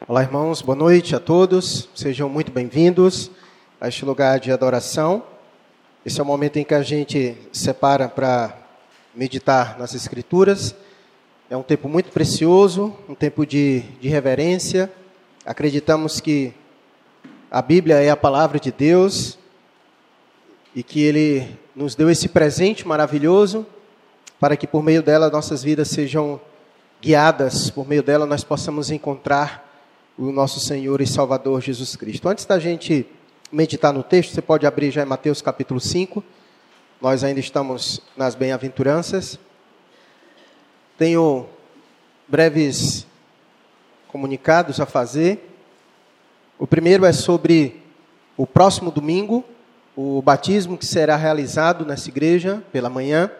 Olá, 0.00 0.22
irmãos, 0.22 0.62
boa 0.62 0.74
noite 0.74 1.14
a 1.14 1.20
todos. 1.20 1.88
Sejam 1.94 2.28
muito 2.28 2.50
bem-vindos 2.50 3.30
a 3.80 3.88
este 3.88 4.04
lugar 4.04 4.40
de 4.40 4.50
adoração. 4.50 5.22
Esse 6.04 6.18
é 6.18 6.22
o 6.22 6.26
momento 6.26 6.56
em 6.56 6.64
que 6.64 6.74
a 6.74 6.82
gente 6.82 7.36
separa 7.52 8.08
para 8.08 8.56
meditar 9.14 9.78
nas 9.78 9.94
Escrituras. 9.94 10.74
É 11.48 11.56
um 11.56 11.62
tempo 11.62 11.88
muito 11.88 12.10
precioso, 12.10 12.96
um 13.08 13.14
tempo 13.14 13.46
de, 13.46 13.80
de 14.00 14.08
reverência. 14.08 14.90
Acreditamos 15.46 16.20
que 16.20 16.52
a 17.50 17.62
Bíblia 17.62 18.02
é 18.02 18.10
a 18.10 18.16
palavra 18.16 18.58
de 18.58 18.72
Deus 18.72 19.38
e 20.74 20.82
que 20.82 21.02
Ele 21.02 21.46
nos 21.76 21.94
deu 21.94 22.10
esse 22.10 22.28
presente 22.28 22.88
maravilhoso 22.88 23.64
para 24.40 24.56
que 24.56 24.66
por 24.66 24.82
meio 24.82 25.02
dela 25.02 25.30
nossas 25.30 25.62
vidas 25.62 25.88
sejam 25.88 26.40
guiadas, 27.00 27.70
por 27.70 27.86
meio 27.86 28.02
dela 28.02 28.26
nós 28.26 28.42
possamos 28.42 28.90
encontrar 28.90 29.71
o 30.18 30.30
nosso 30.30 30.60
Senhor 30.60 31.00
e 31.00 31.06
Salvador 31.06 31.60
Jesus 31.60 31.96
Cristo. 31.96 32.28
Antes 32.28 32.44
da 32.44 32.58
gente 32.58 33.06
meditar 33.50 33.92
no 33.92 34.02
texto, 34.02 34.34
você 34.34 34.42
pode 34.42 34.66
abrir 34.66 34.90
já 34.90 35.02
em 35.02 35.06
Mateus 35.06 35.40
capítulo 35.40 35.80
5. 35.80 36.22
Nós 37.00 37.24
ainda 37.24 37.40
estamos 37.40 38.02
nas 38.16 38.34
bem-aventuranças. 38.34 39.38
Tenho 40.98 41.46
breves 42.28 43.06
comunicados 44.08 44.80
a 44.80 44.86
fazer. 44.86 45.50
O 46.58 46.66
primeiro 46.66 47.04
é 47.04 47.12
sobre 47.12 47.82
o 48.36 48.46
próximo 48.46 48.90
domingo, 48.90 49.44
o 49.96 50.22
batismo 50.22 50.78
que 50.78 50.86
será 50.86 51.16
realizado 51.16 51.84
nessa 51.84 52.08
igreja 52.08 52.62
pela 52.70 52.88
manhã. 52.88 53.30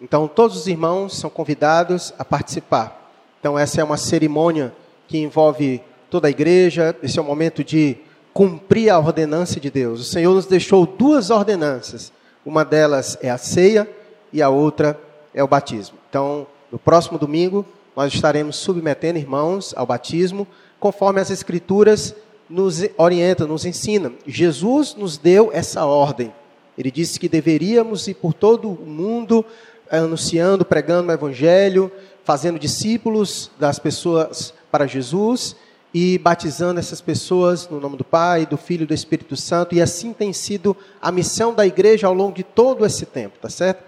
Então, 0.00 0.26
todos 0.26 0.56
os 0.56 0.66
irmãos 0.66 1.18
são 1.18 1.30
convidados 1.30 2.12
a 2.18 2.24
participar. 2.24 3.12
Então, 3.38 3.58
essa 3.58 3.80
é 3.80 3.84
uma 3.84 3.96
cerimônia 3.96 4.74
que 5.06 5.18
envolve 5.18 5.82
toda 6.14 6.28
a 6.28 6.30
igreja, 6.30 6.94
esse 7.02 7.18
é 7.18 7.22
o 7.22 7.24
momento 7.24 7.64
de 7.64 7.96
cumprir 8.32 8.88
a 8.88 8.96
ordenança 8.96 9.58
de 9.58 9.68
Deus. 9.68 9.98
O 9.98 10.04
Senhor 10.04 10.32
nos 10.32 10.46
deixou 10.46 10.86
duas 10.86 11.28
ordenanças. 11.28 12.12
Uma 12.46 12.64
delas 12.64 13.18
é 13.20 13.28
a 13.28 13.36
ceia 13.36 13.90
e 14.32 14.40
a 14.40 14.48
outra 14.48 14.96
é 15.34 15.42
o 15.42 15.48
batismo. 15.48 15.98
Então, 16.08 16.46
no 16.70 16.78
próximo 16.78 17.18
domingo, 17.18 17.66
nós 17.96 18.14
estaremos 18.14 18.54
submetendo 18.54 19.18
irmãos 19.18 19.74
ao 19.76 19.84
batismo, 19.84 20.46
conforme 20.78 21.20
as 21.20 21.32
Escrituras 21.32 22.14
nos 22.48 22.80
orientam, 22.96 23.48
nos 23.48 23.64
ensinam. 23.64 24.12
Jesus 24.24 24.94
nos 24.94 25.18
deu 25.18 25.50
essa 25.52 25.84
ordem. 25.84 26.32
Ele 26.78 26.92
disse 26.92 27.18
que 27.18 27.28
deveríamos 27.28 28.06
ir 28.06 28.14
por 28.14 28.32
todo 28.32 28.70
o 28.70 28.86
mundo 28.86 29.44
anunciando, 29.90 30.64
pregando 30.64 31.08
o 31.08 31.12
Evangelho, 31.12 31.90
fazendo 32.22 32.56
discípulos 32.56 33.50
das 33.58 33.80
pessoas 33.80 34.54
para 34.70 34.86
Jesus 34.86 35.56
e 35.94 36.18
batizando 36.18 36.80
essas 36.80 37.00
pessoas 37.00 37.68
no 37.68 37.78
nome 37.78 37.96
do 37.96 38.02
Pai, 38.02 38.44
do 38.44 38.56
Filho 38.56 38.82
e 38.82 38.86
do 38.86 38.92
Espírito 38.92 39.36
Santo, 39.36 39.76
e 39.76 39.80
assim 39.80 40.12
tem 40.12 40.32
sido 40.32 40.76
a 41.00 41.12
missão 41.12 41.54
da 41.54 41.64
igreja 41.64 42.08
ao 42.08 42.12
longo 42.12 42.34
de 42.34 42.42
todo 42.42 42.84
esse 42.84 43.06
tempo, 43.06 43.38
tá 43.40 43.48
certo? 43.48 43.84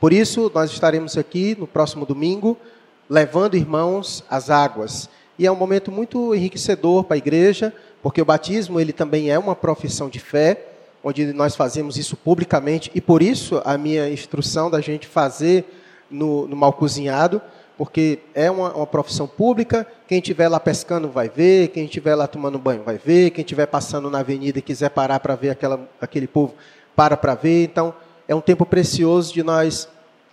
Por 0.00 0.10
isso, 0.10 0.50
nós 0.54 0.70
estaremos 0.70 1.18
aqui 1.18 1.54
no 1.60 1.66
próximo 1.66 2.06
domingo, 2.06 2.56
levando 3.10 3.58
irmãos 3.58 4.24
às 4.30 4.48
águas. 4.48 5.10
E 5.38 5.46
é 5.46 5.52
um 5.52 5.56
momento 5.56 5.92
muito 5.92 6.34
enriquecedor 6.34 7.04
para 7.04 7.16
a 7.16 7.18
igreja, 7.18 7.74
porque 8.02 8.22
o 8.22 8.24
batismo 8.24 8.80
ele 8.80 8.94
também 8.94 9.30
é 9.30 9.38
uma 9.38 9.54
profissão 9.54 10.08
de 10.08 10.18
fé, 10.18 10.68
onde 11.04 11.30
nós 11.34 11.54
fazemos 11.54 11.98
isso 11.98 12.16
publicamente, 12.16 12.90
e 12.94 13.02
por 13.02 13.20
isso 13.20 13.60
a 13.66 13.76
minha 13.76 14.08
instrução 14.08 14.70
da 14.70 14.80
gente 14.80 15.06
fazer 15.06 15.66
no, 16.10 16.48
no 16.48 16.56
mal 16.56 16.72
cozinhado, 16.72 17.42
porque 17.80 18.18
é 18.34 18.50
uma, 18.50 18.74
uma, 18.74 18.86
profissão 18.86 19.26
pública. 19.26 19.86
Quem 20.06 20.18
estiver 20.18 20.48
lá 20.48 20.60
pescando 20.60 21.08
vai 21.08 21.30
ver, 21.30 21.68
quem 21.68 21.86
estiver 21.86 22.14
lá 22.14 22.26
tomando 22.26 22.58
banho 22.58 22.82
vai 22.82 22.98
ver, 22.98 23.30
quem 23.30 23.42
estiver 23.42 23.64
passando 23.64 24.10
na 24.10 24.18
avenida 24.18 24.58
e 24.58 24.62
quiser 24.62 24.90
parar 24.90 25.18
para 25.18 25.34
ver 25.34 25.48
aquela, 25.48 25.88
aquele 25.98 26.26
povo, 26.26 26.54
para 26.94 27.16
para 27.16 27.34
ver. 27.34 27.64
Então, 27.64 27.94
é 28.28 28.34
um 28.34 28.40
tempo 28.42 28.66
precioso 28.66 29.32
de 29.32 29.42
nós 29.42 29.88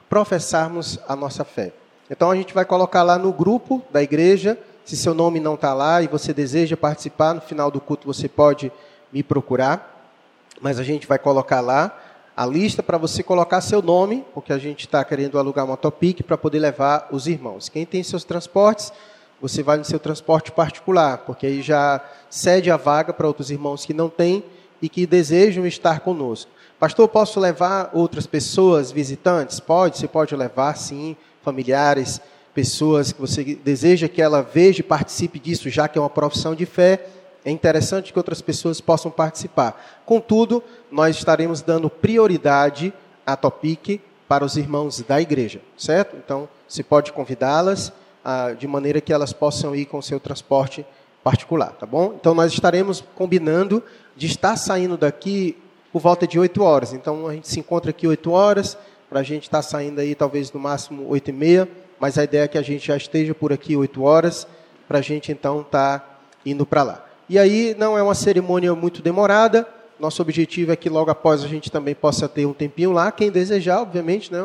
professarmos 0.10 1.00
a 1.08 1.16
nossa 1.16 1.46
fé. 1.46 1.72
Então, 2.12 2.30
a 2.30 2.36
gente 2.36 2.54
vai 2.54 2.66
colocar 2.66 3.02
lá 3.02 3.18
no 3.18 3.32
grupo 3.32 3.82
da 3.92 4.04
igreja. 4.04 4.60
Se 4.84 4.98
seu 4.98 5.14
nome 5.14 5.40
não 5.40 5.54
está 5.54 5.74
lá 5.74 6.02
e 6.02 6.08
você 6.08 6.34
deseja 6.34 6.76
participar, 6.76 7.34
no 7.34 7.40
final 7.40 7.72
do 7.72 7.80
culto 7.80 8.06
você 8.06 8.28
pode 8.28 8.70
me 9.10 9.24
procurar. 9.24 10.12
Mas 10.60 10.80
a 10.80 10.84
gente 10.84 11.08
vai 11.08 11.18
colocar 11.18 11.62
lá 11.62 11.98
a 12.38 12.46
lista 12.46 12.84
para 12.84 13.00
você 13.00 13.24
colocar 13.24 13.62
seu 13.62 13.82
nome, 13.82 14.24
porque 14.32 14.54
a 14.54 14.60
gente 14.60 14.82
está 14.82 15.04
querendo 15.04 15.40
alugar 15.40 15.66
uma 15.66 15.76
Topic 15.76 16.22
para 16.22 16.38
poder 16.38 16.60
levar 16.60 17.08
os 17.12 17.26
irmãos. 17.26 17.68
Quem 17.68 17.84
tem 17.84 18.04
seus 18.04 18.24
transportes, 18.24 18.94
você 19.42 19.64
vai 19.64 19.76
no 19.78 19.84
seu 19.84 20.00
transporte 20.00 20.52
particular, 20.52 21.18
porque 21.26 21.48
aí 21.48 21.64
já 21.64 22.00
cede 22.30 22.70
a 22.70 22.78
vaga 22.78 23.12
para 23.12 23.26
outros 23.26 23.50
irmãos 23.50 23.88
que 23.88 23.94
não 23.94 24.08
têm 24.08 24.44
e 24.80 24.88
que 24.88 25.08
desejam 25.08 25.66
estar 25.66 26.02
conosco. 26.02 26.52
Pastor, 26.80 27.08
posso 27.08 27.40
levar 27.40 27.90
outras 27.92 28.28
pessoas, 28.28 28.92
visitantes? 28.92 29.60
Pode, 29.60 29.98
você 29.98 30.08
pode 30.08 30.36
levar, 30.36 30.78
sim, 30.78 31.18
familiares, 31.42 32.22
pessoas 32.54 33.12
que 33.12 33.20
você 33.20 33.44
deseja 33.44 34.08
que 34.08 34.22
ela 34.22 34.44
veja 34.44 34.82
e 34.82 34.84
participe 34.84 35.40
disso, 35.40 35.72
já 35.72 35.88
que 35.88 35.98
é 35.98 36.02
uma 36.02 36.10
profissão 36.10 36.54
de 36.54 36.68
fé 36.68 37.04
é 37.48 37.52
interessante 37.52 38.12
que 38.12 38.20
outras 38.20 38.42
pessoas 38.42 38.82
possam 38.82 39.10
participar. 39.10 40.02
Contudo, 40.06 40.62
nós 40.92 41.16
estaremos 41.16 41.62
dando 41.62 41.90
prioridade 41.90 42.94
à 43.26 43.38
Topic 43.38 44.02
para 44.28 44.44
os 44.44 44.58
irmãos 44.58 45.00
da 45.00 45.22
igreja, 45.22 45.62
certo? 45.78 46.18
Então, 46.18 46.50
se 46.68 46.84
pode 46.84 47.14
convidá-las 47.14 47.94
ah, 48.22 48.52
de 48.52 48.68
maneira 48.68 49.00
que 49.00 49.14
elas 49.14 49.32
possam 49.32 49.74
ir 49.74 49.86
com 49.86 50.02
seu 50.02 50.20
transporte 50.20 50.86
particular, 51.24 51.72
tá 51.72 51.86
bom? 51.86 52.16
Então, 52.20 52.34
nós 52.34 52.52
estaremos 52.52 53.02
combinando 53.16 53.82
de 54.14 54.26
estar 54.26 54.58
saindo 54.58 54.98
daqui 54.98 55.58
por 55.94 56.02
volta 56.02 56.28
de 56.28 56.38
8 56.38 56.62
horas. 56.62 56.92
Então, 56.92 57.28
a 57.28 57.34
gente 57.34 57.48
se 57.48 57.62
encontra 57.62 57.92
aqui 57.92 58.06
8 58.06 58.30
horas, 58.30 58.78
para 59.10 59.22
a 59.22 59.24
gente 59.24 59.44
estar 59.44 59.62
saindo 59.62 60.02
aí 60.02 60.16
talvez 60.16 60.52
no 60.52 60.60
máximo 60.60 61.08
8 61.08 61.30
e 61.30 61.34
meia, 61.34 61.70
mas 61.98 62.18
a 62.18 62.26
ideia 62.26 62.44
é 62.44 62.48
que 62.50 62.58
a 62.58 62.62
gente 62.62 62.88
já 62.88 62.98
esteja 62.98 63.34
por 63.34 63.54
aqui 63.54 63.74
8 63.74 64.04
horas, 64.04 64.46
para 64.86 64.98
a 64.98 65.02
gente 65.02 65.32
então 65.32 65.62
estar 65.62 66.00
tá 66.00 66.20
indo 66.46 66.66
para 66.66 66.84
lá. 66.84 67.07
E 67.30 67.38
aí 67.38 67.76
não 67.78 67.98
é 67.98 68.04
uma 68.04 68.16
cerimônia 68.16 68.74
muito 68.74 69.02
demorada. 69.02 69.68
Nosso 70.00 70.22
objetivo 70.22 70.72
é 70.72 70.76
que 70.76 70.90
logo 70.90 71.12
após 71.12 71.44
a 71.44 71.48
gente 71.48 71.72
também 71.72 71.96
possa 71.96 72.30
ter 72.30 72.46
um 72.46 72.54
tempinho 72.54 72.92
lá, 72.92 73.12
quem 73.12 73.32
desejar, 73.32 73.82
obviamente, 73.82 74.32
né? 74.32 74.40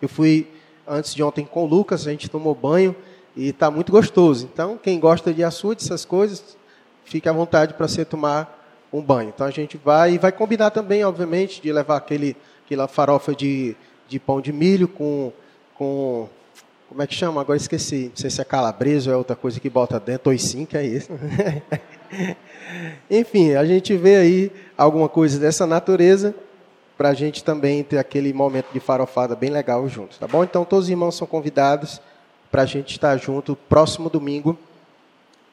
Eu 0.00 0.08
fui 0.08 0.46
antes 0.86 1.14
de 1.14 1.22
ontem 1.22 1.44
com 1.44 1.64
o 1.64 1.66
Lucas, 1.66 2.06
a 2.06 2.10
gente 2.10 2.30
tomou 2.30 2.54
banho 2.54 2.94
e 3.36 3.48
está 3.48 3.70
muito 3.70 3.90
gostoso. 3.90 4.48
Então, 4.52 4.78
quem 4.80 5.00
gosta 5.00 5.32
de 5.32 5.42
açude, 5.42 5.82
essas 5.82 6.04
coisas, 6.04 6.56
fique 7.04 7.28
à 7.28 7.32
vontade 7.32 7.74
para 7.74 7.88
você 7.88 8.04
tomar 8.04 8.58
um 8.92 9.02
banho. 9.02 9.30
Então 9.34 9.46
a 9.46 9.50
gente 9.50 9.76
vai 9.76 10.14
e 10.14 10.18
vai 10.18 10.32
combinar 10.32 10.70
também, 10.70 11.04
obviamente, 11.04 11.60
de 11.60 11.72
levar 11.72 11.96
aquele 11.96 12.36
aquela 12.64 12.86
farofa 12.86 13.34
de, 13.34 13.74
de 14.06 14.18
pão 14.18 14.40
de 14.40 14.52
milho 14.52 14.88
com 14.88 15.32
com 15.74 16.28
como 16.88 17.02
é 17.02 17.06
que 17.06 17.14
chama? 17.14 17.40
Agora 17.40 17.56
esqueci. 17.56 18.06
Não 18.08 18.16
sei 18.16 18.30
se 18.30 18.40
é 18.40 18.44
calabresa 18.44 19.10
ou 19.10 19.14
é 19.14 19.16
outra 19.18 19.36
coisa 19.36 19.60
que 19.60 19.68
bota 19.68 20.00
dentro. 20.00 20.30
Oi 20.30 20.38
sim, 20.38 20.64
que 20.64 20.76
é 20.76 20.86
isso. 20.86 21.10
Enfim, 23.10 23.54
a 23.54 23.64
gente 23.64 23.96
vê 23.96 24.16
aí 24.16 24.52
alguma 24.76 25.08
coisa 25.08 25.38
dessa 25.38 25.66
natureza 25.66 26.34
para 26.96 27.10
a 27.10 27.14
gente 27.14 27.44
também 27.44 27.82
ter 27.82 27.98
aquele 27.98 28.32
momento 28.32 28.66
de 28.72 28.80
farofada 28.80 29.36
bem 29.36 29.50
legal 29.50 29.88
juntos, 29.88 30.18
tá 30.18 30.26
bom? 30.26 30.42
Então 30.42 30.64
todos 30.64 30.86
os 30.86 30.90
irmãos 30.90 31.16
são 31.16 31.26
convidados 31.26 32.00
para 32.50 32.62
a 32.62 32.66
gente 32.66 32.90
estar 32.92 33.16
junto 33.16 33.54
próximo 33.54 34.10
domingo 34.10 34.58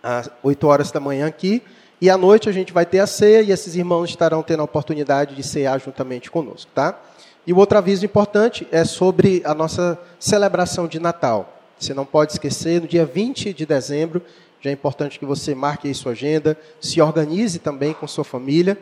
às 0.01 0.29
8 0.41 0.67
horas 0.67 0.91
da 0.91 0.99
manhã 0.99 1.27
aqui 1.27 1.61
e 2.01 2.09
à 2.09 2.17
noite 2.17 2.49
a 2.49 2.51
gente 2.51 2.73
vai 2.73 2.85
ter 2.85 2.99
a 2.99 3.07
ceia 3.07 3.41
e 3.41 3.51
esses 3.51 3.75
irmãos 3.75 4.09
estarão 4.09 4.43
tendo 4.43 4.61
a 4.61 4.65
oportunidade 4.65 5.35
de 5.35 5.43
cear 5.43 5.79
juntamente 5.79 6.29
conosco, 6.29 6.69
tá? 6.73 6.99
E 7.47 7.53
o 7.53 7.57
outro 7.57 7.77
aviso 7.77 8.03
importante 8.03 8.67
é 8.71 8.83
sobre 8.83 9.41
a 9.45 9.53
nossa 9.53 9.99
celebração 10.19 10.87
de 10.87 10.99
Natal. 10.99 11.61
Você 11.77 11.93
não 11.93 12.05
pode 12.05 12.33
esquecer, 12.33 12.81
no 12.81 12.87
dia 12.87 13.05
20 13.05 13.53
de 13.53 13.65
dezembro, 13.65 14.21
é 14.69 14.71
importante 14.71 15.19
que 15.19 15.25
você 15.25 15.53
marque 15.53 15.87
aí 15.87 15.93
sua 15.93 16.13
agenda, 16.13 16.57
se 16.79 17.01
organize 17.01 17.59
também 17.59 17.93
com 17.93 18.07
sua 18.07 18.23
família, 18.23 18.77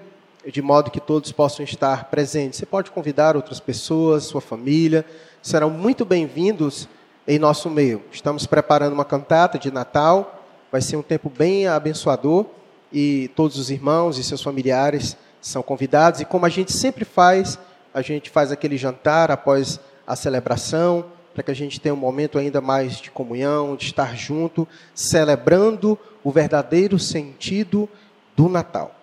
de 0.45 0.61
modo 0.61 0.91
que 0.91 0.99
todos 0.99 1.31
possam 1.31 1.63
estar 1.63 2.05
presentes. 2.09 2.59
Você 2.59 2.65
pode 2.65 2.91
convidar 2.91 3.35
outras 3.35 3.59
pessoas, 3.59 4.23
sua 4.23 4.41
família, 4.41 5.05
serão 5.41 5.69
muito 5.69 6.03
bem-vindos 6.03 6.87
em 7.27 7.39
nosso 7.39 7.69
meio. 7.69 8.01
Estamos 8.11 8.45
preparando 8.45 8.93
uma 8.93 9.05
cantata 9.05 9.57
de 9.57 9.71
Natal, 9.71 10.43
vai 10.71 10.81
ser 10.81 10.97
um 10.97 11.01
tempo 11.01 11.29
bem 11.29 11.67
abençoador 11.67 12.45
e 12.91 13.29
todos 13.35 13.57
os 13.57 13.69
irmãos 13.69 14.17
e 14.17 14.23
seus 14.23 14.41
familiares 14.41 15.15
são 15.41 15.61
convidados. 15.61 16.21
E 16.21 16.25
como 16.25 16.45
a 16.45 16.49
gente 16.49 16.73
sempre 16.73 17.05
faz, 17.05 17.57
a 17.93 18.01
gente 18.01 18.29
faz 18.29 18.51
aquele 18.51 18.77
jantar 18.77 19.31
após 19.31 19.79
a 20.05 20.15
celebração, 20.15 21.05
para 21.33 21.43
que 21.43 21.51
a 21.51 21.55
gente 21.55 21.81
tenha 21.81 21.93
um 21.93 21.97
momento 21.97 22.37
ainda 22.37 22.61
mais 22.61 22.97
de 22.97 23.09
comunhão, 23.09 23.75
de 23.75 23.85
estar 23.85 24.15
junto, 24.15 24.67
celebrando 24.93 25.97
o 26.23 26.31
verdadeiro 26.31 26.99
sentido 26.99 27.89
do 28.35 28.47
Natal. 28.47 28.95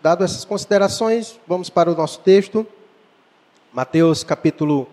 Dado 0.00 0.22
essas 0.22 0.44
considerações, 0.44 1.38
vamos 1.46 1.70
para 1.70 1.90
o 1.90 1.96
nosso 1.96 2.20
texto. 2.20 2.66
Mateus 3.72 4.22
capítulo 4.22 4.86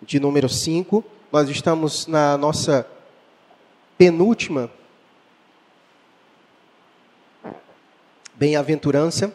de 0.00 0.20
número 0.20 0.48
5. 0.48 1.04
Nós 1.32 1.48
estamos 1.48 2.06
na 2.06 2.36
nossa 2.36 2.86
penúltima 3.98 4.70
bem-aventurança. 8.34 9.34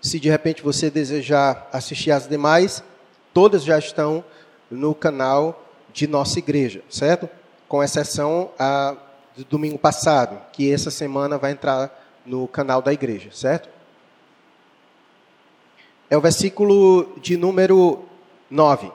Se 0.00 0.18
de 0.18 0.28
repente 0.28 0.62
você 0.62 0.90
desejar 0.90 1.68
assistir 1.72 2.10
as 2.10 2.28
demais, 2.28 2.82
todas 3.34 3.64
já 3.64 3.78
estão 3.78 4.24
no 4.70 4.94
canal 4.94 5.66
de 5.92 6.06
nossa 6.06 6.38
igreja, 6.38 6.82
certo? 6.88 7.28
Com 7.68 7.82
exceção 7.82 8.50
a 8.58 8.96
do 9.36 9.44
domingo 9.44 9.76
passado, 9.76 10.40
que 10.52 10.72
essa 10.72 10.92
semana 10.92 11.36
vai 11.36 11.50
entrar 11.50 11.92
no 12.24 12.46
canal 12.46 12.80
da 12.80 12.92
igreja, 12.92 13.30
certo? 13.32 13.68
É 16.08 16.16
o 16.16 16.20
versículo 16.20 17.18
de 17.20 17.36
número 17.36 18.04
9. 18.48 18.92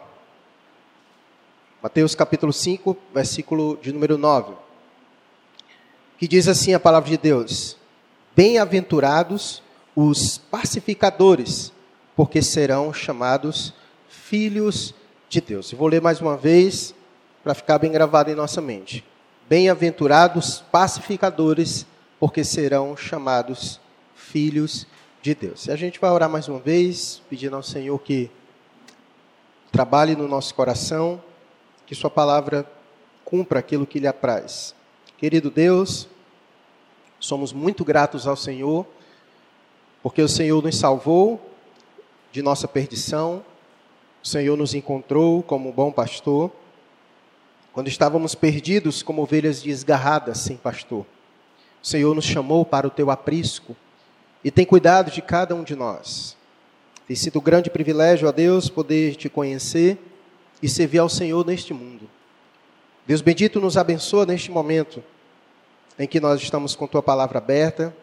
Mateus 1.84 2.16
capítulo 2.16 2.54
5, 2.54 2.96
versículo 3.14 3.78
de 3.82 3.92
número 3.92 4.18
9. 4.18 4.54
Que 6.18 6.28
diz 6.28 6.48
assim 6.48 6.74
a 6.74 6.80
palavra 6.80 7.10
de 7.10 7.18
Deus: 7.18 7.78
Bem-aventurados 8.34 9.62
os 9.94 10.38
pacificadores, 10.38 11.74
porque 12.16 12.42
serão 12.42 12.94
chamados 12.94 13.74
filhos 14.30 14.94
de 15.28 15.42
Deus. 15.42 15.72
Eu 15.72 15.78
vou 15.80 15.88
ler 15.88 16.00
mais 16.00 16.22
uma 16.22 16.38
vez 16.38 16.94
para 17.44 17.56
ficar 17.56 17.80
bem 17.80 17.92
gravado 17.92 18.30
em 18.30 18.36
nossa 18.36 18.62
mente. 18.62 19.04
Bem-aventurados 19.50 20.64
pacificadores, 20.72 21.84
porque 22.20 22.44
serão 22.44 22.96
chamados 22.96 23.82
filhos 24.14 24.86
de 25.20 25.34
Deus. 25.34 25.66
E 25.66 25.72
a 25.72 25.76
gente 25.76 26.00
vai 26.00 26.12
orar 26.12 26.30
mais 26.30 26.48
uma 26.48 26.60
vez, 26.60 27.24
pedindo 27.28 27.56
ao 27.56 27.64
Senhor 27.64 27.98
que 27.98 28.30
trabalhe 29.72 30.16
no 30.16 30.28
nosso 30.28 30.54
coração, 30.54 31.20
que 31.88 31.96
Sua 31.96 32.12
palavra 32.12 32.72
cumpra 33.26 33.58
aquilo 33.58 33.88
que 33.88 34.00
lhe 34.00 34.08
apraz. 34.08 34.76
Querido 35.18 35.50
Deus, 35.50 36.08
somos 37.20 37.52
muito 37.52 37.84
gratos 37.84 38.28
ao 38.28 38.36
Senhor 38.36 38.86
porque 40.04 40.22
o 40.22 40.30
Senhor 40.30 40.62
nos 40.62 40.78
salvou 40.78 41.42
de 42.32 42.44
nossa 42.44 42.68
perdição, 42.68 43.44
o 44.24 44.28
Senhor 44.28 44.58
nos 44.58 44.74
encontrou 44.74 45.42
como 45.42 45.70
um 45.70 45.72
bom 45.72 45.92
pastor, 45.92 46.52
quando 47.72 47.88
estávamos 47.88 48.36
perdidos 48.36 49.02
como 49.02 49.22
ovelhas 49.22 49.62
desgarradas 49.62 50.40
sem 50.40 50.58
pastor. 50.58 51.06
O 51.82 51.88
Senhor 51.88 52.14
nos 52.14 52.26
chamou 52.26 52.66
para 52.66 52.88
o 52.88 52.90
teu 52.90 53.10
aprisco 53.10 53.76
e 54.44 54.52
tem 54.52 54.66
cuidado 54.66 55.10
de 55.12 55.22
cada 55.22 55.56
um 55.56 55.64
de 55.64 55.76
nós. 55.76 56.36
Tem 57.08 57.16
sido 57.16 57.40
um 57.40 57.42
grande 57.42 57.70
privilégio 57.70 58.28
a 58.28 58.32
Deus 58.32 58.70
poder 58.70 59.16
te 59.16 59.30
conhecer 59.30 59.98
e 60.62 60.68
servir 60.68 61.00
ao 61.00 61.10
Senhor 61.10 61.46
neste 61.46 61.74
mundo. 61.74 62.10
Deus 63.08 63.22
bendito 63.22 63.60
nos 63.60 63.78
abençoa 63.78 64.26
neste 64.26 64.52
momento 64.52 65.02
em 65.98 66.08
que 66.08 66.20
nós 66.20 66.42
estamos 66.42 66.76
com 66.76 66.86
tua 66.86 67.02
palavra 67.02 67.38
aberta 67.38 67.96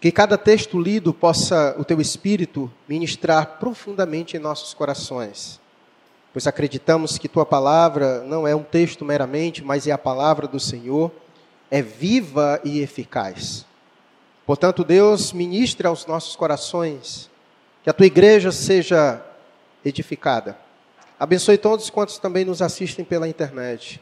que 0.00 0.10
cada 0.10 0.38
texto 0.38 0.80
lido 0.80 1.12
possa 1.12 1.76
o 1.78 1.84
teu 1.84 2.00
espírito 2.00 2.72
ministrar 2.88 3.58
profundamente 3.58 4.36
em 4.36 4.40
nossos 4.40 4.72
corações. 4.72 5.60
Pois 6.32 6.46
acreditamos 6.46 7.18
que 7.18 7.28
tua 7.28 7.44
palavra 7.44 8.22
não 8.24 8.48
é 8.48 8.56
um 8.56 8.62
texto 8.62 9.04
meramente, 9.04 9.62
mas 9.62 9.86
é 9.86 9.92
a 9.92 9.98
palavra 9.98 10.48
do 10.48 10.58
Senhor, 10.58 11.12
é 11.70 11.82
viva 11.82 12.58
e 12.64 12.80
eficaz. 12.80 13.66
Portanto, 14.46 14.82
Deus, 14.82 15.32
ministre 15.32 15.86
aos 15.86 16.06
nossos 16.06 16.34
corações, 16.34 17.28
que 17.82 17.90
a 17.90 17.92
tua 17.92 18.06
igreja 18.06 18.50
seja 18.50 19.22
edificada. 19.84 20.56
Abençoe 21.18 21.58
todos 21.58 21.90
quantos 21.90 22.18
também 22.18 22.44
nos 22.44 22.62
assistem 22.62 23.04
pela 23.04 23.28
internet. 23.28 24.00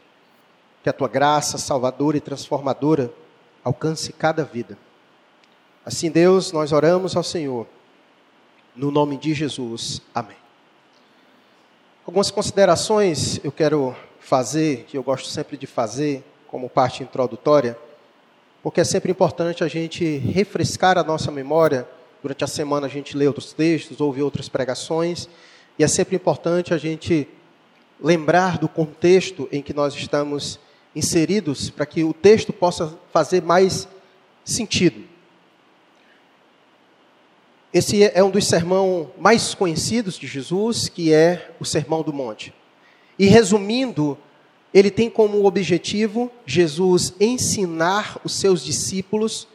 Que 0.82 0.88
a 0.88 0.92
tua 0.92 1.08
graça 1.08 1.58
salvadora 1.58 2.16
e 2.16 2.20
transformadora 2.20 3.12
alcance 3.64 4.12
cada 4.12 4.44
vida. 4.44 4.78
Assim, 5.88 6.10
Deus, 6.10 6.52
nós 6.52 6.70
oramos 6.70 7.16
ao 7.16 7.22
Senhor, 7.22 7.66
no 8.76 8.90
nome 8.90 9.16
de 9.16 9.32
Jesus. 9.32 10.02
Amém. 10.14 10.36
Algumas 12.06 12.30
considerações 12.30 13.42
eu 13.42 13.50
quero 13.50 13.96
fazer, 14.20 14.84
que 14.86 14.98
eu 14.98 15.02
gosto 15.02 15.30
sempre 15.30 15.56
de 15.56 15.66
fazer, 15.66 16.22
como 16.46 16.68
parte 16.68 17.02
introdutória, 17.02 17.74
porque 18.62 18.82
é 18.82 18.84
sempre 18.84 19.10
importante 19.10 19.64
a 19.64 19.66
gente 19.66 20.18
refrescar 20.18 20.98
a 20.98 21.02
nossa 21.02 21.30
memória. 21.30 21.88
Durante 22.20 22.44
a 22.44 22.46
semana 22.46 22.86
a 22.86 22.90
gente 22.90 23.16
lê 23.16 23.26
outros 23.26 23.54
textos, 23.54 23.98
ouve 23.98 24.20
outras 24.20 24.46
pregações, 24.46 25.26
e 25.78 25.84
é 25.84 25.88
sempre 25.88 26.16
importante 26.16 26.74
a 26.74 26.76
gente 26.76 27.26
lembrar 27.98 28.58
do 28.58 28.68
contexto 28.68 29.48
em 29.50 29.62
que 29.62 29.72
nós 29.72 29.94
estamos 29.94 30.60
inseridos, 30.94 31.70
para 31.70 31.86
que 31.86 32.04
o 32.04 32.12
texto 32.12 32.52
possa 32.52 32.94
fazer 33.10 33.40
mais 33.40 33.88
sentido. 34.44 35.16
Esse 37.72 38.02
é 38.02 38.22
um 38.22 38.30
dos 38.30 38.46
sermões 38.46 39.08
mais 39.18 39.54
conhecidos 39.54 40.18
de 40.18 40.26
Jesus, 40.26 40.88
que 40.88 41.12
é 41.12 41.50
o 41.60 41.64
Sermão 41.64 42.02
do 42.02 42.12
Monte. 42.12 42.54
E 43.18 43.26
resumindo, 43.26 44.16
ele 44.72 44.90
tem 44.90 45.10
como 45.10 45.44
objetivo 45.44 46.30
Jesus 46.46 47.12
ensinar 47.20 48.20
os 48.24 48.32
seus 48.34 48.64
discípulos 48.64 49.46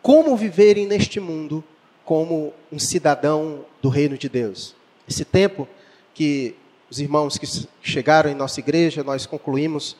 como 0.00 0.36
viverem 0.36 0.86
neste 0.86 1.20
mundo 1.20 1.62
como 2.04 2.52
um 2.70 2.78
cidadão 2.78 3.64
do 3.80 3.88
reino 3.88 4.18
de 4.18 4.28
Deus. 4.28 4.74
Esse 5.08 5.24
tempo 5.24 5.68
que 6.12 6.56
os 6.90 6.98
irmãos 6.98 7.38
que 7.38 7.46
chegaram 7.80 8.30
em 8.30 8.34
nossa 8.34 8.60
igreja, 8.60 9.04
nós 9.04 9.24
concluímos 9.24 9.96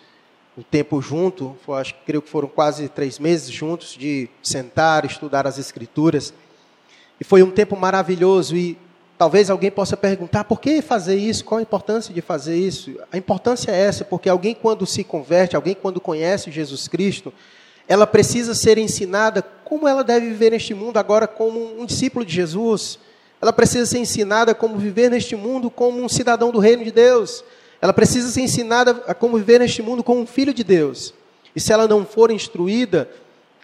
o 0.56 0.62
tempo 0.62 1.00
junto, 1.00 1.56
acho, 1.68 1.94
creio 2.04 2.20
que 2.20 2.28
foram 2.28 2.48
quase 2.48 2.88
três 2.88 3.18
meses 3.18 3.50
juntos, 3.50 3.96
de 3.98 4.28
sentar, 4.42 5.04
estudar 5.04 5.46
as 5.46 5.58
Escrituras. 5.58 6.34
E 7.22 7.24
foi 7.24 7.40
um 7.40 7.52
tempo 7.52 7.76
maravilhoso 7.76 8.56
e 8.56 8.76
talvez 9.16 9.48
alguém 9.48 9.70
possa 9.70 9.96
perguntar 9.96 10.42
por 10.42 10.60
que 10.60 10.82
fazer 10.82 11.14
isso? 11.14 11.44
Qual 11.44 11.60
a 11.60 11.62
importância 11.62 12.12
de 12.12 12.20
fazer 12.20 12.56
isso? 12.56 12.98
A 13.12 13.16
importância 13.16 13.70
é 13.70 13.78
essa, 13.80 14.04
porque 14.04 14.28
alguém 14.28 14.56
quando 14.56 14.84
se 14.84 15.04
converte, 15.04 15.54
alguém 15.54 15.72
quando 15.72 16.00
conhece 16.00 16.50
Jesus 16.50 16.88
Cristo, 16.88 17.32
ela 17.86 18.08
precisa 18.08 18.56
ser 18.56 18.76
ensinada 18.76 19.40
como 19.64 19.86
ela 19.86 20.02
deve 20.02 20.30
viver 20.30 20.50
neste 20.50 20.74
mundo 20.74 20.96
agora 20.96 21.28
como 21.28 21.80
um 21.80 21.86
discípulo 21.86 22.24
de 22.24 22.34
Jesus. 22.34 22.98
Ela 23.40 23.52
precisa 23.52 23.86
ser 23.86 23.98
ensinada 23.98 24.52
como 24.52 24.76
viver 24.76 25.08
neste 25.08 25.36
mundo 25.36 25.70
como 25.70 26.02
um 26.02 26.08
cidadão 26.08 26.50
do 26.50 26.58
reino 26.58 26.82
de 26.82 26.90
Deus. 26.90 27.44
Ela 27.80 27.92
precisa 27.92 28.30
ser 28.30 28.40
ensinada 28.40 29.00
a 29.06 29.14
como 29.14 29.36
viver 29.38 29.60
neste 29.60 29.80
mundo 29.80 30.02
como 30.02 30.22
um 30.22 30.26
filho 30.26 30.52
de 30.52 30.64
Deus. 30.64 31.14
E 31.54 31.60
se 31.60 31.72
ela 31.72 31.86
não 31.86 32.04
for 32.04 32.32
instruída, 32.32 33.08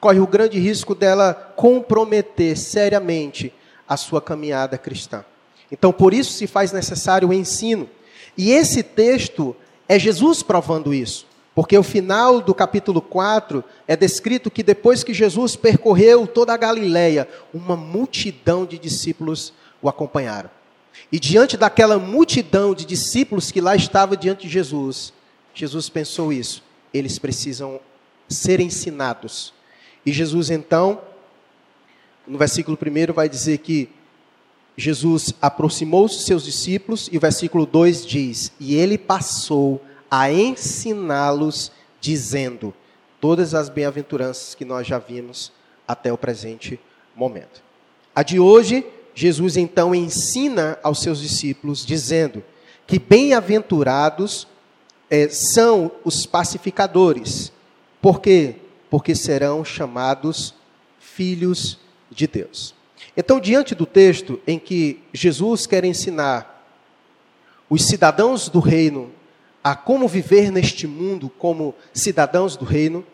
corre 0.00 0.21
o 0.21 0.26
grande 0.26 0.59
risco 0.59 0.95
dela 0.95 1.35
comprometer 1.57 2.57
seriamente 2.57 3.52
a 3.87 3.97
sua 3.97 4.21
caminhada 4.21 4.78
cristã. 4.78 5.25
Então, 5.71 5.93
por 5.93 6.14
isso 6.14 6.33
se 6.33 6.47
faz 6.47 6.73
necessário 6.73 7.28
o 7.28 7.33
ensino. 7.33 7.88
E 8.37 8.52
esse 8.52 8.83
texto 8.83 9.57
é 9.88 9.99
Jesus 9.99 10.43
provando 10.43 10.95
isso. 10.95 11.26
Porque 11.55 11.76
o 11.76 11.83
final 11.83 12.40
do 12.40 12.55
capítulo 12.55 13.02
4 13.02 13.64
é 13.87 13.97
descrito 13.97 14.50
que 14.50 14.62
depois 14.62 15.02
que 15.02 15.12
Jesus 15.12 15.57
percorreu 15.57 16.26
toda 16.26 16.55
a 16.55 16.57
Galileia, 16.57 17.28
uma 17.52 17.76
multidão 17.76 18.64
de 18.64 18.78
discípulos 18.78 19.52
o 19.83 19.88
acompanharam. 19.88 20.50
E 21.11 21.19
diante 21.19 21.57
daquela 21.57 21.99
multidão 21.99 22.75
de 22.75 22.85
discípulos 22.85 23.50
que 23.50 23.61
lá 23.61 23.75
estava 23.75 24.17
diante 24.17 24.43
de 24.43 24.52
Jesus, 24.52 25.12
Jesus 25.52 25.88
pensou 25.88 26.33
isso. 26.33 26.62
Eles 26.95 27.19
precisam 27.19 27.81
ser 28.28 28.61
ensinados 28.61 29.52
e 30.05 30.12
Jesus, 30.12 30.50
então, 30.50 31.00
no 32.26 32.38
versículo 32.38 32.78
1 32.81 33.12
vai 33.12 33.28
dizer 33.28 33.59
que 33.59 33.88
Jesus 34.76 35.35
aproximou-se 35.43 36.17
dos 36.17 36.25
seus 36.25 36.45
discípulos, 36.45 37.09
e 37.11 37.17
o 37.17 37.21
versículo 37.21 37.67
2 37.67 38.07
diz: 38.07 38.52
E 38.61 38.76
ele 38.76 38.97
passou 38.97 39.83
a 40.11 40.31
ensiná-los, 40.31 41.73
dizendo 42.00 42.73
todas 43.21 43.55
as 43.55 43.69
bem-aventuranças 43.69 44.55
que 44.55 44.64
nós 44.64 44.87
já 44.87 44.99
vimos 44.99 45.52
até 45.87 46.12
o 46.12 46.19
presente 46.19 46.78
momento. 47.17 47.62
A 48.14 48.23
de 48.23 48.38
hoje, 48.38 48.87
Jesus 49.14 49.57
então 49.57 49.95
ensina 49.95 50.78
aos 50.83 51.02
seus 51.02 51.21
discípulos, 51.21 51.85
dizendo 51.85 52.45
que 52.87 52.99
bem-aventurados 52.99 54.47
é, 55.11 55.28
são 55.28 55.90
os 56.05 56.25
pacificadores. 56.25 57.52
Por 58.00 58.21
quê? 58.21 58.57
Porque 58.90 59.14
serão 59.14 59.64
chamados 59.64 60.54
filhos 60.99 61.78
de 62.11 62.26
Deus. 62.26 62.75
Então, 63.16 63.40
diante 63.40 63.75
do 63.75 63.87
texto 63.87 64.40
em 64.47 64.59
que 64.59 65.00
Jesus 65.12 65.66
quer 65.66 65.85
ensinar 65.85 66.66
os 67.68 67.85
cidadãos 67.85 68.49
do 68.49 68.61
reino 68.61 69.11
a 69.62 69.75
como 69.75 70.09
viver 70.09 70.50
neste 70.50 70.87
mundo 70.87 71.28
como 71.28 71.75
cidadãos 71.92 72.57
do 72.57 72.64
reino, 72.64 73.04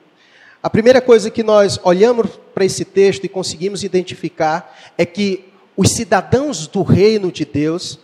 a 0.63 0.71
primeira 0.71 1.01
coisa 1.01 1.31
que 1.31 1.43
nós 1.43 1.79
olhamos 1.83 2.39
para 2.55 2.65
esse 2.65 2.85
texto 2.85 3.25
e 3.25 3.29
conseguimos 3.29 3.83
identificar 3.83 4.75
é 4.97 5.05
que 5.05 5.45
os 5.77 5.91
cidadãos 5.91 6.67
do 6.67 6.83
reino 6.83 7.33
de 7.33 7.45
Deus, 7.45 7.99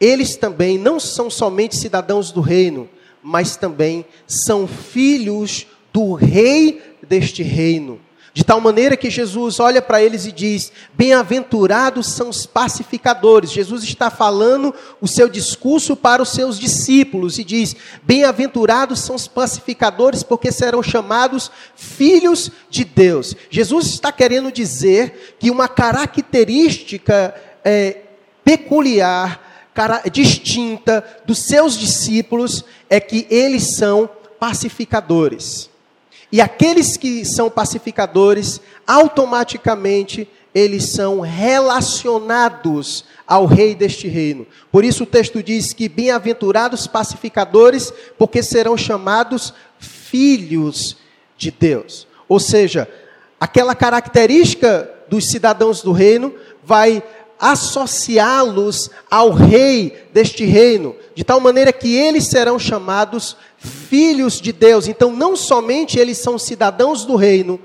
eles 0.00 0.36
também 0.36 0.78
não 0.78 1.00
são 1.00 1.28
somente 1.28 1.76
cidadãos 1.76 2.30
do 2.30 2.40
reino, 2.40 2.88
mas 3.22 3.56
também 3.56 4.06
são 4.26 4.66
filhos 4.66 5.66
do 5.92 6.14
rei 6.14 6.80
deste 7.08 7.42
reino, 7.42 8.00
De 8.38 8.44
tal 8.44 8.60
maneira 8.60 8.96
que 8.96 9.10
Jesus 9.10 9.58
olha 9.58 9.82
para 9.82 10.00
eles 10.00 10.24
e 10.24 10.30
diz: 10.30 10.70
Bem-aventurados 10.94 12.06
são 12.06 12.28
os 12.28 12.46
pacificadores. 12.46 13.50
Jesus 13.50 13.82
está 13.82 14.10
falando 14.10 14.72
o 15.00 15.08
seu 15.08 15.28
discurso 15.28 15.96
para 15.96 16.22
os 16.22 16.28
seus 16.28 16.56
discípulos 16.56 17.38
e 17.38 17.42
diz: 17.42 17.74
Bem-aventurados 18.04 19.00
são 19.00 19.16
os 19.16 19.26
pacificadores, 19.26 20.22
porque 20.22 20.52
serão 20.52 20.84
chamados 20.84 21.50
filhos 21.74 22.52
de 22.70 22.84
Deus. 22.84 23.34
Jesus 23.50 23.86
está 23.86 24.12
querendo 24.12 24.52
dizer 24.52 25.36
que 25.40 25.50
uma 25.50 25.66
característica 25.66 27.34
é, 27.64 28.02
peculiar, 28.44 29.70
cara, 29.74 30.02
distinta 30.12 31.04
dos 31.26 31.38
seus 31.40 31.76
discípulos 31.76 32.64
é 32.88 33.00
que 33.00 33.26
eles 33.28 33.64
são 33.64 34.08
pacificadores. 34.38 35.68
E 36.30 36.40
aqueles 36.40 36.96
que 36.96 37.24
são 37.24 37.48
pacificadores, 37.50 38.60
automaticamente 38.86 40.28
eles 40.54 40.86
são 40.86 41.20
relacionados 41.20 43.04
ao 43.26 43.46
rei 43.46 43.74
deste 43.74 44.08
reino. 44.08 44.46
Por 44.72 44.84
isso 44.84 45.04
o 45.04 45.06
texto 45.06 45.42
diz 45.42 45.72
que 45.72 45.88
bem-aventurados 45.88 46.86
pacificadores, 46.86 47.92
porque 48.16 48.42
serão 48.42 48.76
chamados 48.76 49.52
filhos 49.78 50.96
de 51.36 51.50
Deus. 51.50 52.06
Ou 52.28 52.40
seja, 52.40 52.88
aquela 53.40 53.74
característica 53.74 54.90
dos 55.08 55.28
cidadãos 55.28 55.82
do 55.82 55.92
reino 55.92 56.34
vai 56.64 57.02
associá-los 57.38 58.90
ao 59.10 59.30
rei 59.30 60.08
deste 60.12 60.44
reino, 60.44 60.94
de 61.14 61.24
tal 61.24 61.40
maneira 61.40 61.72
que 61.72 61.94
eles 61.94 62.26
serão 62.26 62.58
chamados 62.58 63.36
filhos 63.56 64.40
de 64.40 64.52
Deus. 64.52 64.88
Então, 64.88 65.12
não 65.12 65.36
somente 65.36 65.98
eles 65.98 66.18
são 66.18 66.38
cidadãos 66.38 67.04
do 67.04 67.16
reino, 67.16 67.60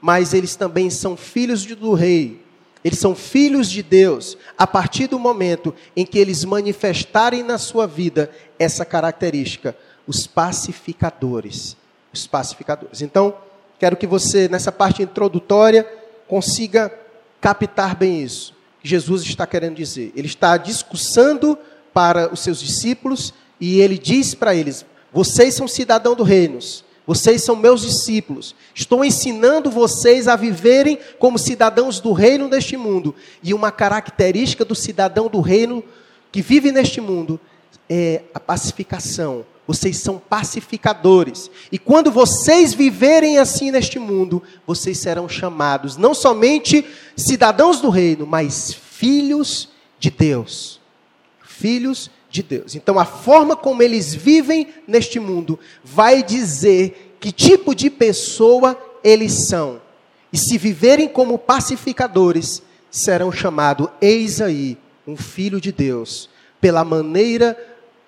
mas 0.00 0.32
eles 0.32 0.56
também 0.56 0.88
são 0.88 1.16
filhos 1.16 1.64
do 1.64 1.92
rei. 1.92 2.40
Eles 2.82 2.98
são 2.98 3.14
filhos 3.14 3.70
de 3.70 3.82
Deus 3.82 4.38
a 4.56 4.66
partir 4.66 5.06
do 5.06 5.18
momento 5.18 5.74
em 5.94 6.06
que 6.06 6.18
eles 6.18 6.44
manifestarem 6.44 7.42
na 7.42 7.58
sua 7.58 7.86
vida 7.86 8.30
essa 8.58 8.84
característica, 8.86 9.76
os 10.06 10.26
pacificadores. 10.26 11.76
Os 12.12 12.26
pacificadores. 12.26 13.02
Então, 13.02 13.34
quero 13.78 13.96
que 13.96 14.06
você, 14.06 14.48
nessa 14.48 14.72
parte 14.72 15.02
introdutória, 15.02 15.86
consiga 16.26 16.92
captar 17.40 17.94
bem 17.94 18.22
isso. 18.22 18.54
Jesus 18.82 19.22
está 19.22 19.46
querendo 19.46 19.76
dizer. 19.76 20.12
Ele 20.16 20.26
está 20.26 20.56
discursando 20.56 21.58
para 21.92 22.32
os 22.32 22.40
seus 22.40 22.60
discípulos 22.60 23.34
e 23.60 23.80
ele 23.80 23.98
diz 23.98 24.34
para 24.34 24.54
eles: 24.54 24.84
Vocês 25.12 25.54
são 25.54 25.68
cidadãos 25.68 26.16
do 26.16 26.22
reino, 26.22 26.58
vocês 27.06 27.42
são 27.42 27.56
meus 27.56 27.82
discípulos. 27.82 28.54
Estou 28.74 29.04
ensinando 29.04 29.70
vocês 29.70 30.28
a 30.28 30.36
viverem 30.36 30.98
como 31.18 31.38
cidadãos 31.38 32.00
do 32.00 32.12
reino 32.12 32.48
deste 32.48 32.76
mundo. 32.76 33.14
E 33.42 33.52
uma 33.52 33.70
característica 33.70 34.64
do 34.64 34.74
cidadão 34.74 35.28
do 35.28 35.40
reino 35.40 35.82
que 36.30 36.40
vive 36.40 36.70
neste 36.70 37.00
mundo 37.00 37.40
é 37.88 38.22
a 38.32 38.38
pacificação, 38.38 39.44
vocês 39.70 39.98
são 39.98 40.18
pacificadores. 40.18 41.48
E 41.70 41.78
quando 41.78 42.10
vocês 42.10 42.74
viverem 42.74 43.38
assim 43.38 43.70
neste 43.70 44.00
mundo, 44.00 44.42
vocês 44.66 44.98
serão 44.98 45.28
chamados 45.28 45.96
não 45.96 46.12
somente 46.12 46.84
cidadãos 47.16 47.80
do 47.80 47.88
reino, 47.88 48.26
mas 48.26 48.72
filhos 48.72 49.68
de 49.96 50.10
Deus. 50.10 50.80
Filhos 51.40 52.10
de 52.28 52.42
Deus. 52.42 52.74
Então 52.74 52.98
a 52.98 53.04
forma 53.04 53.54
como 53.54 53.80
eles 53.80 54.12
vivem 54.12 54.66
neste 54.88 55.20
mundo 55.20 55.56
vai 55.84 56.20
dizer 56.20 57.16
que 57.20 57.30
tipo 57.30 57.72
de 57.72 57.88
pessoa 57.88 58.76
eles 59.04 59.34
são. 59.34 59.80
E 60.32 60.38
se 60.38 60.58
viverem 60.58 61.06
como 61.06 61.38
pacificadores, 61.38 62.60
serão 62.90 63.30
chamados, 63.30 63.86
eis 64.00 64.40
aí, 64.40 64.76
um 65.06 65.16
filho 65.16 65.60
de 65.60 65.70
Deus, 65.70 66.28
pela 66.60 66.84
maneira 66.84 67.56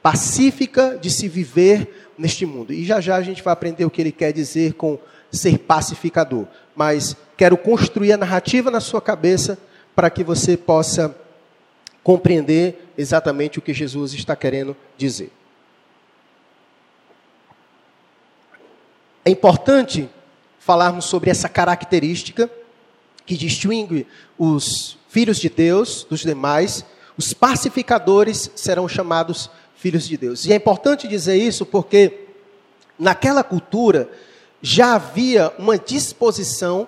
pacífica 0.02 0.98
de 1.00 1.10
se 1.10 1.28
viver 1.28 2.10
neste 2.18 2.44
mundo. 2.44 2.72
E 2.72 2.84
já 2.84 3.00
já 3.00 3.16
a 3.16 3.22
gente 3.22 3.42
vai 3.42 3.52
aprender 3.52 3.84
o 3.84 3.90
que 3.90 4.00
ele 4.00 4.12
quer 4.12 4.32
dizer 4.32 4.74
com 4.74 4.98
ser 5.30 5.58
pacificador. 5.58 6.46
Mas 6.74 7.16
quero 7.36 7.56
construir 7.56 8.12
a 8.12 8.16
narrativa 8.16 8.70
na 8.70 8.80
sua 8.80 9.00
cabeça 9.00 9.58
para 9.94 10.10
que 10.10 10.24
você 10.24 10.56
possa 10.56 11.16
compreender 12.02 12.92
exatamente 12.98 13.58
o 13.58 13.62
que 13.62 13.72
Jesus 13.72 14.12
está 14.12 14.34
querendo 14.34 14.76
dizer. 14.96 15.30
É 19.24 19.30
importante 19.30 20.08
falarmos 20.58 21.04
sobre 21.04 21.30
essa 21.30 21.48
característica 21.48 22.50
que 23.24 23.36
distingue 23.36 24.06
os 24.36 24.98
filhos 25.08 25.38
de 25.38 25.48
Deus 25.48 26.04
dos 26.08 26.20
demais. 26.20 26.84
Os 27.16 27.32
pacificadores 27.32 28.50
serão 28.56 28.88
chamados 28.88 29.48
filhos 29.82 30.06
de 30.06 30.16
Deus. 30.16 30.46
E 30.46 30.52
é 30.52 30.56
importante 30.56 31.08
dizer 31.08 31.36
isso 31.36 31.66
porque 31.66 32.28
naquela 32.96 33.42
cultura 33.42 34.08
já 34.62 34.94
havia 34.94 35.52
uma 35.58 35.76
disposição 35.76 36.86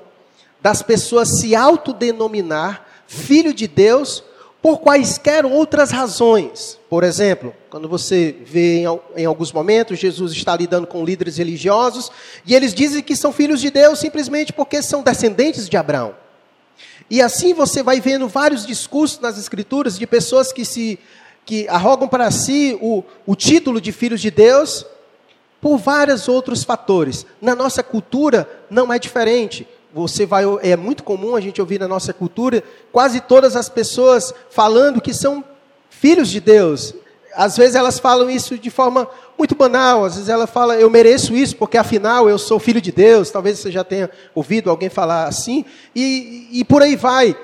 das 0.62 0.80
pessoas 0.80 1.40
se 1.40 1.56
autodenominar 1.56 2.86
filho 3.08 3.52
de 3.52 3.66
Deus 3.66 4.22
por 4.62 4.78
quaisquer 4.78 5.44
outras 5.44 5.90
razões. 5.90 6.78
Por 6.88 7.02
exemplo, 7.02 7.52
quando 7.68 7.88
você 7.88 8.36
vê 8.46 8.84
em, 9.16 9.24
alguns 9.26 9.52
momentos 9.52 9.98
Jesus 9.98 10.30
está 10.30 10.56
lidando 10.56 10.86
com 10.86 11.04
líderes 11.04 11.36
religiosos 11.36 12.12
e 12.46 12.54
eles 12.54 12.72
dizem 12.72 13.02
que 13.02 13.16
são 13.16 13.32
filhos 13.32 13.60
de 13.60 13.72
Deus 13.72 13.98
simplesmente 13.98 14.52
porque 14.52 14.80
são 14.80 15.02
descendentes 15.02 15.68
de 15.68 15.76
Abraão. 15.76 16.14
E 17.10 17.20
assim 17.20 17.52
você 17.54 17.82
vai 17.82 18.00
vendo 18.00 18.28
vários 18.28 18.64
discursos 18.64 19.18
nas 19.18 19.36
escrituras 19.36 19.98
de 19.98 20.06
pessoas 20.06 20.52
que 20.52 20.64
se 20.64 20.96
que 21.44 21.68
arrogam 21.68 22.08
para 22.08 22.30
si 22.30 22.78
o, 22.80 23.04
o 23.26 23.34
título 23.34 23.80
de 23.80 23.92
filhos 23.92 24.20
de 24.20 24.30
Deus 24.30 24.86
por 25.60 25.78
vários 25.78 26.28
outros 26.28 26.62
fatores. 26.64 27.26
Na 27.40 27.54
nossa 27.54 27.82
cultura 27.82 28.48
não 28.70 28.92
é 28.92 28.98
diferente. 28.98 29.66
Você 29.92 30.26
vai, 30.26 30.44
é 30.62 30.76
muito 30.76 31.04
comum 31.04 31.36
a 31.36 31.40
gente 31.40 31.60
ouvir 31.60 31.78
na 31.78 31.86
nossa 31.86 32.12
cultura 32.12 32.62
quase 32.90 33.20
todas 33.20 33.54
as 33.56 33.68
pessoas 33.68 34.34
falando 34.50 35.00
que 35.00 35.14
são 35.14 35.44
filhos 35.88 36.28
de 36.28 36.40
Deus. 36.40 36.94
Às 37.34 37.56
vezes 37.56 37.74
elas 37.74 37.98
falam 37.98 38.28
isso 38.30 38.58
de 38.58 38.70
forma 38.70 39.08
muito 39.38 39.54
banal, 39.54 40.04
às 40.04 40.14
vezes 40.14 40.28
ela 40.28 40.46
fala, 40.46 40.76
eu 40.76 40.88
mereço 40.88 41.34
isso 41.34 41.56
porque 41.56 41.76
afinal 41.76 42.28
eu 42.28 42.38
sou 42.38 42.58
filho 42.58 42.80
de 42.80 42.92
Deus. 42.92 43.30
Talvez 43.30 43.58
você 43.58 43.70
já 43.70 43.84
tenha 43.84 44.10
ouvido 44.34 44.70
alguém 44.70 44.88
falar 44.88 45.26
assim, 45.26 45.64
e, 45.94 46.48
e 46.52 46.64
por 46.64 46.82
aí 46.82 46.96
vai 46.96 47.36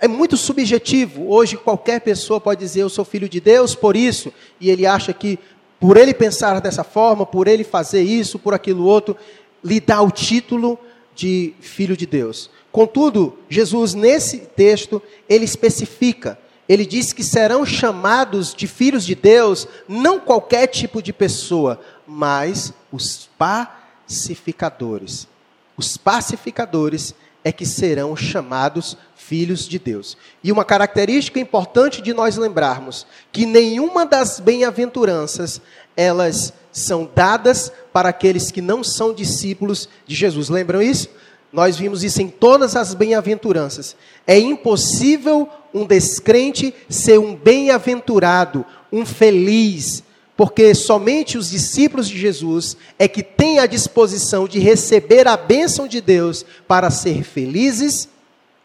é 0.00 0.08
muito 0.08 0.36
subjetivo. 0.36 1.30
Hoje 1.30 1.56
qualquer 1.56 2.00
pessoa 2.00 2.40
pode 2.40 2.60
dizer 2.60 2.82
eu 2.82 2.88
sou 2.88 3.04
filho 3.04 3.28
de 3.28 3.40
Deus 3.40 3.74
por 3.74 3.96
isso, 3.96 4.32
e 4.60 4.70
ele 4.70 4.86
acha 4.86 5.12
que 5.12 5.38
por 5.80 5.96
ele 5.96 6.14
pensar 6.14 6.60
dessa 6.60 6.84
forma, 6.84 7.26
por 7.26 7.46
ele 7.46 7.64
fazer 7.64 8.02
isso, 8.02 8.38
por 8.38 8.54
aquilo 8.54 8.84
outro, 8.84 9.16
lhe 9.62 9.80
dá 9.80 10.00
o 10.00 10.10
título 10.10 10.78
de 11.14 11.54
filho 11.60 11.96
de 11.96 12.06
Deus. 12.06 12.50
Contudo, 12.72 13.38
Jesus 13.48 13.94
nesse 13.94 14.38
texto, 14.38 15.00
ele 15.28 15.44
especifica, 15.44 16.38
ele 16.68 16.86
diz 16.86 17.12
que 17.12 17.22
serão 17.22 17.64
chamados 17.64 18.54
de 18.54 18.66
filhos 18.66 19.04
de 19.04 19.14
Deus 19.14 19.68
não 19.86 20.18
qualquer 20.18 20.66
tipo 20.68 21.02
de 21.02 21.12
pessoa, 21.12 21.80
mas 22.06 22.72
os 22.90 23.28
pacificadores. 23.38 25.28
Os 25.76 25.96
pacificadores 25.96 27.14
é 27.44 27.52
que 27.52 27.66
serão 27.66 28.16
chamados 28.16 28.96
filhos 29.26 29.66
de 29.66 29.78
Deus. 29.78 30.16
E 30.42 30.52
uma 30.52 30.64
característica 30.64 31.40
importante 31.40 32.02
de 32.02 32.12
nós 32.12 32.36
lembrarmos 32.36 33.06
que 33.32 33.46
nenhuma 33.46 34.04
das 34.04 34.38
bem-aventuranças 34.38 35.60
elas 35.96 36.52
são 36.72 37.08
dadas 37.14 37.72
para 37.92 38.08
aqueles 38.08 38.50
que 38.50 38.60
não 38.60 38.82
são 38.84 39.14
discípulos 39.14 39.88
de 40.06 40.14
Jesus. 40.14 40.48
Lembram 40.48 40.82
isso? 40.82 41.08
Nós 41.52 41.76
vimos 41.76 42.02
isso 42.02 42.20
em 42.20 42.28
todas 42.28 42.74
as 42.74 42.94
bem-aventuranças. 42.94 43.96
É 44.26 44.38
impossível 44.38 45.48
um 45.72 45.86
descrente 45.86 46.74
ser 46.88 47.18
um 47.18 47.34
bem-aventurado, 47.34 48.66
um 48.92 49.06
feliz, 49.06 50.02
porque 50.36 50.74
somente 50.74 51.38
os 51.38 51.50
discípulos 51.50 52.08
de 52.08 52.18
Jesus 52.18 52.76
é 52.98 53.06
que 53.06 53.22
têm 53.22 53.60
a 53.60 53.66
disposição 53.66 54.48
de 54.48 54.58
receber 54.58 55.28
a 55.28 55.36
bênção 55.36 55.86
de 55.86 56.00
Deus 56.00 56.44
para 56.66 56.90
ser 56.90 57.22
felizes 57.22 58.08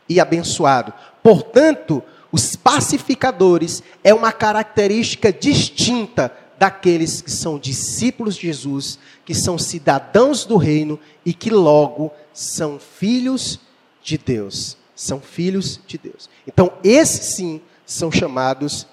e 0.10 0.20
abençoado. 0.20 0.92
Portanto, 1.24 2.04
os 2.32 2.56
pacificadores 2.56 3.84
é 4.04 4.14
uma 4.14 4.32
característica 4.32 5.32
distinta 5.32 6.34
daqueles 6.58 7.22
que 7.22 7.32
são 7.32 7.58
discípulos 7.58 8.36
de 8.36 8.48
Jesus, 8.48 9.00
que 9.24 9.34
são 9.34 9.58
cidadãos 9.58 10.44
do 10.44 10.58
reino 10.58 11.00
e 11.26 11.34
que 11.34 11.50
logo 11.50 12.12
são 12.34 12.78
filhos 12.78 13.60
de 14.04 14.18
Deus. 14.18 14.78
São 14.96 15.22
filhos 15.22 15.80
de 15.88 15.98
Deus. 15.98 16.30
Então, 16.46 16.74
esses 16.84 17.26
sim 17.28 17.62
são 17.86 18.12
chamados 18.12 18.86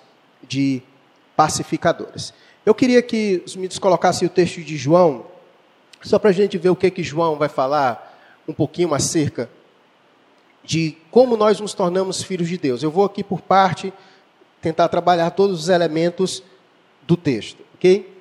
de 0.46 0.80
pacificadores. 1.36 2.32
Eu 2.64 2.74
queria 2.74 3.02
que 3.02 3.42
os 3.44 3.56
meninos 3.56 3.78
colocassem 3.78 4.26
o 4.26 4.30
texto 4.30 4.62
de 4.62 4.76
João, 4.76 5.26
só 6.02 6.18
para 6.18 6.30
a 6.30 6.32
gente 6.32 6.56
ver 6.56 6.70
o 6.70 6.76
que, 6.76 6.90
que 6.90 7.02
João 7.02 7.36
vai 7.36 7.48
falar 7.48 8.16
um 8.46 8.52
pouquinho 8.52 8.94
acerca 8.94 9.50
de 10.66 10.96
como 11.10 11.36
nós 11.36 11.60
nos 11.60 11.72
tornamos 11.72 12.22
filhos 12.22 12.48
de 12.48 12.58
Deus. 12.58 12.82
Eu 12.82 12.90
vou 12.90 13.04
aqui 13.04 13.22
por 13.22 13.40
parte 13.40 13.92
tentar 14.60 14.88
trabalhar 14.88 15.30
todos 15.30 15.60
os 15.60 15.68
elementos 15.68 16.42
do 17.06 17.16
texto, 17.16 17.62
ok? 17.74 18.12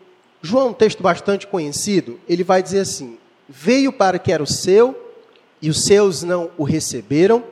João, 0.41 0.69
um 0.69 0.73
texto 0.73 1.01
bastante 1.01 1.47
conhecido, 1.47 2.19
ele 2.29 2.43
vai 2.43 2.61
dizer 2.61 2.81
assim: 2.81 3.17
Veio 3.49 3.91
para 3.91 4.19
que 4.19 4.31
era 4.31 4.43
o 4.43 4.47
seu, 4.47 4.95
e 5.59 5.69
os 5.69 5.83
seus 5.85 6.21
não 6.21 6.51
o 6.55 6.63
receberam, 6.63 7.43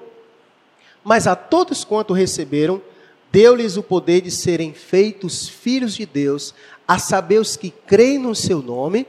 mas 1.04 1.26
a 1.26 1.36
todos 1.36 1.84
quanto 1.84 2.14
receberam, 2.14 2.80
deu-lhes 3.32 3.78
o 3.78 3.84
poder 3.84 4.22
de 4.22 4.30
serem 4.30 4.74
feitos 4.74 5.50
filhos 5.50 5.96
de 5.96 6.06
Deus, 6.06 6.54
a 6.88 7.00
saber 7.00 7.40
os 7.40 7.58
que 7.58 7.72
creem 7.72 8.20
no 8.20 8.36
seu 8.36 8.62
nome, 8.62 9.08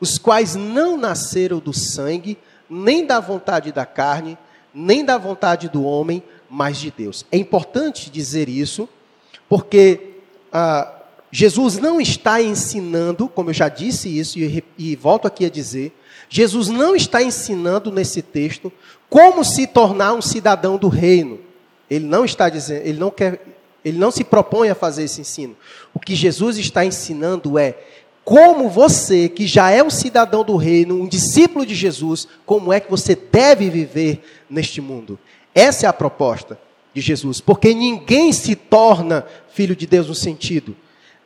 os 0.00 0.16
quais 0.16 0.54
não 0.54 0.96
nasceram 0.96 1.58
do 1.58 1.74
sangue, 1.74 2.38
nem 2.68 3.04
da 3.04 3.20
vontade 3.20 3.72
da 3.72 3.84
carne, 3.84 4.38
nem 4.78 5.02
da 5.02 5.16
vontade 5.16 5.70
do 5.70 5.82
homem, 5.82 6.22
mas 6.50 6.76
de 6.76 6.90
Deus. 6.90 7.24
É 7.32 7.38
importante 7.38 8.10
dizer 8.10 8.46
isso, 8.46 8.86
porque 9.48 10.16
ah, 10.52 10.92
Jesus 11.32 11.78
não 11.78 11.98
está 11.98 12.42
ensinando, 12.42 13.26
como 13.26 13.48
eu 13.48 13.54
já 13.54 13.70
disse 13.70 14.18
isso 14.18 14.38
e, 14.38 14.62
e 14.76 14.94
volto 14.94 15.26
aqui 15.26 15.46
a 15.46 15.50
dizer, 15.50 15.96
Jesus 16.28 16.68
não 16.68 16.94
está 16.94 17.22
ensinando 17.22 17.90
nesse 17.90 18.20
texto 18.20 18.70
como 19.08 19.42
se 19.42 19.66
tornar 19.66 20.12
um 20.12 20.20
cidadão 20.20 20.76
do 20.76 20.88
reino. 20.88 21.40
Ele 21.88 22.04
não 22.04 22.24
está 22.24 22.50
dizendo, 22.50 22.86
ele 22.86 22.98
não 22.98 23.10
quer, 23.10 23.40
ele 23.82 23.96
não 23.96 24.10
se 24.10 24.24
propõe 24.24 24.68
a 24.68 24.74
fazer 24.74 25.04
esse 25.04 25.22
ensino. 25.22 25.56
O 25.94 26.00
que 26.00 26.14
Jesus 26.14 26.58
está 26.58 26.84
ensinando 26.84 27.58
é 27.58 27.78
como 28.26 28.68
você, 28.68 29.28
que 29.28 29.46
já 29.46 29.70
é 29.70 29.84
um 29.84 29.88
cidadão 29.88 30.42
do 30.42 30.56
reino, 30.56 31.00
um 31.00 31.06
discípulo 31.06 31.64
de 31.64 31.76
Jesus, 31.76 32.26
como 32.44 32.72
é 32.72 32.80
que 32.80 32.90
você 32.90 33.14
deve 33.14 33.70
viver 33.70 34.20
neste 34.50 34.80
mundo. 34.80 35.16
Essa 35.54 35.86
é 35.86 35.88
a 35.88 35.92
proposta 35.92 36.58
de 36.92 37.00
Jesus, 37.00 37.40
porque 37.40 37.72
ninguém 37.72 38.32
se 38.32 38.56
torna 38.56 39.24
filho 39.50 39.76
de 39.76 39.86
Deus 39.86 40.08
no 40.08 40.14
sentido. 40.14 40.74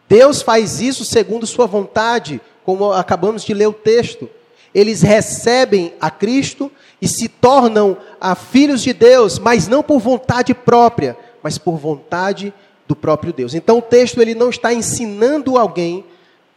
Deus 0.07 0.43
faz 0.43 0.83
isso 0.83 1.03
segundo 1.03 1.47
sua 1.47 1.65
vontade, 1.65 2.39
como 2.67 2.93
acabamos 2.93 3.45
de 3.45 3.55
ler 3.55 3.69
o 3.69 3.73
texto. 3.73 4.29
Eles 4.75 5.01
recebem 5.01 5.95
a 5.99 6.11
Cristo 6.11 6.71
e 7.01 7.09
se 7.09 7.29
tornam 7.29 7.97
a 8.21 8.35
filhos 8.35 8.83
de 8.83 8.93
Deus, 8.93 9.39
mas 9.39 9.67
não 9.67 9.83
por 9.83 10.01
vontade 10.01 10.53
própria, 10.53 11.17
mas 11.43 11.57
por 11.57 11.79
vontade 11.79 12.53
do 12.87 12.95
próprio 12.95 13.33
Deus. 13.33 13.55
Então 13.55 13.79
o 13.79 13.83
texto 13.83 14.21
ele 14.21 14.35
não 14.35 14.51
está 14.51 14.71
ensinando 14.71 15.57
alguém 15.57 16.05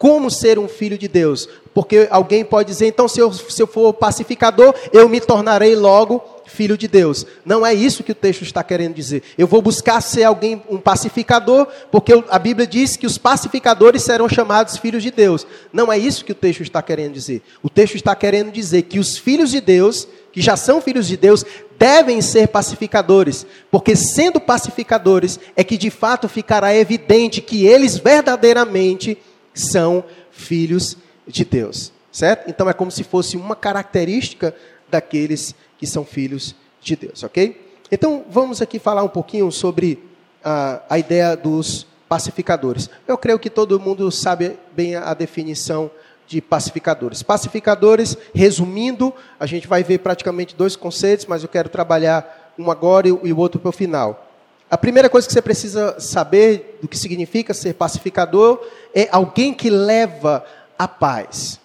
como 0.04 0.30
ser 0.30 0.60
um 0.60 0.68
filho 0.68 0.98
de 0.98 1.08
Deus. 1.08 1.48
Porque 1.74 2.10
alguém 2.12 2.44
pode 2.44 2.68
dizer, 2.68 2.88
então, 2.88 3.08
se 3.08 3.22
eu, 3.22 3.32
se 3.32 3.64
eu 3.64 3.66
for 3.66 3.94
pacificador, 3.94 4.76
eu 4.92 5.08
me 5.08 5.22
tornarei 5.22 5.78
logo 5.78 6.22
filho 6.46 6.78
de 6.78 6.90
Deus. 6.90 7.26
Não 7.46 7.66
é 7.66 7.74
isso 7.74 8.04
que 8.04 8.12
o 8.12 8.16
texto 8.16 8.42
está 8.42 8.62
querendo 8.66 8.94
dizer. 8.96 9.24
Eu 9.38 9.48
vou 9.48 9.62
buscar 9.62 10.02
ser 10.02 10.26
alguém, 10.26 10.62
um 10.70 10.78
pacificador, 10.78 11.68
porque 11.90 12.22
a 12.30 12.38
Bíblia 12.38 12.68
diz 12.68 12.98
que 12.98 13.08
os 13.08 13.18
pacificadores 13.18 14.04
serão 14.04 14.28
chamados 14.28 14.76
filhos 14.76 15.02
de 15.02 15.10
Deus. 15.10 15.48
Não 15.72 15.90
é 15.90 15.98
isso 15.98 16.26
que 16.26 16.34
o 16.34 16.36
texto 16.36 16.64
está 16.64 16.82
querendo 16.82 17.14
dizer. 17.14 17.42
O 17.64 17.70
texto 17.70 17.96
está 17.96 18.14
querendo 18.14 18.52
dizer 18.52 18.82
que 18.82 19.00
os 19.00 19.18
filhos 19.18 19.52
de 19.52 19.62
Deus, 19.62 20.06
que 20.34 20.42
já 20.42 20.58
são 20.58 20.82
filhos 20.82 21.08
de 21.08 21.16
Deus, 21.16 21.46
devem 21.80 22.22
ser 22.22 22.50
pacificadores, 22.50 23.46
porque 23.72 23.96
sendo 23.96 24.40
pacificadores 24.40 25.40
é 25.56 25.64
que 25.64 25.78
de 25.78 25.90
fato 25.90 26.28
ficará 26.28 26.76
evidente 26.76 27.42
que 27.42 27.66
eles 27.66 27.98
verdadeiramente 27.98 29.18
são 29.54 30.04
filhos 30.32 30.98
de 31.28 31.46
Deus, 31.46 31.92
certo? 32.12 32.50
Então 32.50 32.70
é 32.70 32.74
como 32.74 32.92
se 32.92 33.04
fosse 33.04 33.38
uma 33.38 33.56
característica 33.56 34.56
daqueles 34.90 35.56
que 35.78 35.88
são 35.88 36.06
filhos 36.06 36.56
de 36.82 36.96
Deus, 36.96 37.24
ok? 37.24 37.62
Então 37.92 38.26
vamos 38.30 38.62
aqui 38.62 38.80
falar 38.80 39.04
um 39.04 39.10
pouquinho 39.10 39.52
sobre 39.52 40.04
a, 40.44 40.82
a 40.90 41.00
ideia 41.00 41.36
dos 41.36 41.86
pacificadores. 42.10 42.90
Eu 43.08 43.18
creio 43.18 43.40
que 43.40 43.50
todo 43.50 43.80
mundo 43.80 44.12
sabe 44.12 44.58
bem 44.76 44.96
a, 44.96 45.14
definição 45.14 45.90
de 46.28 46.42
pacificadores. 46.42 47.24
Pacificadores, 47.24 48.18
resumindo, 48.34 49.14
a 49.40 49.46
gente 49.46 49.68
vai 49.68 49.84
ver 49.84 50.00
praticamente 50.00 50.56
dois 50.56 50.76
conceitos, 50.76 51.26
mas 51.26 51.44
eu 51.44 51.50
quero 51.50 51.70
trabalhar 51.70 52.54
um 52.58 52.70
agora 52.70 53.08
e 53.08 53.12
o 53.12 53.38
outro 53.38 53.60
para 53.60 53.70
o 53.70 53.72
final. 53.72 54.30
A 54.70 54.78
primeira 54.78 55.10
coisa 55.10 55.28
que 55.28 55.34
você 55.34 55.42
precisa 55.42 56.00
saber 56.00 56.80
do 56.82 56.88
que 56.88 56.98
significa 56.98 57.54
ser 57.54 57.74
pacificador 57.74 58.60
é 58.94 59.08
alguém 59.12 59.54
que 59.54 59.70
leva 59.70 60.46
a 60.78 60.88
paz. 60.88 61.60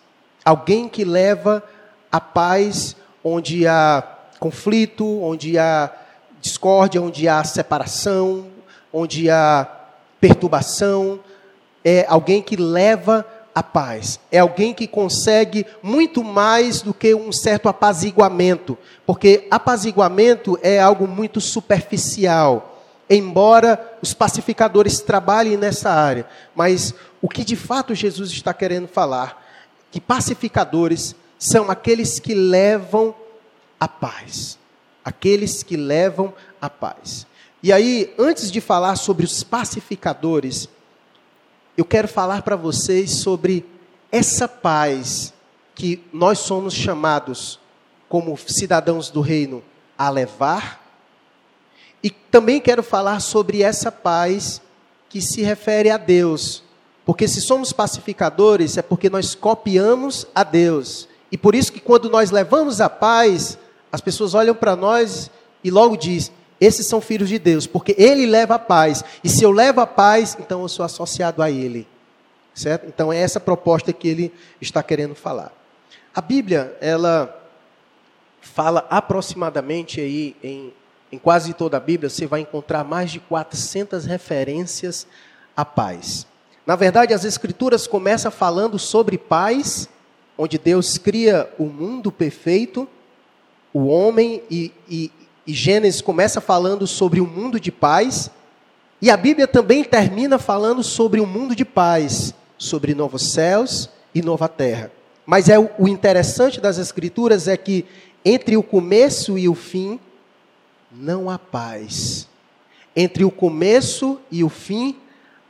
Alguém 0.44 0.88
que 0.88 1.04
leva 1.04 1.62
a 2.10 2.20
paz 2.20 2.96
onde 3.22 3.66
há 3.66 4.02
conflito, 4.40 5.20
onde 5.22 5.58
há 5.58 5.90
discórdia, 6.40 7.02
onde 7.02 7.28
há 7.28 7.44
separação, 7.44 8.46
onde 8.92 9.28
há 9.28 9.68
perturbação. 10.20 11.20
É 11.84 12.06
alguém 12.08 12.40
que 12.40 12.56
leva 12.56 13.26
a 13.54 13.62
paz. 13.62 14.20
É 14.32 14.38
alguém 14.38 14.72
que 14.72 14.86
consegue 14.86 15.66
muito 15.82 16.24
mais 16.24 16.80
do 16.80 16.94
que 16.94 17.14
um 17.14 17.32
certo 17.32 17.68
apaziguamento, 17.68 18.78
porque 19.04 19.46
apaziguamento 19.50 20.58
é 20.62 20.78
algo 20.78 21.06
muito 21.06 21.40
superficial 21.40 22.77
embora 23.08 23.98
os 24.02 24.12
pacificadores 24.12 25.00
trabalhem 25.00 25.56
nessa 25.56 25.90
área, 25.90 26.26
mas 26.54 26.94
o 27.22 27.28
que 27.28 27.44
de 27.44 27.56
fato 27.56 27.94
Jesus 27.94 28.30
está 28.30 28.52
querendo 28.52 28.88
falar, 28.88 29.44
que 29.90 30.00
pacificadores 30.00 31.14
são 31.38 31.70
aqueles 31.70 32.18
que 32.18 32.34
levam 32.34 33.14
a 33.78 33.88
paz. 33.88 34.58
Aqueles 35.04 35.62
que 35.62 35.76
levam 35.76 36.34
a 36.60 36.68
paz. 36.68 37.26
E 37.62 37.72
aí, 37.72 38.12
antes 38.18 38.50
de 38.50 38.60
falar 38.60 38.96
sobre 38.96 39.24
os 39.24 39.42
pacificadores, 39.42 40.68
eu 41.76 41.84
quero 41.84 42.06
falar 42.06 42.42
para 42.42 42.56
vocês 42.56 43.10
sobre 43.12 43.64
essa 44.12 44.46
paz 44.46 45.32
que 45.74 46.04
nós 46.12 46.40
somos 46.40 46.74
chamados 46.74 47.58
como 48.08 48.36
cidadãos 48.36 49.10
do 49.10 49.20
reino 49.20 49.62
a 49.96 50.10
levar 50.10 50.87
e 52.02 52.10
também 52.10 52.60
quero 52.60 52.82
falar 52.82 53.20
sobre 53.20 53.62
essa 53.62 53.90
paz 53.90 54.62
que 55.08 55.20
se 55.20 55.42
refere 55.42 55.90
a 55.90 55.96
Deus. 55.96 56.62
Porque 57.04 57.26
se 57.26 57.40
somos 57.40 57.72
pacificadores, 57.72 58.76
é 58.76 58.82
porque 58.82 59.08
nós 59.08 59.34
copiamos 59.34 60.26
a 60.34 60.44
Deus. 60.44 61.08
E 61.32 61.38
por 61.38 61.54
isso 61.54 61.72
que 61.72 61.80
quando 61.80 62.10
nós 62.10 62.30
levamos 62.30 62.80
a 62.80 62.88
paz, 62.90 63.58
as 63.90 64.00
pessoas 64.00 64.34
olham 64.34 64.54
para 64.54 64.76
nós 64.76 65.30
e 65.64 65.70
logo 65.70 65.96
diz: 65.96 66.30
esses 66.60 66.86
são 66.86 67.00
filhos 67.00 67.28
de 67.28 67.38
Deus, 67.38 67.66
porque 67.66 67.94
ele 67.98 68.26
leva 68.26 68.56
a 68.56 68.58
paz. 68.58 69.04
E 69.22 69.28
se 69.28 69.42
eu 69.42 69.50
levo 69.50 69.80
a 69.80 69.86
paz, 69.86 70.36
então 70.38 70.62
eu 70.62 70.68
sou 70.68 70.84
associado 70.84 71.42
a 71.42 71.50
ele. 71.50 71.86
Certo? 72.54 72.86
Então 72.86 73.12
é 73.12 73.18
essa 73.18 73.38
proposta 73.38 73.92
que 73.92 74.08
ele 74.08 74.34
está 74.60 74.82
querendo 74.82 75.14
falar. 75.14 75.52
A 76.14 76.20
Bíblia, 76.20 76.76
ela 76.80 77.34
fala 78.40 78.86
aproximadamente 78.90 80.00
aí 80.00 80.34
em 80.42 80.72
em 81.10 81.18
quase 81.18 81.54
toda 81.54 81.76
a 81.76 81.80
Bíblia, 81.80 82.10
você 82.10 82.26
vai 82.26 82.40
encontrar 82.40 82.84
mais 82.84 83.10
de 83.10 83.20
400 83.20 84.04
referências 84.04 85.06
à 85.56 85.64
paz. 85.64 86.26
Na 86.66 86.76
verdade, 86.76 87.14
as 87.14 87.24
Escrituras 87.24 87.86
começam 87.86 88.30
falando 88.30 88.78
sobre 88.78 89.16
paz, 89.16 89.88
onde 90.36 90.58
Deus 90.58 90.98
cria 90.98 91.48
o 91.58 91.64
mundo 91.64 92.12
perfeito, 92.12 92.86
o 93.72 93.86
homem, 93.86 94.42
e, 94.50 94.72
e, 94.88 95.10
e 95.46 95.52
Gênesis 95.54 96.02
começa 96.02 96.40
falando 96.40 96.86
sobre 96.86 97.20
o 97.20 97.24
um 97.24 97.26
mundo 97.26 97.58
de 97.58 97.72
paz, 97.72 98.30
e 99.00 99.10
a 99.10 99.16
Bíblia 99.16 99.46
também 99.46 99.82
termina 99.82 100.38
falando 100.38 100.82
sobre 100.82 101.20
o 101.20 101.24
um 101.24 101.26
mundo 101.26 101.56
de 101.56 101.64
paz, 101.64 102.34
sobre 102.58 102.94
novos 102.94 103.30
céus 103.32 103.88
e 104.14 104.20
nova 104.20 104.48
terra. 104.48 104.90
Mas 105.24 105.48
é 105.48 105.58
o, 105.58 105.86
interessante 105.86 106.60
das 106.60 106.78
Escrituras 106.78 107.48
é 107.48 107.56
que 107.56 107.86
entre 108.24 108.56
o 108.56 108.62
começo 108.62 109.38
e 109.38 109.48
o 109.48 109.54
fim 109.54 110.00
não 110.90 111.28
há 111.28 111.38
paz. 111.38 112.28
Entre 112.94 113.24
o 113.24 113.30
começo 113.30 114.20
e 114.30 114.42
o 114.42 114.48
fim, 114.48 114.96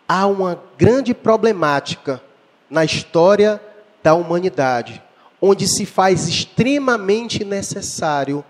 há 0.06 0.26
uma 0.26 0.60
grande 0.76 1.14
problemática 1.14 2.22
na 2.68 2.84
história 2.84 3.60
da 4.02 4.14
humanidade, 4.14 5.02
onde 5.40 5.66
se 5.66 5.86
faz 5.86 6.28
extremamente 6.28 7.44
necessário 7.44 8.44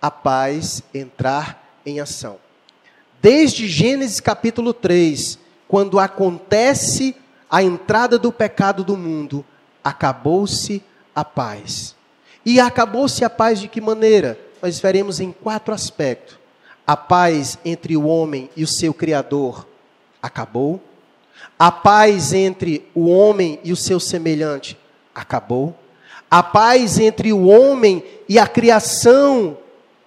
a 0.00 0.10
paz 0.10 0.82
entrar 0.92 1.78
em 1.84 2.00
ação. 2.00 2.36
Desde 3.20 3.68
Gênesis 3.68 4.20
capítulo 4.20 4.74
3, 4.74 5.38
quando 5.66 5.98
acontece 5.98 7.16
a 7.50 7.62
entrada 7.62 8.18
do 8.18 8.30
pecado 8.30 8.84
do 8.84 8.96
mundo, 8.96 9.44
acabou-se 9.82 10.82
a 11.14 11.24
paz. 11.24 11.94
E 12.44 12.60
acabou-se 12.60 13.24
a 13.24 13.30
paz 13.30 13.60
de 13.60 13.68
que 13.68 13.80
maneira? 13.80 14.38
Nós 14.64 14.80
veremos 14.80 15.20
em 15.20 15.30
quatro 15.30 15.74
aspectos. 15.74 16.38
A 16.86 16.96
paz 16.96 17.58
entre 17.66 17.98
o 17.98 18.06
homem 18.06 18.48
e 18.56 18.64
o 18.64 18.66
seu 18.66 18.94
Criador 18.94 19.68
acabou. 20.22 20.80
A 21.58 21.70
paz 21.70 22.32
entre 22.32 22.88
o 22.94 23.10
homem 23.10 23.60
e 23.62 23.72
o 23.72 23.76
seu 23.76 24.00
semelhante 24.00 24.78
acabou. 25.14 25.76
A 26.30 26.42
paz 26.42 26.98
entre 26.98 27.30
o 27.30 27.44
homem 27.44 28.02
e 28.26 28.38
a 28.38 28.46
criação 28.46 29.58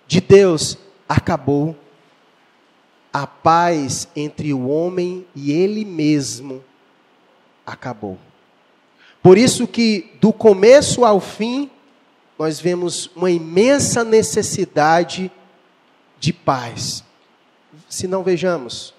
de 0.08 0.20
Deus 0.20 0.76
acabou. 1.08 1.76
A 3.14 3.28
paz 3.28 4.08
entre 4.16 4.56
o 4.56 4.70
homem 4.70 5.24
e 5.36 5.52
ele 5.52 5.86
mesmo 5.86 6.64
acabou. 7.64 8.18
Por 9.22 9.38
isso 9.38 9.68
que 9.68 10.14
do 10.20 10.34
começo 10.34 11.06
ao 11.06 11.20
fim 11.20 11.70
nós 12.38 12.60
vemos 12.60 13.10
uma 13.16 13.32
imensa 13.32 14.04
necessidade 14.04 15.32
de 16.20 16.32
paz. 16.32 17.04
Se 17.90 18.08
não 18.08 18.24
vejamos, 18.24 18.94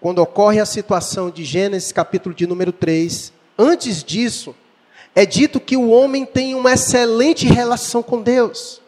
quando 0.00 0.20
ocorre 0.20 0.60
a 0.60 0.66
situação 0.66 1.30
de 1.30 1.44
Gênesis 1.44 1.90
capítulo 1.90 2.34
de 2.34 2.46
número 2.46 2.72
3, 2.72 3.32
antes 3.58 4.04
disso, 4.04 4.54
é 5.14 5.26
dito 5.26 5.58
que 5.58 5.76
o 5.76 5.88
homem 5.88 6.24
tem 6.24 6.54
uma 6.54 6.72
excelente 6.72 7.46
relação 7.46 8.02
com 8.02 8.22
Deus. 8.22 8.80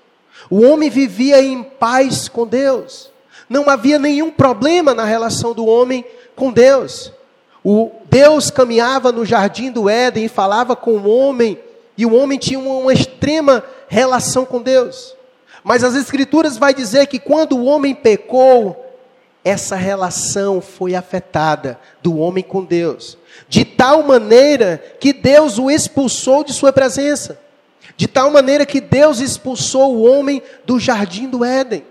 O 0.49 0.63
homem 0.63 0.89
vivia 0.89 1.43
em 1.43 1.63
paz 1.63 2.29
com 2.29 2.47
Deus. 2.47 3.11
Não 3.49 3.69
havia 3.69 3.99
nenhum 3.99 4.31
problema 4.31 4.95
na 4.95 5.05
relação 5.05 5.53
do 5.53 5.67
homem 5.67 6.05
com 6.37 6.53
Deus. 6.53 7.13
O 7.65 7.91
Deus 8.09 8.51
caminhava 8.51 9.11
no 9.11 9.25
jardim 9.25 9.73
do 9.73 9.89
Éden 9.89 10.27
e 10.27 10.29
falava 10.29 10.77
com 10.77 10.93
o 10.93 11.09
homem, 11.09 11.59
e 11.97 12.07
o 12.07 12.15
homem 12.15 12.39
tinha 12.39 12.61
uma 12.61 12.93
extrema 12.93 13.65
relação 13.89 14.45
com 14.45 14.63
Deus. 14.63 15.17
Mas 15.65 15.83
as 15.83 15.95
escrituras 15.95 16.57
vai 16.57 16.73
dizer 16.73 17.07
que 17.07 17.19
quando 17.19 17.57
o 17.57 17.65
homem 17.65 17.95
pecou, 17.95 18.85
essa 19.45 19.77
relação 19.77 20.61
foi 20.61 20.95
afetada 20.95 21.79
do 22.03 22.19
homem 22.19 22.45
com 22.45 22.65
Deus 22.65 23.19
de 23.49 23.65
tal 23.65 24.03
maneira 24.03 24.83
que 24.99 25.13
Deus 25.13 25.59
o 25.59 25.71
expulsou 25.71 26.43
de 26.43 26.53
sua 26.53 26.73
presença, 26.73 27.41
de 27.97 28.09
tal 28.09 28.31
maneira 28.31 28.65
que 28.65 28.81
Deus 28.81 29.21
expulsou 29.21 29.97
o 29.97 30.03
homem 30.03 30.43
do 30.65 30.79
jardim 30.81 31.29
do 31.29 31.45
Éden. 31.45 31.85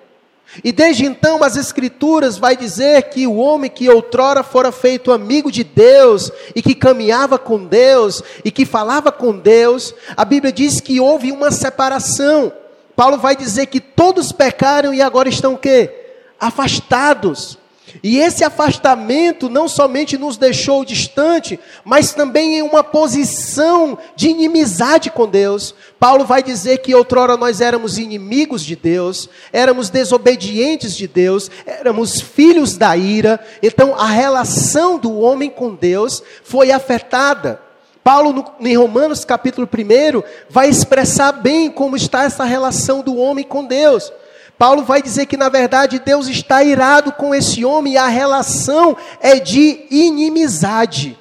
E 0.63 0.71
desde 0.71 1.05
então 1.05 1.43
as 1.43 1.55
escrituras 1.55 2.37
vai 2.37 2.55
dizer 2.55 3.09
que 3.09 3.27
o 3.27 3.35
homem 3.35 3.69
que 3.69 3.89
outrora 3.89 4.43
fora 4.43 4.71
feito 4.71 5.11
amigo 5.11 5.51
de 5.51 5.63
Deus 5.63 6.31
e 6.55 6.61
que 6.61 6.73
caminhava 6.73 7.37
com 7.37 7.63
Deus 7.65 8.23
e 8.43 8.49
que 8.49 8.65
falava 8.65 9.11
com 9.11 9.37
Deus, 9.37 9.93
a 10.15 10.25
Bíblia 10.25 10.51
diz 10.51 10.79
que 10.79 10.99
houve 10.99 11.31
uma 11.31 11.51
separação. 11.51 12.51
Paulo 12.95 13.17
vai 13.17 13.35
dizer 13.35 13.67
que 13.67 13.79
todos 13.79 14.31
pecaram 14.31 14.93
e 14.93 15.01
agora 15.01 15.29
estão 15.29 15.53
o 15.53 15.57
quê? 15.57 15.93
Afastados. 16.39 17.57
E 18.03 18.19
esse 18.19 18.43
afastamento 18.43 19.49
não 19.49 19.67
somente 19.67 20.17
nos 20.17 20.37
deixou 20.37 20.83
distante, 20.83 21.59
mas 21.83 22.13
também 22.13 22.57
em 22.57 22.61
uma 22.61 22.83
posição 22.83 23.97
de 24.15 24.29
inimizade 24.29 25.09
com 25.09 25.27
Deus. 25.27 25.73
Paulo 25.99 26.25
vai 26.25 26.43
dizer 26.43 26.79
que 26.79 26.93
outrora 26.93 27.37
nós 27.37 27.61
éramos 27.61 27.97
inimigos 27.97 28.63
de 28.63 28.75
Deus, 28.75 29.29
éramos 29.51 29.89
desobedientes 29.89 30.95
de 30.95 31.07
Deus, 31.07 31.49
éramos 31.65 32.21
filhos 32.21 32.77
da 32.77 32.95
ira. 32.95 33.39
Então 33.63 33.95
a 33.95 34.07
relação 34.07 34.99
do 34.99 35.17
homem 35.19 35.49
com 35.49 35.73
Deus 35.73 36.21
foi 36.43 36.71
afetada. 36.71 37.61
Paulo, 38.03 38.45
em 38.61 38.77
Romanos 38.77 39.25
capítulo 39.25 39.67
1, 39.67 40.23
vai 40.49 40.69
expressar 40.69 41.33
bem 41.33 41.69
como 41.69 41.97
está 41.97 42.23
essa 42.23 42.45
relação 42.45 43.01
do 43.01 43.17
homem 43.17 43.43
com 43.43 43.65
Deus. 43.65 44.13
Paulo 44.57 44.83
vai 44.83 45.01
dizer 45.01 45.27
que 45.27 45.37
na 45.37 45.49
verdade 45.49 45.99
Deus 45.99 46.27
está 46.27 46.63
irado 46.63 47.11
com 47.11 47.33
esse 47.33 47.63
homem 47.63 47.93
e 47.93 47.97
a 47.97 48.07
relação 48.07 48.97
é 49.21 49.39
de 49.39 49.85
inimizade. 49.91 51.17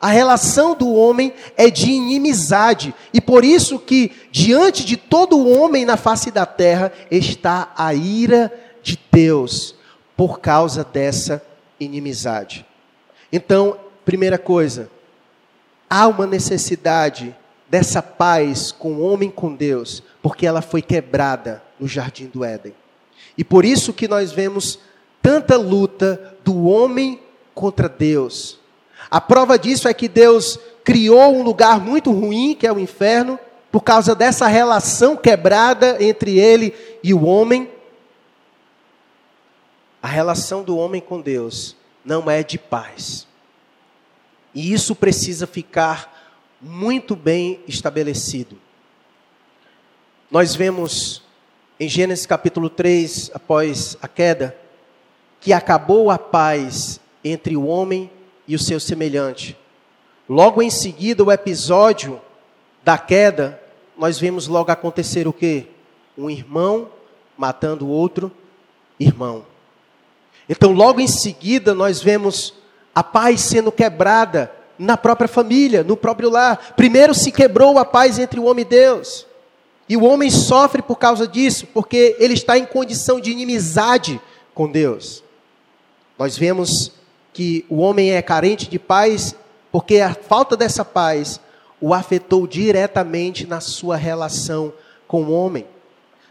A 0.00 0.08
relação 0.08 0.74
do 0.74 0.92
homem 0.92 1.32
é 1.56 1.70
de 1.70 1.90
inimizade. 1.90 2.94
E 3.14 3.20
por 3.20 3.44
isso 3.44 3.78
que 3.78 4.12
diante 4.30 4.84
de 4.84 4.96
todo 4.96 5.48
homem 5.48 5.84
na 5.84 5.96
face 5.96 6.30
da 6.30 6.44
terra 6.44 6.92
está 7.10 7.72
a 7.76 7.94
ira 7.94 8.52
de 8.82 8.98
Deus 9.10 9.74
por 10.16 10.40
causa 10.40 10.84
dessa 10.84 11.42
inimizade. 11.78 12.66
Então, 13.32 13.78
primeira 14.04 14.38
coisa, 14.38 14.90
há 15.88 16.06
uma 16.06 16.26
necessidade 16.26 17.34
dessa 17.68 18.02
paz 18.02 18.72
com 18.72 18.94
o 18.94 19.00
homem 19.00 19.30
com 19.30 19.54
Deus, 19.54 20.02
porque 20.22 20.46
ela 20.46 20.62
foi 20.62 20.82
quebrada 20.82 21.62
no 21.78 21.86
jardim 21.86 22.26
do 22.26 22.44
Éden. 22.44 22.74
E 23.36 23.44
por 23.44 23.64
isso 23.64 23.92
que 23.92 24.08
nós 24.08 24.32
vemos 24.32 24.78
tanta 25.20 25.56
luta 25.56 26.36
do 26.44 26.66
homem 26.66 27.20
contra 27.54 27.88
Deus. 27.88 28.58
A 29.10 29.20
prova 29.20 29.58
disso 29.58 29.88
é 29.88 29.94
que 29.94 30.08
Deus 30.08 30.58
criou 30.84 31.34
um 31.34 31.42
lugar 31.42 31.80
muito 31.80 32.12
ruim, 32.12 32.54
que 32.54 32.66
é 32.66 32.72
o 32.72 32.78
inferno, 32.78 33.38
por 33.70 33.80
causa 33.82 34.14
dessa 34.14 34.46
relação 34.46 35.16
quebrada 35.16 36.02
entre 36.02 36.38
ele 36.38 36.74
e 37.02 37.12
o 37.12 37.24
homem. 37.24 37.70
A 40.02 40.08
relação 40.08 40.62
do 40.62 40.76
homem 40.76 41.00
com 41.00 41.20
Deus 41.20 41.76
não 42.04 42.30
é 42.30 42.42
de 42.42 42.56
paz. 42.56 43.26
E 44.54 44.72
isso 44.72 44.94
precisa 44.94 45.46
ficar 45.46 46.15
muito 46.60 47.14
bem 47.14 47.60
estabelecido. 47.66 48.56
Nós 50.30 50.54
vemos 50.54 51.22
em 51.78 51.88
Gênesis 51.88 52.24
capítulo 52.24 52.70
3, 52.70 53.30
após 53.34 53.96
a 54.00 54.08
queda, 54.08 54.56
que 55.40 55.52
acabou 55.52 56.10
a 56.10 56.18
paz 56.18 56.98
entre 57.22 57.56
o 57.56 57.66
homem 57.66 58.10
e 58.48 58.54
o 58.54 58.58
seu 58.58 58.80
semelhante. 58.80 59.56
Logo 60.28 60.62
em 60.62 60.70
seguida, 60.70 61.22
o 61.22 61.30
episódio 61.30 62.20
da 62.82 62.96
queda, 62.96 63.60
nós 63.96 64.18
vemos 64.18 64.48
logo 64.48 64.72
acontecer 64.72 65.28
o 65.28 65.32
que? 65.32 65.66
Um 66.16 66.30
irmão 66.30 66.88
matando 67.36 67.88
outro 67.88 68.32
irmão. 68.98 69.44
Então, 70.48 70.72
logo 70.72 71.00
em 71.00 71.06
seguida, 71.06 71.74
nós 71.74 72.00
vemos 72.00 72.54
a 72.94 73.02
paz 73.02 73.42
sendo 73.42 73.70
quebrada 73.70 74.55
na 74.78 74.96
própria 74.96 75.28
família, 75.28 75.82
no 75.82 75.96
próprio 75.96 76.30
lar. 76.30 76.74
Primeiro 76.76 77.14
se 77.14 77.30
quebrou 77.30 77.78
a 77.78 77.84
paz 77.84 78.18
entre 78.18 78.40
o 78.40 78.44
homem 78.44 78.62
e 78.62 78.68
Deus. 78.68 79.26
E 79.88 79.96
o 79.96 80.04
homem 80.04 80.30
sofre 80.30 80.82
por 80.82 80.96
causa 80.96 81.28
disso, 81.28 81.66
porque 81.72 82.16
ele 82.18 82.34
está 82.34 82.58
em 82.58 82.66
condição 82.66 83.20
de 83.20 83.30
inimizade 83.30 84.20
com 84.54 84.70
Deus. 84.70 85.22
Nós 86.18 86.36
vemos 86.36 86.92
que 87.32 87.64
o 87.68 87.76
homem 87.76 88.12
é 88.12 88.22
carente 88.22 88.68
de 88.68 88.78
paz, 88.78 89.34
porque 89.70 90.00
a 90.00 90.14
falta 90.14 90.56
dessa 90.56 90.84
paz 90.84 91.38
o 91.80 91.92
afetou 91.92 92.46
diretamente 92.46 93.46
na 93.46 93.60
sua 93.60 93.96
relação 93.96 94.72
com 95.06 95.24
o 95.24 95.32
homem. 95.32 95.66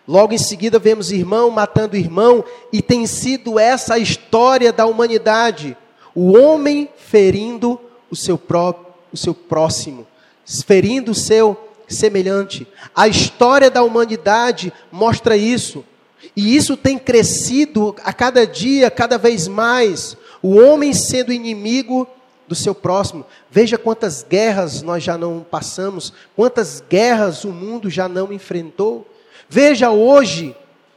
Logo 0.07 0.33
em 0.33 0.37
seguida, 0.37 0.77
vemos 0.77 1.11
irmão 1.11 1.49
matando 1.49 1.95
irmão, 1.95 2.43
e 2.73 2.81
tem 2.81 3.07
sido 3.07 3.57
essa 3.57 3.95
a 3.95 3.99
história 3.99 4.73
da 4.73 4.85
humanidade: 4.85 5.77
o 6.13 6.37
homem 6.37 6.89
ferindo 6.95 7.79
o 8.09 8.15
seu, 8.15 8.37
pró 8.37 8.73
o 9.11 9.17
seu 9.17 9.33
próximo, 9.33 10.05
ferindo 10.65 11.11
o 11.11 11.15
seu 11.15 11.57
semelhante. 11.87 12.67
A 12.95 13.07
história 13.07 13.69
da 13.69 13.83
humanidade 13.83 14.71
mostra 14.91 15.37
isso. 15.37 15.83
E 16.35 16.55
isso 16.55 16.75
tem 16.75 16.97
crescido 16.97 17.95
a 18.03 18.11
cada 18.11 18.45
dia, 18.45 18.89
cada 18.89 19.17
vez 19.17 19.47
mais. 19.47 20.17
O 20.41 20.55
homem 20.55 20.93
sendo 20.93 21.31
inimigo 21.31 22.07
do 22.47 22.55
seu 22.55 22.75
próximo. 22.75 23.25
Veja 23.49 23.77
quantas 23.77 24.23
guerras 24.23 24.81
nós 24.81 25.03
já 25.03 25.17
não 25.17 25.45
passamos, 25.49 26.13
quantas 26.35 26.83
guerras 26.87 27.43
o 27.43 27.51
mundo 27.51 27.89
já 27.89 28.07
não 28.07 28.31
enfrentou. 28.31 29.07
Veja 29.49 29.91
hoje 29.91 30.55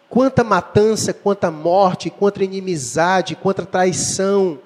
quanta 0.08 0.42
matança, 0.42 1.12
quanta 1.12 1.50
morte, 1.50 2.10
quanta 2.10 2.42
inimizade, 2.42 3.36
quanta 3.36 3.64
traição. 3.64 4.58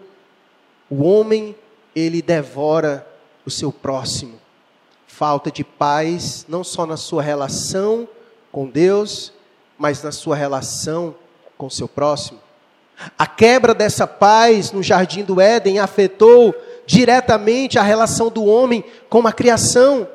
O 0.89 1.03
homem, 1.05 1.55
ele 1.95 2.23
devora 2.23 3.07
o 3.45 3.51
seu 3.51 3.73
próximo 3.73 4.43
falta 5.23 5.53
de 5.53 5.63
paz, 5.63 6.47
não 6.49 6.65
só 6.65 6.87
na 6.87 6.97
sua 6.97 7.23
relação 7.23 8.09
com 8.51 8.67
Deus, 8.67 9.33
mas 9.79 10.03
na 10.03 10.11
sua 10.11 10.35
relação 10.35 11.15
com 11.57 11.71
seu 11.71 11.87
próximo. 11.87 12.41
A 13.19 13.25
quebra 13.25 13.75
dessa 13.75 14.07
paz 14.07 14.73
no 14.73 14.83
jardim 14.83 15.23
do 15.23 15.41
Éden 15.41 15.79
afetou 15.79 16.55
diretamente 16.87 17.79
a 17.79 17.83
relação 17.83 18.31
do 18.31 18.45
homem 18.45 18.83
com 19.09 19.25
a 19.27 19.33
criação. 19.33 20.09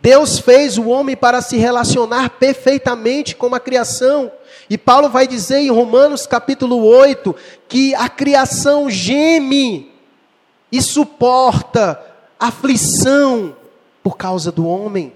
Deus 0.00 0.38
fez 0.38 0.78
o 0.78 0.88
homem 0.88 1.14
para 1.16 1.42
se 1.42 1.58
relacionar 1.58 2.30
perfeitamente 2.30 3.36
com 3.36 3.54
a 3.54 3.60
criação. 3.60 4.32
E 4.70 4.78
Paulo 4.78 5.10
vai 5.10 5.26
dizer 5.26 5.58
em 5.58 5.70
Romanos 5.70 6.26
capítulo 6.26 6.82
8 6.84 7.36
que 7.68 7.94
a 7.96 8.08
criação 8.08 8.88
geme 8.88 9.91
e 10.72 10.80
suporta 10.80 12.00
aflição 12.40 13.54
por 14.02 14.16
causa 14.16 14.50
do 14.50 14.66
homem. 14.66 15.12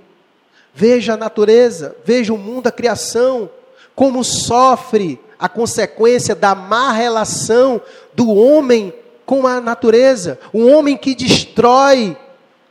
Veja 0.74 1.14
a 1.14 1.16
natureza, 1.16 1.96
veja 2.04 2.34
o 2.34 2.38
mundo, 2.38 2.66
a 2.66 2.72
criação, 2.72 3.48
como 3.94 4.22
sofre 4.22 5.18
a 5.38 5.48
consequência 5.48 6.34
da 6.34 6.54
má 6.54 6.92
relação 6.92 7.80
do 8.14 8.28
homem 8.28 8.92
com 9.24 9.46
a 9.46 9.58
natureza. 9.58 10.38
Um 10.52 10.70
homem 10.70 10.96
que 10.96 11.14
destrói 11.14 12.14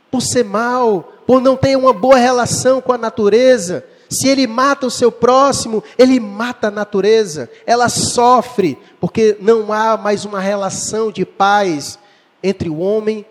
por 0.08 0.22
ser 0.22 0.44
mal, 0.44 1.12
por 1.26 1.40
não 1.40 1.56
ter 1.56 1.76
uma 1.76 1.92
boa 1.92 2.16
relação 2.16 2.80
com 2.80 2.92
a 2.92 2.98
natureza. 2.98 3.84
Se 4.08 4.28
ele 4.28 4.46
mata 4.46 4.86
o 4.86 4.90
seu 4.90 5.10
próximo, 5.10 5.82
ele 5.98 6.20
mata 6.20 6.68
a 6.68 6.70
natureza. 6.70 7.50
Ela 7.66 7.88
sofre, 7.88 8.78
porque 9.00 9.36
não 9.40 9.72
há 9.72 9.96
mais 9.96 10.24
uma 10.24 10.38
relação 10.38 11.10
de 11.10 11.26
paz 11.26 11.98
entre 12.42 12.68
o 12.68 12.78
homem 12.78 13.24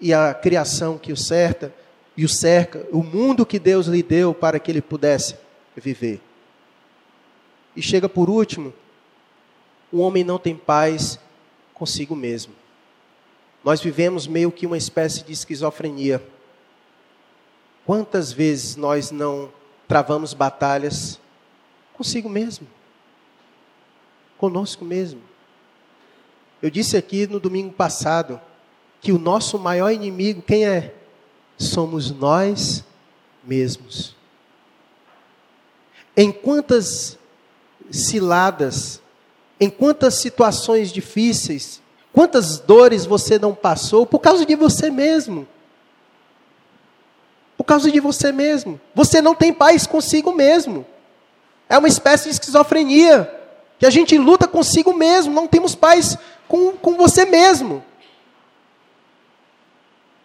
e 0.00 0.12
a 0.12 0.34
criação 0.34 0.98
que 0.98 1.12
o 1.12 1.16
cerca, 1.16 1.72
e 2.16 2.24
o 2.24 2.28
cerca, 2.28 2.86
o 2.92 3.02
mundo 3.02 3.46
que 3.46 3.58
Deus 3.58 3.86
lhe 3.86 4.02
deu 4.02 4.32
para 4.34 4.58
que 4.58 4.70
ele 4.70 4.82
pudesse 4.82 5.36
viver. 5.76 6.20
E 7.74 7.82
chega 7.82 8.08
por 8.08 8.30
último, 8.30 8.72
o 9.90 9.98
homem 9.98 10.22
não 10.22 10.38
tem 10.38 10.56
paz 10.56 11.18
consigo 11.72 12.14
mesmo. 12.14 12.54
Nós 13.64 13.80
vivemos 13.80 14.26
meio 14.26 14.52
que 14.52 14.66
uma 14.66 14.76
espécie 14.76 15.24
de 15.24 15.32
esquizofrenia. 15.32 16.22
Quantas 17.86 18.32
vezes 18.32 18.76
nós 18.76 19.10
não 19.10 19.52
travamos 19.88 20.34
batalhas 20.34 21.20
consigo 21.94 22.28
mesmo? 22.28 22.66
Conosco 24.36 24.84
mesmo. 24.84 25.20
Eu 26.64 26.70
disse 26.70 26.96
aqui 26.96 27.26
no 27.26 27.38
domingo 27.38 27.74
passado 27.74 28.40
que 28.98 29.12
o 29.12 29.18
nosso 29.18 29.58
maior 29.58 29.90
inimigo, 29.90 30.40
quem 30.40 30.64
é? 30.64 30.94
Somos 31.58 32.10
nós 32.10 32.82
mesmos. 33.44 34.16
Em 36.16 36.32
quantas 36.32 37.18
ciladas, 37.90 38.98
em 39.60 39.68
quantas 39.68 40.14
situações 40.14 40.90
difíceis, 40.90 41.82
quantas 42.14 42.58
dores 42.60 43.04
você 43.04 43.38
não 43.38 43.54
passou 43.54 44.06
por 44.06 44.20
causa 44.20 44.46
de 44.46 44.56
você 44.56 44.88
mesmo. 44.88 45.46
Por 47.58 47.64
causa 47.64 47.92
de 47.92 48.00
você 48.00 48.32
mesmo. 48.32 48.80
Você 48.94 49.20
não 49.20 49.34
tem 49.34 49.52
paz 49.52 49.86
consigo 49.86 50.32
mesmo. 50.32 50.86
É 51.68 51.76
uma 51.76 51.88
espécie 51.88 52.24
de 52.24 52.30
esquizofrenia. 52.30 53.42
Que 53.78 53.84
a 53.84 53.90
gente 53.90 54.16
luta 54.16 54.48
consigo 54.48 54.94
mesmo. 54.94 55.34
Não 55.34 55.46
temos 55.46 55.74
paz 55.74 56.16
com, 56.48 56.72
com 56.72 56.96
você 56.96 57.24
mesmo. 57.24 57.76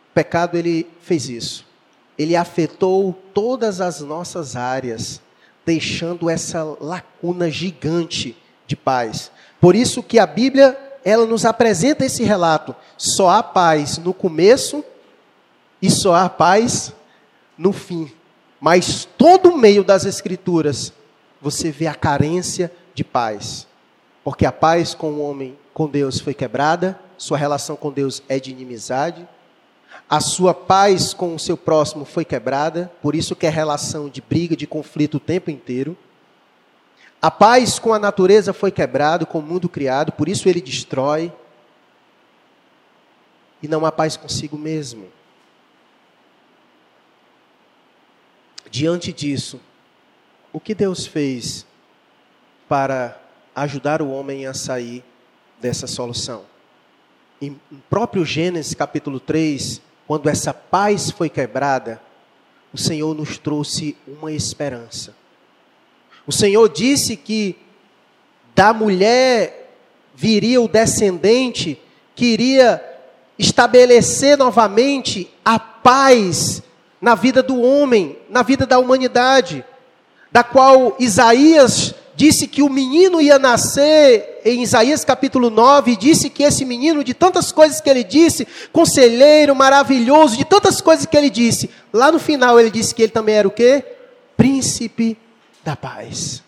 O 0.10 0.14
pecado, 0.14 0.58
ele 0.58 0.88
fez 1.02 1.30
isso. 1.30 1.66
Ele 2.18 2.36
afetou 2.36 3.14
todas 3.34 3.80
as 3.80 4.02
nossas 4.02 4.56
áreas 4.56 5.22
deixando 5.66 6.30
essa 6.30 6.64
lacuna 6.64 7.50
gigante 7.50 8.36
de 8.66 8.76
paz. 8.76 9.32
Por 9.62 9.76
isso 9.76 10.02
que 10.02 10.20
a 10.20 10.26
Bíblia, 10.26 10.78
ela 11.04 11.26
nos 11.26 11.46
apresenta 11.46 12.06
esse 12.06 12.24
relato. 12.24 12.76
Só 12.98 13.30
há 13.30 13.44
paz 13.44 13.98
no 13.98 14.14
começo 14.14 14.84
e 15.82 15.90
só 15.90 16.16
há 16.16 16.30
paz 16.30 16.94
no 17.58 17.72
fim. 17.72 18.12
Mas 18.60 19.08
todo 19.18 19.50
o 19.52 19.58
meio 19.58 19.84
das 19.84 20.06
escrituras 20.06 20.92
você 21.42 21.72
vê 21.72 21.88
a 21.88 21.96
carência 21.96 22.72
de 22.94 23.04
paz. 23.04 23.68
Porque 24.24 24.46
a 24.46 24.52
paz 24.52 24.94
com 24.94 25.12
o 25.14 25.22
homem, 25.22 25.58
com 25.80 25.88
Deus 25.88 26.20
foi 26.20 26.34
quebrada, 26.34 27.00
sua 27.18 27.38
relação 27.38 27.78
com 27.78 27.90
Deus 27.90 28.22
é 28.28 28.38
de 28.40 28.52
inimizade 28.52 29.26
a 30.10 30.20
sua 30.20 30.56
paz 30.56 31.14
com 31.14 31.36
o 31.36 31.40
seu 31.40 31.56
próximo 31.56 32.04
foi 32.04 32.26
quebrada, 32.26 32.92
por 33.00 33.14
isso 33.14 33.36
que 33.36 33.46
é 33.46 33.50
relação 33.50 34.10
de 34.10 34.22
briga, 34.22 34.56
de 34.56 34.66
conflito 34.66 35.18
o 35.18 35.20
tempo 35.20 35.52
inteiro. 35.52 35.96
A 37.22 37.30
paz 37.30 37.78
com 37.78 37.94
a 37.94 38.00
natureza 38.00 38.52
foi 38.52 38.72
quebrada, 38.72 39.24
com 39.24 39.38
o 39.38 39.44
mundo 39.44 39.70
criado, 39.70 40.12
por 40.12 40.28
isso 40.28 40.50
ele 40.50 40.62
destrói. 40.62 41.32
E 43.62 43.68
não 43.68 43.86
há 43.86 43.92
paz 43.92 44.18
consigo 44.18 44.58
mesmo. 44.58 45.08
Diante 48.72 49.14
disso, 49.14 49.60
o 50.52 50.60
que 50.60 50.74
Deus 50.74 51.06
fez 51.06 51.68
para 52.68 53.22
ajudar 53.56 54.02
o 54.02 54.10
homem 54.10 54.48
a 54.48 54.56
sair 54.56 55.04
dessa 55.60 55.88
solução? 55.88 56.44
Em 57.42 57.58
próprio 57.90 58.26
Gênesis 58.26 58.74
capítulo 58.74 59.20
3, 59.20 59.82
quando 60.08 60.30
essa 60.30 60.54
paz 60.54 61.12
foi 61.12 61.30
quebrada, 61.30 62.02
o 62.74 62.78
Senhor 62.78 63.16
nos 63.16 63.38
trouxe 63.38 63.96
uma 64.08 64.32
esperança. 64.32 65.16
O 66.26 66.32
Senhor 66.32 66.68
disse 66.70 67.16
que 67.16 67.58
da 68.54 68.74
mulher 68.74 69.74
viria 70.16 70.62
o 70.62 70.68
descendente 70.68 71.82
que 72.16 72.26
iria 72.26 72.84
estabelecer 73.38 74.38
novamente 74.38 75.34
a 75.46 75.58
paz 75.58 76.62
na 77.00 77.16
vida 77.16 77.42
do 77.42 77.62
homem, 77.62 78.18
na 78.30 78.44
vida 78.44 78.66
da 78.66 78.78
humanidade, 78.78 79.64
da 80.32 80.44
qual 80.44 80.96
Isaías 81.00 81.96
disse 82.20 82.48
que 82.48 82.62
o 82.62 82.68
menino 82.68 83.22
ia 83.22 83.40
nascer 83.40 84.42
em 84.44 84.62
Isaías 84.62 85.06
capítulo 85.06 85.50
9, 85.50 85.96
disse 85.96 86.30
que 86.30 86.44
esse 86.44 86.66
menino, 86.66 87.02
de 87.02 87.14
tantas 87.14 87.50
coisas 87.50 87.80
que 87.80 87.90
ele 87.90 88.04
disse, 88.04 88.46
conselheiro, 88.74 89.56
maravilhoso, 89.56 90.36
de 90.36 90.44
tantas 90.44 90.82
coisas 90.82 91.06
que 91.06 91.16
ele 91.16 91.30
disse, 91.30 91.70
lá 91.94 92.12
no 92.12 92.20
final 92.20 92.60
ele 92.60 92.70
disse 92.70 92.94
que 92.94 93.04
ele 93.04 93.14
também 93.14 93.36
era 93.36 93.48
o 93.48 93.52
quê? 93.52 93.86
Príncipe 94.36 95.18
da 95.64 95.78
paz. 95.78 96.44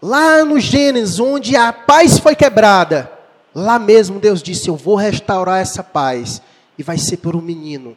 Lá 0.00 0.42
no 0.46 0.58
Gênesis, 0.58 1.20
onde 1.20 1.54
a 1.54 1.70
paz 1.70 2.18
foi 2.18 2.34
quebrada, 2.34 3.12
lá 3.54 3.78
mesmo 3.78 4.18
Deus 4.18 4.42
disse: 4.42 4.68
Eu 4.68 4.76
vou 4.76 4.94
restaurar 4.94 5.60
essa 5.60 5.84
paz, 5.84 6.40
e 6.78 6.82
vai 6.82 6.96
ser 6.96 7.18
por 7.18 7.36
um 7.36 7.42
menino. 7.42 7.94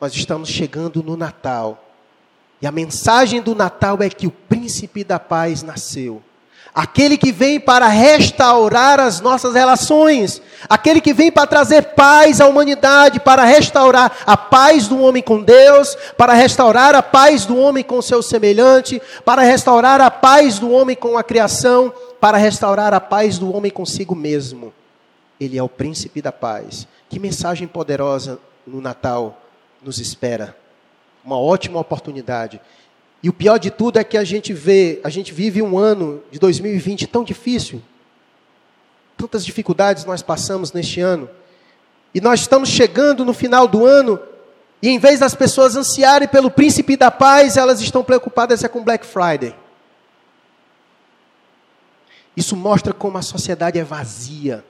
Nós 0.00 0.14
estamos 0.14 0.48
chegando 0.48 1.02
no 1.02 1.18
Natal. 1.18 1.89
E 2.62 2.66
a 2.66 2.72
mensagem 2.72 3.40
do 3.40 3.54
Natal 3.54 3.98
é 4.02 4.10
que 4.10 4.26
o 4.26 4.30
príncipe 4.30 5.02
da 5.02 5.18
paz 5.18 5.62
nasceu. 5.62 6.22
Aquele 6.72 7.16
que 7.16 7.32
vem 7.32 7.58
para 7.58 7.88
restaurar 7.88 9.00
as 9.00 9.20
nossas 9.20 9.54
relações, 9.54 10.40
aquele 10.68 11.00
que 11.00 11.12
vem 11.12 11.32
para 11.32 11.46
trazer 11.46 11.94
paz 11.94 12.40
à 12.40 12.46
humanidade, 12.46 13.18
para 13.18 13.42
restaurar 13.42 14.18
a 14.24 14.36
paz 14.36 14.86
do 14.86 15.00
homem 15.00 15.20
com 15.20 15.42
Deus, 15.42 15.96
para 16.16 16.32
restaurar 16.32 16.94
a 16.94 17.02
paz 17.02 17.44
do 17.44 17.56
homem 17.56 17.82
com 17.82 18.00
seu 18.00 18.22
semelhante, 18.22 19.02
para 19.24 19.42
restaurar 19.42 20.00
a 20.00 20.10
paz 20.10 20.60
do 20.60 20.70
homem 20.70 20.94
com 20.94 21.18
a 21.18 21.24
criação, 21.24 21.92
para 22.20 22.38
restaurar 22.38 22.94
a 22.94 23.00
paz 23.00 23.36
do 23.36 23.52
homem 23.52 23.72
consigo 23.72 24.14
mesmo. 24.14 24.72
Ele 25.40 25.58
é 25.58 25.62
o 25.62 25.68
príncipe 25.68 26.22
da 26.22 26.30
paz. 26.30 26.86
Que 27.08 27.18
mensagem 27.18 27.66
poderosa 27.66 28.38
no 28.64 28.80
Natal 28.80 29.42
nos 29.82 29.98
espera 29.98 30.59
uma 31.24 31.38
ótima 31.38 31.78
oportunidade. 31.78 32.60
E 33.22 33.28
o 33.28 33.32
pior 33.32 33.58
de 33.58 33.70
tudo 33.70 33.98
é 33.98 34.04
que 34.04 34.16
a 34.16 34.24
gente 34.24 34.52
vê, 34.52 35.00
a 35.04 35.10
gente 35.10 35.32
vive 35.32 35.60
um 35.60 35.78
ano 35.78 36.22
de 36.30 36.38
2020 36.38 37.06
tão 37.06 37.22
difícil. 37.22 37.82
Tantas 39.16 39.44
dificuldades 39.44 40.04
nós 40.04 40.22
passamos 40.22 40.72
neste 40.72 41.00
ano. 41.00 41.28
E 42.14 42.20
nós 42.20 42.40
estamos 42.40 42.68
chegando 42.68 43.24
no 43.24 43.34
final 43.34 43.68
do 43.68 43.84
ano, 43.84 44.18
e 44.82 44.88
em 44.88 44.98
vez 44.98 45.20
das 45.20 45.34
pessoas 45.34 45.76
ansiarem 45.76 46.26
pelo 46.26 46.50
príncipe 46.50 46.96
da 46.96 47.10
paz, 47.10 47.56
elas 47.56 47.80
estão 47.80 48.02
preocupadas 48.02 48.64
é 48.64 48.68
com 48.68 48.82
Black 48.82 49.04
Friday. 49.04 49.54
Isso 52.36 52.56
mostra 52.56 52.94
como 52.94 53.18
a 53.18 53.22
sociedade 53.22 53.78
é 53.78 53.84
vazia 53.84 54.64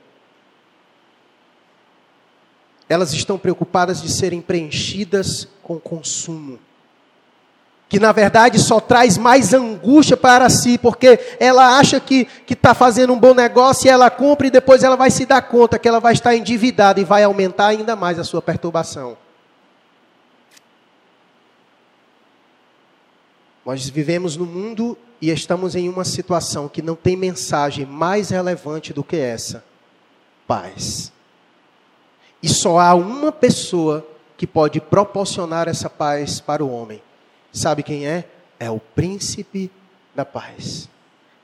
elas 2.90 3.12
estão 3.12 3.38
preocupadas 3.38 4.02
de 4.02 4.10
serem 4.10 4.40
preenchidas 4.40 5.46
com 5.62 5.78
consumo. 5.78 6.58
Que 7.88 8.00
na 8.00 8.10
verdade 8.10 8.58
só 8.58 8.80
traz 8.80 9.16
mais 9.16 9.54
angústia 9.54 10.16
para 10.16 10.50
si, 10.50 10.76
porque 10.76 11.36
ela 11.38 11.78
acha 11.78 12.00
que 12.00 12.26
está 12.48 12.74
fazendo 12.74 13.12
um 13.12 13.18
bom 13.18 13.32
negócio 13.32 13.86
e 13.86 13.90
ela 13.90 14.10
compra 14.10 14.48
e 14.48 14.50
depois 14.50 14.82
ela 14.82 14.96
vai 14.96 15.08
se 15.08 15.24
dar 15.24 15.40
conta 15.42 15.78
que 15.78 15.86
ela 15.86 16.00
vai 16.00 16.14
estar 16.14 16.34
endividada 16.34 17.00
e 17.00 17.04
vai 17.04 17.22
aumentar 17.22 17.68
ainda 17.68 17.94
mais 17.94 18.18
a 18.18 18.24
sua 18.24 18.42
perturbação. 18.42 19.16
Nós 23.64 23.88
vivemos 23.88 24.36
no 24.36 24.46
mundo 24.46 24.98
e 25.20 25.30
estamos 25.30 25.76
em 25.76 25.88
uma 25.88 26.04
situação 26.04 26.68
que 26.68 26.82
não 26.82 26.96
tem 26.96 27.16
mensagem 27.16 27.86
mais 27.86 28.30
relevante 28.30 28.92
do 28.92 29.04
que 29.04 29.16
essa: 29.16 29.62
paz. 30.44 31.12
E 32.42 32.48
só 32.48 32.78
há 32.78 32.94
uma 32.94 33.30
pessoa 33.30 34.06
que 34.36 34.46
pode 34.46 34.80
proporcionar 34.80 35.68
essa 35.68 35.90
paz 35.90 36.40
para 36.40 36.64
o 36.64 36.70
homem. 36.70 37.02
Sabe 37.52 37.82
quem 37.82 38.06
é? 38.06 38.24
É 38.58 38.70
o 38.70 38.80
príncipe 38.80 39.70
da 40.14 40.24
paz. 40.24 40.88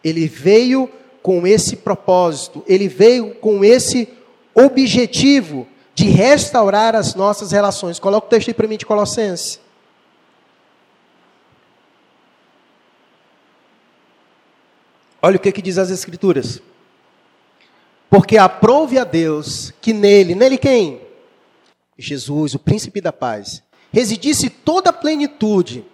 Ele 0.03 0.27
veio 0.27 0.91
com 1.23 1.47
esse 1.47 1.77
propósito, 1.77 2.65
ele 2.67 2.89
veio 2.89 3.35
com 3.35 3.65
esse 3.65 4.09
objetivo 4.55 5.67
de 5.95 6.05
restaurar 6.05 6.95
as 6.95 7.15
nossas 7.15 7.53
relações. 7.53 7.99
Coloca 7.99 8.27
o 8.27 8.31
texto 8.31 8.49
aí 8.49 8.55
para 8.55 8.69
mim 8.69 8.77
de 8.77 8.87
Colossenses. 8.87 9.61
Olha 15.21 15.37
o 15.37 15.41
que, 15.41 15.51
que 15.51 15.63
diz 15.63 15.77
as 15.77 15.91
Escrituras. 15.91 16.63
Porque 18.09 18.39
aprove 18.39 18.99
a 18.99 19.05
Deus 19.05 19.73
que 19.81 19.93
nele, 19.93 20.35
nele 20.35 20.57
quem? 20.57 21.01
Jesus, 21.99 22.55
o 22.55 22.59
príncipe 22.59 23.01
da 23.01 23.13
paz, 23.13 23.63
residisse 23.93 24.51
toda 24.51 24.91
a 24.91 24.93
plenitude, 24.93 25.85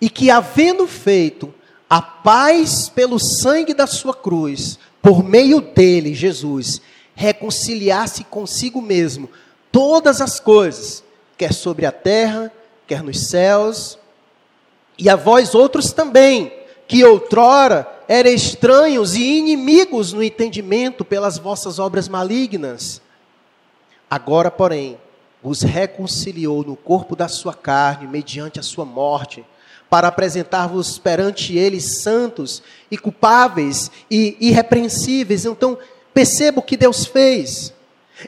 e 0.00 0.10
que, 0.10 0.30
havendo 0.30 0.86
feito 0.86 1.54
a 1.88 2.02
paz 2.02 2.88
pelo 2.88 3.18
sangue 3.18 3.72
da 3.72 3.86
sua 3.86 4.14
cruz, 4.14 4.78
por 5.00 5.22
meio 5.22 5.60
dele, 5.60 6.14
Jesus, 6.14 6.80
reconciliasse 7.14 8.24
consigo 8.24 8.82
mesmo 8.82 9.28
todas 9.70 10.20
as 10.20 10.40
coisas, 10.40 11.04
quer 11.36 11.52
sobre 11.52 11.86
a 11.86 11.92
terra, 11.92 12.52
quer 12.86 13.02
nos 13.02 13.28
céus, 13.28 13.98
e 14.98 15.08
a 15.08 15.16
vós 15.16 15.54
outros 15.54 15.92
também, 15.92 16.52
que 16.88 17.04
outrora 17.04 17.86
eram 18.08 18.30
estranhos 18.30 19.14
e 19.14 19.38
inimigos 19.38 20.12
no 20.12 20.22
entendimento 20.22 21.04
pelas 21.04 21.38
vossas 21.38 21.78
obras 21.78 22.08
malignas. 22.08 23.00
Agora, 24.08 24.50
porém, 24.50 24.98
os 25.42 25.62
reconciliou 25.62 26.64
no 26.64 26.76
corpo 26.76 27.16
da 27.16 27.28
sua 27.28 27.54
carne, 27.54 28.06
mediante 28.06 28.58
a 28.60 28.62
sua 28.62 28.84
morte, 28.84 29.44
para 29.88 30.08
apresentar-vos 30.08 30.98
perante 30.98 31.56
ele 31.56 31.80
santos 31.80 32.62
e 32.90 32.98
culpáveis 32.98 33.90
e 34.10 34.36
irrepreensíveis. 34.40 35.44
Então, 35.44 35.78
perceba 36.12 36.60
o 36.60 36.62
que 36.62 36.76
Deus 36.76 37.06
fez. 37.06 37.72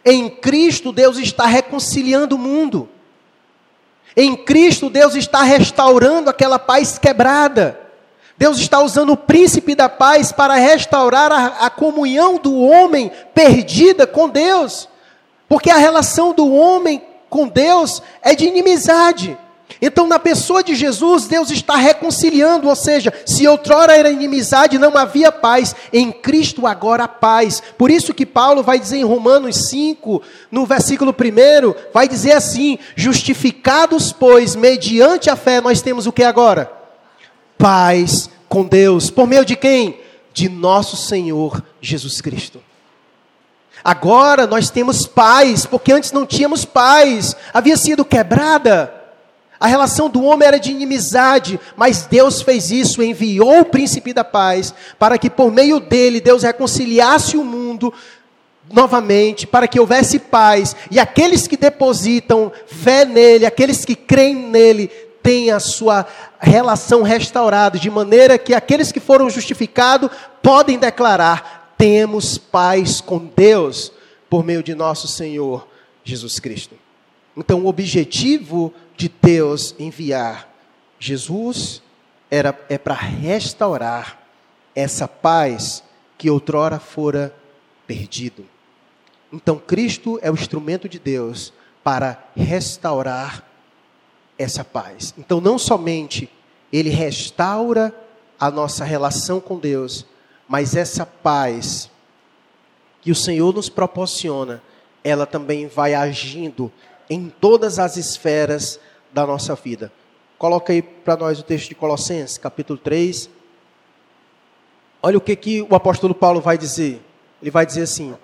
Em 0.05 0.29
Cristo, 0.29 0.93
Deus 0.93 1.17
está 1.17 1.47
reconciliando 1.47 2.37
o 2.37 2.39
mundo. 2.39 2.89
Em 4.17 4.37
Cristo, 4.37 4.91
Deus 4.91 5.15
está 5.15 5.43
restaurando 5.43 6.29
aquela 6.29 6.59
paz 6.59 6.99
quebrada. 6.99 7.88
Deus 8.39 8.59
está 8.59 8.81
usando 8.81 9.11
o 9.11 9.17
príncipe 9.17 9.75
da 9.75 9.89
paz 9.89 10.31
para 10.31 10.55
restaurar 10.55 11.33
a, 11.33 11.47
a, 11.67 11.71
comunhão 11.71 12.39
do 12.39 12.57
homem 12.57 13.11
perdida 13.35 14.07
com 14.07 14.29
Deus. 14.29 14.89
Porque 15.49 15.71
a 15.71 15.77
relação 15.77 16.33
do 16.33 16.49
homem 16.55 17.03
com 17.29 17.49
Deus 17.49 18.01
é 18.23 18.37
de 18.37 18.47
inimizade. 18.47 19.37
Então, 19.83 20.07
na 20.07 20.21
pessoa 20.21 20.63
de 20.63 20.75
Jesus, 20.75 21.27
Deus 21.27 21.51
está 21.51 21.77
reconciliando, 21.77 22.69
ou 22.69 22.77
seja, 22.77 23.13
se 23.27 23.47
outrora 23.47 23.97
era 23.97 24.11
inimizade, 24.11 24.79
não 24.79 24.97
havia 24.97 25.31
paz, 25.31 25.75
em 25.93 26.11
Cristo 26.11 26.67
agora 26.67 27.05
há 27.05 27.09
paz. 27.09 27.61
Por 27.77 27.91
isso 27.91 28.15
que 28.15 28.25
Paulo 28.25 28.63
vai 28.63 28.79
dizer 28.79 28.99
em 28.99 29.05
Romanos 29.05 29.69
5, 29.69 30.23
no 30.51 30.65
versículo 30.65 31.13
1, 31.13 31.93
vai 31.93 32.09
dizer 32.09 32.33
assim: 32.33 32.79
justificados, 32.95 34.13
pois, 34.13 34.55
mediante 34.55 35.29
a 35.29 35.37
fé, 35.37 35.61
nós 35.61 35.83
temos 35.83 36.07
o 36.07 36.13
que 36.13 36.23
agora? 36.23 36.78
Paz 37.59 38.31
com 38.49 38.65
Deus. 38.65 39.11
Por 39.11 39.27
meio 39.27 39.45
de 39.45 39.57
quem? 39.57 40.01
De 40.33 40.49
nosso 40.49 40.97
Senhor 40.97 41.63
Jesus 41.81 42.21
Cristo. 42.21 42.63
Agora 43.83 44.47
nós 44.47 44.71
temos 44.71 45.07
paz, 45.07 45.67
porque 45.67 45.93
antes 45.93 46.13
não 46.13 46.27
tínhamos 46.27 46.65
paz, 46.65 47.37
havia 47.53 47.77
sido 47.77 48.05
quebrada. 48.05 48.95
A 49.61 49.67
relação 49.67 50.09
do 50.09 50.23
homem 50.23 50.47
era 50.47 50.59
de 50.59 50.71
inimizade, 50.71 51.59
mas 51.77 52.07
Deus 52.07 52.43
fez 52.43 52.71
isso, 52.71 53.03
enviou 53.03 53.61
o 53.61 53.65
príncipe 53.65 54.13
da 54.13 54.23
paz, 54.23 54.73
para 54.99 55.19
que 55.19 55.29
por 55.29 55.51
meio 55.51 55.81
dele 55.81 56.21
Deus 56.21 56.45
reconciliasse 56.45 57.37
o 57.37 57.45
mundo 57.45 57.93
novamente, 58.73 59.47
para 59.47 59.67
que 59.67 59.81
houvesse 59.81 60.19
paz, 60.19 60.77
e 60.91 61.01
aqueles 61.01 61.49
que 61.49 61.57
depositam 61.57 62.53
fé 62.67 63.05
nele, 63.05 63.47
aqueles 63.47 63.85
que 63.85 63.97
creem 63.97 64.35
nele, 64.35 64.91
tenham 65.29 65.59
a 65.59 65.61
sua 65.61 66.07
relação 66.41 67.03
restaurada, 67.03 67.79
de 67.79 67.91
maneira 67.91 68.39
que 68.39 68.55
aqueles 68.55 68.91
que 68.91 68.99
foram 68.99 69.29
justificados 69.29 70.09
podem 70.43 70.79
declarar: 70.79 71.75
temos 71.77 72.39
paz 72.39 73.03
com 73.03 73.19
Deus 73.37 73.93
por 74.31 74.43
meio 74.43 74.63
de 74.63 74.75
nosso 74.75 75.07
Senhor 75.07 75.69
Jesus 76.03 76.41
Cristo. 76.41 76.77
Então, 77.37 77.61
o 77.61 77.67
objetivo 77.67 78.73
de 78.97 79.13
Deus 79.21 79.75
enviar 79.79 80.49
Jesus 80.99 81.83
era, 82.31 82.59
é 82.71 82.79
para 82.79 82.95
restaurar 82.95 84.19
essa 84.75 85.07
paz 85.07 85.85
que 86.17 86.31
outrora 86.31 86.81
fora 86.81 87.35
perdido. 87.87 88.47
Então, 89.31 89.59
Cristo 89.59 90.19
é 90.23 90.31
o 90.31 90.35
instrumento 90.35 90.89
de 90.89 90.99
Deus 90.99 91.53
para 91.85 92.31
restaurar 92.35 93.48
essa 94.39 94.65
paz. 94.65 95.13
Então, 95.19 95.41
não 95.41 95.59
somente 95.59 96.31
ele 96.73 96.91
restaura 96.91 97.93
a 98.39 98.51
nossa 98.51 98.85
relação 98.85 99.41
com 99.41 99.59
Deus, 99.59 100.07
mas 100.49 100.77
essa 100.77 101.05
paz 101.05 101.91
que 103.01 103.11
o 103.11 103.15
Senhor 103.15 103.55
nos 103.55 103.69
proporciona, 103.69 104.63
ela 105.03 105.27
também 105.27 105.67
vai 105.67 105.95
agindo 105.95 106.71
em 107.09 107.29
todas 107.29 107.79
as 107.79 107.97
esferas 107.97 108.79
da 109.13 109.27
nossa 109.27 109.55
vida. 109.55 109.93
Coloca 110.39 110.73
aí 110.73 110.83
para 110.83 111.17
nós 111.17 111.41
o 111.41 111.43
texto 111.43 111.69
de 111.69 111.75
Colossenses, 111.75 112.39
capítulo 112.39 112.79
3. 112.79 113.29
Olha 115.03 115.19
o 115.19 115.21
que, 115.21 115.35
que 115.35 115.63
o 115.63 115.75
apóstolo 115.75 116.15
Paulo 116.15 116.41
vai 116.41 116.57
dizer. 116.57 117.03
Ele 117.41 117.51
vai 117.51 117.65
dizer 117.65 117.83
assim: 117.83 118.15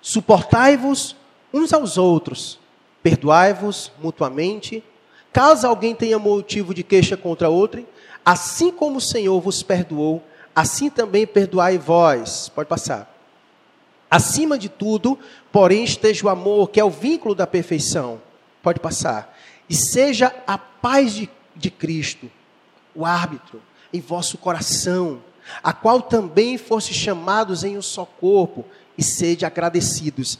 Suportai-vos 0.00 1.16
uns 1.52 1.72
aos 1.72 1.96
outros, 1.96 2.60
perdoai-vos 3.04 3.92
mutuamente, 4.02 4.82
caso 5.32 5.64
alguém 5.64 5.94
tenha 5.94 6.18
motivo 6.18 6.74
de 6.74 6.82
queixa 6.82 7.16
contra 7.16 7.48
outro, 7.48 7.86
assim 8.24 8.72
como 8.72 8.96
o 8.96 9.00
Senhor 9.00 9.40
vos 9.40 9.62
perdoou, 9.62 10.20
assim 10.56 10.90
também 10.90 11.24
perdoai 11.24 11.78
vós. 11.78 12.48
Pode 12.48 12.68
passar. 12.68 13.14
Acima 14.10 14.58
de 14.58 14.68
tudo, 14.68 15.16
porém, 15.52 15.84
esteja 15.84 16.26
o 16.26 16.28
amor, 16.28 16.70
que 16.70 16.80
é 16.80 16.84
o 16.84 16.90
vínculo 16.90 17.34
da 17.34 17.46
perfeição. 17.46 18.20
Pode 18.60 18.80
passar 18.80 19.32
e 19.68 19.74
seja 19.74 20.34
a 20.46 20.58
paz 20.58 21.14
de, 21.14 21.28
de 21.56 21.70
Cristo, 21.70 22.30
o 22.94 23.04
árbitro, 23.04 23.60
em 23.92 24.00
vosso 24.00 24.36
coração, 24.38 25.22
a 25.62 25.72
qual 25.72 26.02
também 26.02 26.58
fosse 26.58 26.92
chamados 26.92 27.64
em 27.64 27.76
um 27.76 27.82
só 27.82 28.04
corpo, 28.04 28.64
e 28.96 29.02
sede 29.02 29.44
agradecidos. 29.44 30.38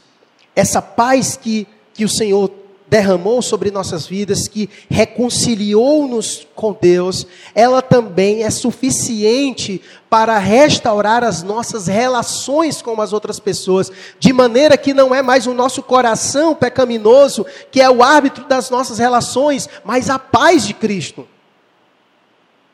Essa 0.55 0.81
paz 0.81 1.35
que, 1.35 1.67
que 1.95 2.05
o 2.05 2.09
Senhor 2.09 2.51
derramou 2.87 3.41
sobre 3.41 3.71
nossas 3.71 4.05
vidas, 4.05 4.47
que 4.47 4.69
reconciliou-nos 4.89 6.45
com 6.53 6.77
Deus, 6.79 7.25
ela 7.55 7.81
também 7.81 8.43
é 8.43 8.49
suficiente 8.51 9.81
para 10.09 10.37
restaurar 10.37 11.23
as 11.23 11.41
nossas 11.41 11.87
relações 11.87 12.81
com 12.81 13.01
as 13.01 13.11
outras 13.11 13.39
pessoas, 13.39 13.91
de 14.19 14.31
maneira 14.31 14.77
que 14.77 14.93
não 14.93 15.15
é 15.15 15.21
mais 15.21 15.47
o 15.47 15.53
nosso 15.53 15.81
coração 15.81 16.53
pecaminoso 16.53 17.45
que 17.71 17.81
é 17.81 17.89
o 17.89 18.03
árbitro 18.03 18.45
das 18.45 18.69
nossas 18.69 18.99
relações, 18.99 19.67
mas 19.83 20.09
a 20.09 20.19
paz 20.19 20.67
de 20.67 20.73
Cristo. 20.73 21.27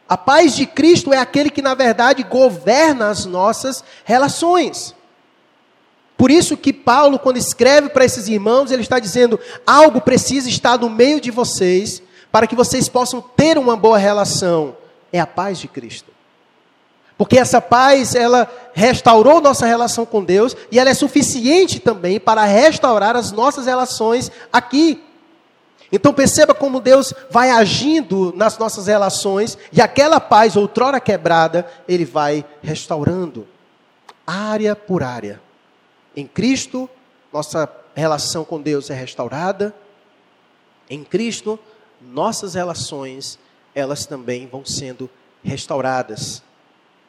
A 0.10 0.18
paz 0.18 0.54
de 0.54 0.66
Cristo 0.66 1.14
é 1.14 1.18
aquele 1.18 1.50
que, 1.50 1.62
na 1.62 1.74
verdade, 1.74 2.22
governa 2.24 3.10
as 3.10 3.26
nossas 3.26 3.82
relações. 4.04 4.94
Por 6.22 6.30
isso 6.30 6.56
que 6.56 6.72
Paulo, 6.72 7.18
quando 7.18 7.38
escreve 7.38 7.90
para 7.90 8.06
esses 8.06 8.28
irmãos, 8.28 8.70
ele 8.70 8.84
está 8.84 9.00
dizendo: 9.00 9.40
algo 9.66 10.00
precisa 10.00 10.48
estar 10.48 10.78
no 10.78 10.88
meio 10.88 11.20
de 11.20 11.32
vocês 11.32 12.00
para 12.32 12.46
que 12.46 12.56
vocês 12.56 12.88
possam 12.88 13.20
ter 13.20 13.58
uma 13.58 13.76
boa 13.76 13.98
relação. 13.98 14.78
É 15.12 15.20
a 15.20 15.26
paz 15.26 15.58
de 15.58 15.68
Cristo. 15.68 16.12
Porque 17.18 17.40
essa 17.40 17.60
paz, 17.60 18.14
ela 18.14 18.48
restaurou 18.72 19.42
nossa 19.42 19.66
relação 19.66 20.06
com 20.06 20.24
Deus 20.24 20.56
e 20.72 20.78
ela 20.78 20.92
é 20.92 20.94
suficiente 20.94 21.80
também 21.80 22.20
para 22.20 22.44
restaurar 22.44 23.16
as 23.16 23.32
nossas 23.32 23.66
relações 23.66 24.32
aqui. 24.54 25.04
Então 25.92 26.14
perceba 26.14 26.54
como 26.54 26.80
Deus 26.80 27.16
vai 27.32 27.50
agindo 27.50 28.32
nas 28.38 28.60
nossas 28.60 28.86
relações 28.86 29.58
e 29.74 29.82
aquela 29.82 30.20
paz 30.20 30.56
outrora 30.56 31.00
quebrada, 31.00 31.66
ele 31.88 32.06
vai 32.06 32.46
restaurando 32.62 33.48
área 34.28 34.76
por 34.76 35.02
área. 35.02 35.42
Em 36.16 36.28
Cristo, 36.28 36.90
nossa 37.32 37.70
relação 37.96 38.44
com 38.44 38.62
Deus 38.62 38.90
é 38.90 38.94
restaurada. 38.94 39.74
Em 40.90 41.04
Cristo, 41.04 41.60
nossas 42.02 42.54
relações, 42.56 43.40
elas 43.74 44.06
também 44.06 44.48
vão 44.48 44.66
sendo 44.66 45.10
restauradas. 45.44 46.44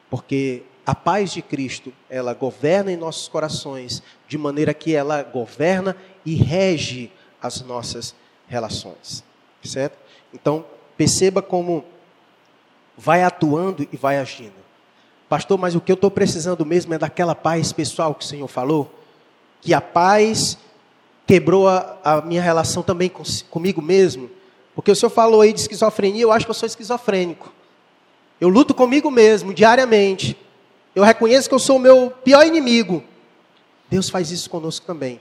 Porque 0.09 0.63
a 0.85 0.95
paz 0.95 1.31
de 1.31 1.41
Cristo, 1.41 1.93
ela 2.09 2.33
governa 2.33 2.91
em 2.91 2.97
nossos 2.97 3.27
corações, 3.27 4.03
de 4.27 4.37
maneira 4.37 4.73
que 4.73 4.95
ela 4.95 5.23
governa 5.23 5.95
e 6.25 6.35
rege 6.35 7.11
as 7.41 7.61
nossas 7.61 8.15
relações. 8.47 9.23
Certo? 9.63 9.97
Então, 10.33 10.65
perceba 10.97 11.41
como 11.41 11.85
vai 12.97 13.23
atuando 13.23 13.87
e 13.91 13.97
vai 13.97 14.17
agindo. 14.17 14.62
Pastor, 15.29 15.57
mas 15.57 15.75
o 15.75 15.81
que 15.81 15.91
eu 15.91 15.95
estou 15.95 16.11
precisando 16.11 16.65
mesmo 16.65 16.93
é 16.93 16.97
daquela 16.97 17.33
paz 17.33 17.71
pessoal 17.71 18.13
que 18.13 18.23
o 18.23 18.27
Senhor 18.27 18.47
falou. 18.47 18.93
Que 19.61 19.73
a 19.73 19.81
paz 19.81 20.57
quebrou 21.25 21.67
a, 21.67 21.97
a 22.03 22.21
minha 22.21 22.41
relação 22.41 22.83
também 22.83 23.09
com, 23.09 23.23
comigo 23.49 23.81
mesmo. 23.81 24.29
Porque 24.75 24.91
o 24.91 24.95
Senhor 24.95 25.09
falou 25.09 25.41
aí 25.41 25.53
de 25.53 25.61
esquizofrenia, 25.61 26.23
eu 26.23 26.31
acho 26.31 26.45
que 26.45 26.51
eu 26.51 26.55
sou 26.55 26.67
esquizofrênico. 26.67 27.51
Eu 28.39 28.49
luto 28.49 28.73
comigo 28.73 29.09
mesmo 29.09 29.53
diariamente. 29.53 30.37
Eu 30.95 31.03
reconheço 31.03 31.47
que 31.47 31.55
eu 31.55 31.59
sou 31.59 31.77
o 31.77 31.79
meu 31.79 32.11
pior 32.23 32.45
inimigo. 32.45 33.03
Deus 33.89 34.09
faz 34.09 34.31
isso 34.31 34.49
conosco 34.49 34.85
também. 34.85 35.19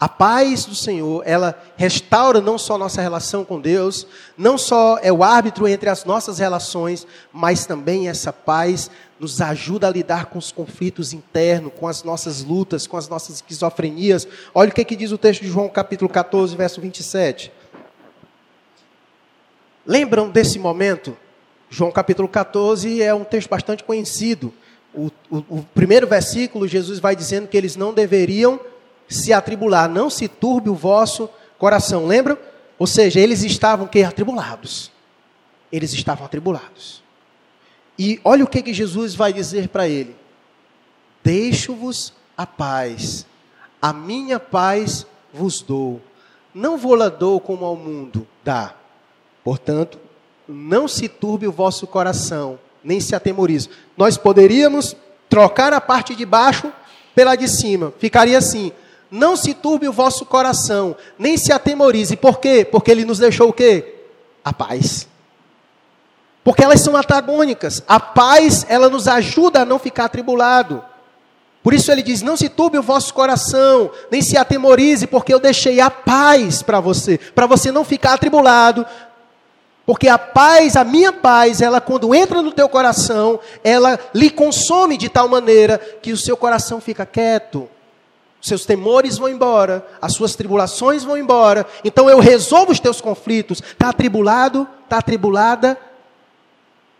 A 0.00 0.08
paz 0.08 0.64
do 0.64 0.74
Senhor, 0.74 1.22
ela 1.26 1.62
restaura 1.76 2.40
não 2.40 2.56
só 2.56 2.78
nossa 2.78 3.02
relação 3.02 3.44
com 3.44 3.60
Deus, 3.60 4.06
não 4.34 4.56
só 4.56 4.98
é 5.02 5.12
o 5.12 5.22
árbitro 5.22 5.68
entre 5.68 5.90
as 5.90 6.06
nossas 6.06 6.38
relações, 6.38 7.06
mas 7.30 7.66
também 7.66 8.08
essa 8.08 8.32
paz 8.32 8.90
nos 9.18 9.42
ajuda 9.42 9.86
a 9.86 9.90
lidar 9.90 10.26
com 10.26 10.38
os 10.38 10.50
conflitos 10.50 11.12
internos, 11.12 11.72
com 11.78 11.86
as 11.86 12.02
nossas 12.02 12.42
lutas, 12.42 12.86
com 12.86 12.96
as 12.96 13.10
nossas 13.10 13.36
esquizofrenias. 13.36 14.26
Olha 14.54 14.70
o 14.70 14.72
que, 14.72 14.86
que 14.86 14.96
diz 14.96 15.12
o 15.12 15.18
texto 15.18 15.42
de 15.42 15.48
João, 15.48 15.68
capítulo 15.68 16.10
14, 16.10 16.56
verso 16.56 16.80
27. 16.80 17.52
Lembram 19.84 20.30
desse 20.30 20.58
momento? 20.58 21.14
João 21.68 21.92
capítulo 21.92 22.26
14 22.26 23.02
é 23.02 23.12
um 23.12 23.22
texto 23.22 23.50
bastante 23.50 23.84
conhecido. 23.84 24.50
O, 24.94 25.10
o, 25.30 25.36
o 25.50 25.66
primeiro 25.74 26.06
versículo, 26.06 26.66
Jesus 26.66 26.98
vai 26.98 27.14
dizendo 27.14 27.46
que 27.46 27.56
eles 27.56 27.76
não 27.76 27.92
deveriam 27.92 28.58
se 29.10 29.32
atribular, 29.32 29.88
não 29.88 30.08
se 30.08 30.28
turbe 30.28 30.70
o 30.70 30.74
vosso 30.74 31.28
coração. 31.58 32.06
Lembram? 32.06 32.38
Ou 32.78 32.86
seja, 32.86 33.20
eles 33.20 33.42
estavam 33.42 33.86
que 33.86 34.02
atribulados. 34.02 34.90
Eles 35.70 35.92
estavam 35.92 36.24
atribulados. 36.24 37.02
E 37.98 38.18
olha 38.24 38.44
o 38.44 38.48
que, 38.48 38.62
que 38.62 38.72
Jesus 38.72 39.14
vai 39.14 39.32
dizer 39.32 39.68
para 39.68 39.86
ele: 39.86 40.16
Deixo-vos 41.22 42.14
a 42.36 42.46
paz, 42.46 43.26
a 43.82 43.92
minha 43.92 44.40
paz 44.40 45.06
vos 45.34 45.60
dou. 45.60 46.00
Não 46.54 46.78
vou-la 46.78 47.08
dou 47.08 47.38
como 47.40 47.64
ao 47.64 47.76
mundo 47.76 48.26
dá. 48.42 48.74
Portanto, 49.44 49.98
não 50.48 50.88
se 50.88 51.08
turbe 51.08 51.46
o 51.46 51.52
vosso 51.52 51.86
coração, 51.86 52.58
nem 52.82 53.00
se 53.00 53.14
atemorize. 53.14 53.68
Nós 53.96 54.16
poderíamos 54.16 54.96
trocar 55.28 55.72
a 55.72 55.80
parte 55.80 56.14
de 56.14 56.24
baixo 56.24 56.72
pela 57.14 57.36
de 57.36 57.46
cima. 57.46 57.92
Ficaria 57.98 58.38
assim: 58.38 58.72
não 59.10 59.36
se 59.36 59.54
turbe 59.54 59.88
o 59.88 59.92
vosso 59.92 60.24
coração, 60.24 60.96
nem 61.18 61.36
se 61.36 61.52
atemorize. 61.52 62.16
Por 62.16 62.38
quê? 62.38 62.66
Porque 62.70 62.90
ele 62.90 63.04
nos 63.04 63.18
deixou 63.18 63.48
o 63.48 63.52
quê? 63.52 63.94
A 64.44 64.52
paz. 64.52 65.08
Porque 66.44 66.64
elas 66.64 66.80
são 66.80 66.96
antagônicas. 66.96 67.82
A 67.86 67.98
paz, 67.98 68.64
ela 68.68 68.88
nos 68.88 69.08
ajuda 69.08 69.62
a 69.62 69.64
não 69.64 69.78
ficar 69.78 70.06
atribulado. 70.06 70.82
Por 71.62 71.74
isso 71.74 71.90
ele 71.92 72.02
diz: 72.02 72.22
Não 72.22 72.36
se 72.36 72.48
turbe 72.48 72.78
o 72.78 72.82
vosso 72.82 73.12
coração, 73.12 73.90
nem 74.10 74.22
se 74.22 74.36
atemorize, 74.36 75.06
porque 75.06 75.34
eu 75.34 75.40
deixei 75.40 75.80
a 75.80 75.90
paz 75.90 76.62
para 76.62 76.80
você, 76.80 77.18
para 77.34 77.46
você 77.46 77.70
não 77.70 77.84
ficar 77.84 78.14
atribulado. 78.14 78.86
Porque 79.84 80.08
a 80.08 80.18
paz, 80.18 80.76
a 80.76 80.84
minha 80.84 81.12
paz, 81.12 81.60
ela 81.60 81.80
quando 81.80 82.14
entra 82.14 82.40
no 82.40 82.52
teu 82.52 82.68
coração, 82.68 83.40
ela 83.64 83.98
lhe 84.14 84.30
consome 84.30 84.96
de 84.96 85.08
tal 85.08 85.28
maneira 85.28 85.78
que 86.00 86.12
o 86.12 86.16
seu 86.16 86.36
coração 86.36 86.80
fica 86.80 87.04
quieto, 87.04 87.68
seus 88.40 88.64
temores 88.64 89.18
vão 89.18 89.28
embora, 89.28 89.86
as 90.00 90.14
suas 90.14 90.34
tribulações 90.34 91.04
vão 91.04 91.16
embora. 91.18 91.66
Então 91.84 92.08
eu 92.08 92.18
resolvo 92.18 92.72
os 92.72 92.80
teus 92.80 93.00
conflitos. 93.00 93.60
Está 93.60 93.90
atribulado? 93.90 94.66
Está 94.84 94.98
atribulada? 94.98 95.78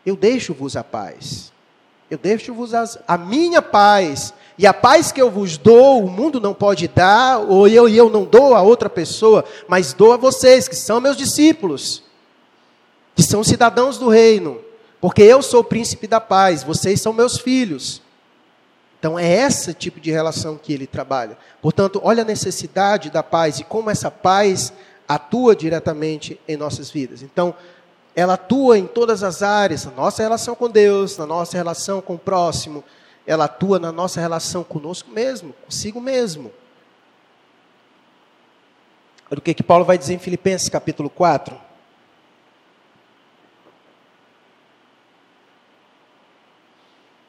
Eu 0.04 0.16
deixo-vos 0.16 0.76
a 0.76 0.84
paz. 0.84 1.50
Eu 2.10 2.18
deixo-vos 2.18 2.72
a 2.74 3.16
minha 3.16 3.62
paz. 3.62 4.34
E 4.58 4.66
a 4.66 4.74
paz 4.74 5.10
que 5.10 5.22
eu 5.22 5.30
vos 5.30 5.56
dou, 5.56 6.04
o 6.04 6.10
mundo 6.10 6.40
não 6.40 6.52
pode 6.52 6.86
dar, 6.88 7.38
ou 7.38 7.66
eu 7.66 7.88
e 7.88 7.96
eu 7.96 8.10
não 8.10 8.24
dou 8.24 8.54
a 8.54 8.60
outra 8.60 8.90
pessoa, 8.90 9.44
mas 9.66 9.94
dou 9.94 10.12
a 10.12 10.18
vocês, 10.18 10.68
que 10.68 10.76
são 10.76 11.00
meus 11.00 11.16
discípulos, 11.16 12.02
que 13.14 13.22
são 13.22 13.42
cidadãos 13.42 13.96
do 13.96 14.08
reino. 14.10 14.60
Porque 15.00 15.22
eu 15.22 15.40
sou 15.40 15.60
o 15.60 15.64
príncipe 15.64 16.06
da 16.06 16.20
paz, 16.20 16.62
vocês 16.62 17.00
são 17.00 17.12
meus 17.12 17.38
filhos. 17.38 18.02
Então 19.00 19.18
é 19.18 19.26
esse 19.26 19.72
tipo 19.72 19.98
de 19.98 20.10
relação 20.10 20.58
que 20.58 20.74
ele 20.74 20.86
trabalha. 20.86 21.36
Portanto, 21.62 21.98
olha 22.04 22.22
a 22.22 22.24
necessidade 22.24 23.08
da 23.08 23.22
paz 23.22 23.58
e 23.58 23.64
como 23.64 23.88
essa 23.88 24.10
paz 24.10 24.74
atua 25.08 25.56
diretamente 25.56 26.38
em 26.46 26.54
nossas 26.54 26.90
vidas. 26.90 27.22
Então, 27.22 27.54
ela 28.14 28.34
atua 28.34 28.78
em 28.78 28.86
todas 28.86 29.22
as 29.22 29.42
áreas, 29.42 29.86
na 29.86 29.92
nossa 29.92 30.22
relação 30.22 30.54
com 30.54 30.68
Deus, 30.68 31.16
na 31.16 31.24
nossa 31.24 31.56
relação 31.56 32.02
com 32.02 32.14
o 32.14 32.18
próximo, 32.18 32.84
ela 33.26 33.46
atua 33.46 33.78
na 33.78 33.90
nossa 33.90 34.20
relação 34.20 34.62
conosco 34.62 35.10
mesmo, 35.10 35.54
consigo 35.64 35.98
mesmo. 35.98 36.52
Olha 39.30 39.38
o 39.38 39.42
que, 39.42 39.54
que 39.54 39.62
Paulo 39.62 39.84
vai 39.84 39.96
dizer 39.96 40.12
em 40.12 40.18
Filipenses 40.18 40.68
capítulo 40.68 41.08
4. 41.08 41.58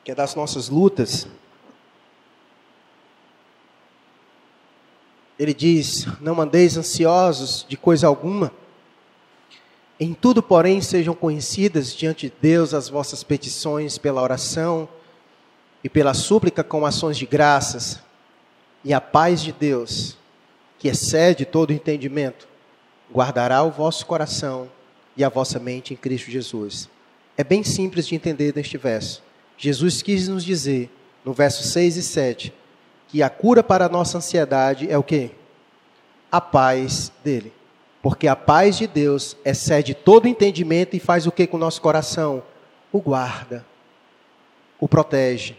Que 0.04 0.12
é 0.12 0.16
das 0.16 0.36
nossas 0.36 0.68
lutas. 0.68 1.28
Ele 5.42 5.56
diz: 5.56 6.06
Não 6.22 6.36
mandeis 6.36 6.78
ansiosos 6.78 7.66
de 7.68 7.76
coisa 7.76 8.06
alguma. 8.06 8.52
Em 10.00 10.14
tudo, 10.14 10.44
porém, 10.44 10.80
sejam 10.82 11.16
conhecidas 11.16 11.96
diante 11.96 12.28
de 12.28 12.34
Deus 12.40 12.76
as 12.76 12.90
vossas 12.90 13.24
petições 13.24 13.98
pela 13.98 14.22
oração 14.22 14.88
e 15.84 15.90
pela 15.90 16.14
súplica 16.14 16.64
com 16.64 16.86
ações 16.86 17.18
de 17.18 17.26
graças, 17.26 18.00
e 18.86 18.94
a 18.94 19.02
paz 19.02 19.42
de 19.42 19.52
Deus, 19.52 20.16
que 20.78 20.88
excede 20.88 21.44
todo 21.44 21.74
entendimento, 21.74 22.48
guardará 23.12 23.64
o 23.64 23.72
vosso 23.72 24.06
coração 24.06 24.70
e 25.18 25.24
a 25.24 25.30
vossa 25.30 25.58
mente 25.58 25.92
em 25.92 25.98
Cristo 25.98 26.30
Jesus. 26.30 26.88
É 27.36 27.44
bem 27.44 27.64
simples 27.64 28.06
de 28.06 28.14
entender 28.14 28.54
neste 28.56 28.78
verso. 28.78 29.24
Jesus 29.58 30.04
quis 30.04 30.28
nos 30.28 30.46
dizer, 30.46 30.88
no 31.26 31.34
verso 31.34 31.64
6 31.64 31.98
e 31.98 32.04
7, 32.04 32.54
que 33.12 33.22
a 33.22 33.30
cura 33.30 33.62
para 33.62 33.88
a 33.88 33.90
nossa 33.90 34.20
ansiedade 34.20 34.90
é 34.90 34.98
o 34.98 35.04
quê? 35.04 35.32
A 36.32 36.40
paz 36.40 37.12
dele. 37.22 37.52
Porque 38.02 38.26
a 38.26 38.38
paz 38.38 38.78
de 38.78 38.88
Deus 38.88 39.36
excede 39.44 39.94
todo 39.94 40.30
entendimento 40.30 40.96
e 40.96 41.00
faz 41.00 41.28
o 41.28 41.32
que 41.32 41.46
com 41.46 41.58
o 41.58 41.60
nosso 41.60 41.82
coração? 41.82 42.42
O 42.90 43.02
guarda, 43.02 43.66
o 44.80 44.88
protege. 44.88 45.58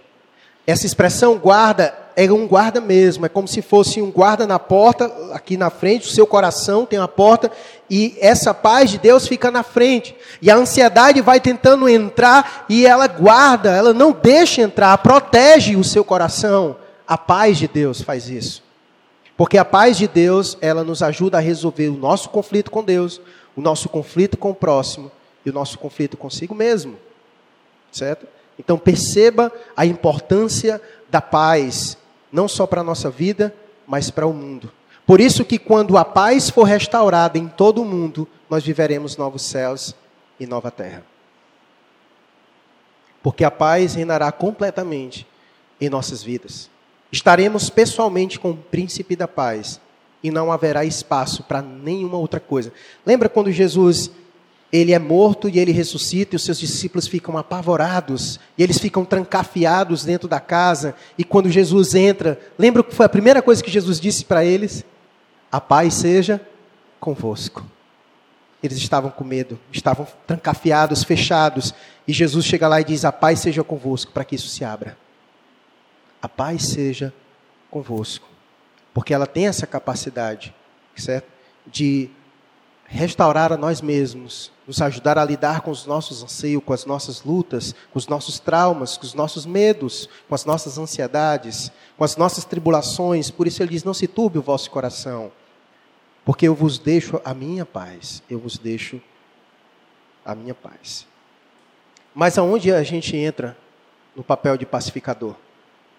Essa 0.67 0.87
expressão 0.87 1.37
guarda 1.37 1.95
é 2.17 2.31
um 2.33 2.47
guarda 2.47 2.81
mesmo, 2.81 3.27
é 3.27 3.29
como 3.29 3.47
se 3.47 3.61
fosse 3.61 4.01
um 4.01 4.11
guarda 4.11 4.47
na 4.47 4.59
porta, 4.59 5.13
aqui 5.33 5.57
na 5.57 5.69
frente, 5.69 6.07
o 6.07 6.11
seu 6.11 6.27
coração 6.27 6.87
tem 6.87 6.99
uma 6.99 7.09
porta, 7.09 7.51
e 7.91 8.17
essa 8.19 8.55
paz 8.55 8.91
de 8.91 8.99
Deus 8.99 9.29
fica 9.29 9.51
na 9.51 9.63
frente. 9.63 10.17
E 10.41 10.51
a 10.51 10.57
ansiedade 10.57 11.21
vai 11.21 11.39
tentando 11.39 11.89
entrar 11.89 12.65
e 12.69 12.87
ela 12.87 13.07
guarda, 13.07 13.73
ela 13.73 13.93
não 13.93 14.11
deixa 14.13 14.63
entrar, 14.63 14.97
protege 14.99 15.77
o 15.77 15.85
seu 15.85 16.03
coração. 16.05 16.77
A 17.07 17.19
paz 17.19 17.59
de 17.59 17.69
Deus 17.69 18.01
faz 18.01 18.29
isso. 18.29 18.63
Porque 19.37 19.59
a 19.59 19.65
paz 19.65 19.97
de 19.97 20.07
Deus, 20.07 20.57
ela 20.61 20.85
nos 20.85 21.03
ajuda 21.03 21.39
a 21.39 21.41
resolver 21.41 21.89
o 21.89 21.97
nosso 21.97 22.29
conflito 22.29 22.71
com 22.71 22.85
Deus, 22.85 23.21
o 23.57 23.61
nosso 23.61 23.89
conflito 23.89 24.37
com 24.37 24.51
o 24.51 24.55
próximo 24.55 25.11
e 25.45 25.51
o 25.51 25.53
nosso 25.53 25.79
conflito 25.79 26.17
consigo 26.17 26.55
mesmo. 26.55 26.97
Certo? 27.91 28.27
Então 28.59 28.79
perceba 28.79 29.51
a 29.77 29.85
importância 29.85 30.81
da 31.11 31.21
paz, 31.21 31.97
não 32.31 32.47
só 32.47 32.67
para 32.67 32.81
a 32.81 32.85
nossa 32.85 33.11
vida, 33.11 33.55
mas 33.87 34.11
para 34.11 34.27
o 34.27 34.33
mundo. 34.33 34.71
Por 35.07 35.21
isso 35.21 35.45
que 35.45 35.59
quando 35.59 35.97
a 35.97 36.05
paz 36.05 36.49
for 36.49 36.65
restaurada 36.65 37.37
em 37.39 37.49
todo 37.49 37.83
o 37.83 37.85
mundo, 37.85 38.29
nós 38.49 38.65
viveremos 38.65 39.17
novos 39.17 39.43
céus 39.43 39.95
e 40.39 40.47
nova 40.47 40.71
terra. 40.71 41.05
Porque 43.23 43.45
a 43.45 43.51
paz 43.51 43.95
reinará 43.95 44.31
completamente 44.31 45.27
em 45.81 45.89
nossas 45.89 46.23
vidas. 46.23 46.71
Estaremos 47.13 47.69
pessoalmente 47.69 48.41
com 48.41 48.53
o 48.53 48.57
príncipe 48.57 49.15
da 49.15 49.29
paz 49.29 49.79
e 50.23 50.31
não 50.31 50.51
haverá 50.51 50.83
espaço 50.83 51.43
para 51.43 51.61
nenhuma 51.61 52.17
outra 52.17 52.41
coisa. 52.41 52.73
Lembra 53.05 53.29
quando 53.29 53.53
Jesus 53.53 54.11
ele 54.73 54.93
é 54.93 54.99
morto 54.99 55.51
e 55.51 55.59
ele 55.59 55.71
ressuscita 55.71 56.35
e 56.35 56.37
os 56.37 56.45
seus 56.45 56.59
discípulos 56.59 57.07
ficam 57.07 57.37
apavorados 57.37 58.41
e 58.57 58.63
eles 58.63 58.79
ficam 58.79 59.05
trancafiados 59.05 60.03
dentro 60.03 60.27
da 60.27 60.41
casa 60.41 60.95
e 61.19 61.23
quando 61.23 61.51
Jesus 61.51 61.95
entra, 61.95 62.41
lembra 62.59 62.83
que 62.83 62.95
foi 62.95 63.05
a 63.05 63.11
primeira 63.11 63.43
coisa 63.43 63.63
que 63.63 63.71
Jesus 63.71 64.01
disse 64.01 64.25
para 64.25 64.43
eles? 64.43 64.83
A 65.51 65.61
paz 65.61 65.93
seja 65.93 66.41
convosco. 66.99 67.63
Eles 68.63 68.79
estavam 68.79 69.11
com 69.11 69.25
medo, 69.25 69.59
estavam 69.71 70.07
trancafiados, 70.27 71.05
fechados, 71.05 71.75
e 72.09 72.13
Jesus 72.13 72.47
chega 72.47 72.69
lá 72.69 72.81
e 72.81 72.85
diz: 72.85 73.05
A 73.05 73.11
paz 73.11 73.41
seja 73.41 73.65
convosco, 73.65 74.13
para 74.13 74.25
que 74.25 74.37
isso 74.37 74.49
se 74.49 74.65
abra. 74.65 74.97
A 76.23 76.29
paz 76.29 76.69
seja 76.69 77.13
convosco. 77.71 78.29
Porque 78.95 79.13
ela 79.13 79.27
tem 79.27 79.49
essa 79.49 79.67
capacidade, 79.67 80.55
certo? 80.95 81.29
De 81.67 82.09
restaurar 82.93 83.53
a 83.53 83.57
nós 83.57 83.81
mesmos, 83.81 84.53
nos 84.67 84.83
ajudar 84.83 85.17
a 85.19 85.25
lidar 85.25 85.63
com 85.63 85.71
os 85.71 85.87
nossos 85.87 86.23
anseios, 86.23 86.63
com 86.65 86.75
as 86.75 86.85
nossas 86.85 87.23
lutas, 87.23 87.75
com 87.91 87.99
os 87.99 88.07
nossos 88.07 88.39
traumas, 88.39 88.99
com 88.99 89.05
os 89.05 89.15
nossos 89.15 89.47
medos, 89.47 90.09
com 90.29 90.35
as 90.35 90.45
nossas 90.45 90.77
ansiedades, 90.77 91.73
com 91.97 92.05
as 92.05 92.17
nossas 92.19 92.45
tribulações. 92.45 93.31
Por 93.31 93.47
isso 93.47 93.63
ele 93.63 93.71
diz: 93.71 93.83
Não 93.83 93.95
se 93.95 94.07
turbe 94.07 94.39
o 94.39 94.43
vosso 94.43 94.71
coração, 94.71 95.33
porque 96.23 96.47
eu 96.47 96.55
vos 96.55 96.79
deixo 96.79 97.21
a 97.25 97.33
minha 97.33 97.65
paz. 97.65 98.23
Eu 98.29 98.39
vos 98.39 98.59
deixo 98.59 99.01
a 100.25 100.35
minha 100.35 100.55
paz. 100.55 101.07
Mas 102.15 102.37
aonde 102.37 102.71
a 102.73 102.83
gente 102.83 103.17
entra 103.17 103.57
no 104.15 104.23
papel 104.23 104.59
de 104.59 104.67
pacificador? 104.67 105.35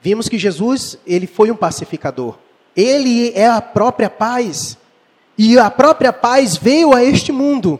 Vimos 0.04 0.28
que 0.28 0.38
Jesus, 0.38 0.98
ele 1.08 1.26
foi 1.26 1.50
um 1.50 1.56
pacificador. 1.56 2.38
Ele 2.76 3.32
é 3.34 3.48
a 3.48 3.62
própria 3.62 4.10
paz. 4.10 4.78
E 5.38 5.58
a 5.58 5.72
própria 5.72 6.12
paz 6.12 6.58
veio 6.58 6.94
a 6.94 7.02
este 7.02 7.32
mundo 7.32 7.80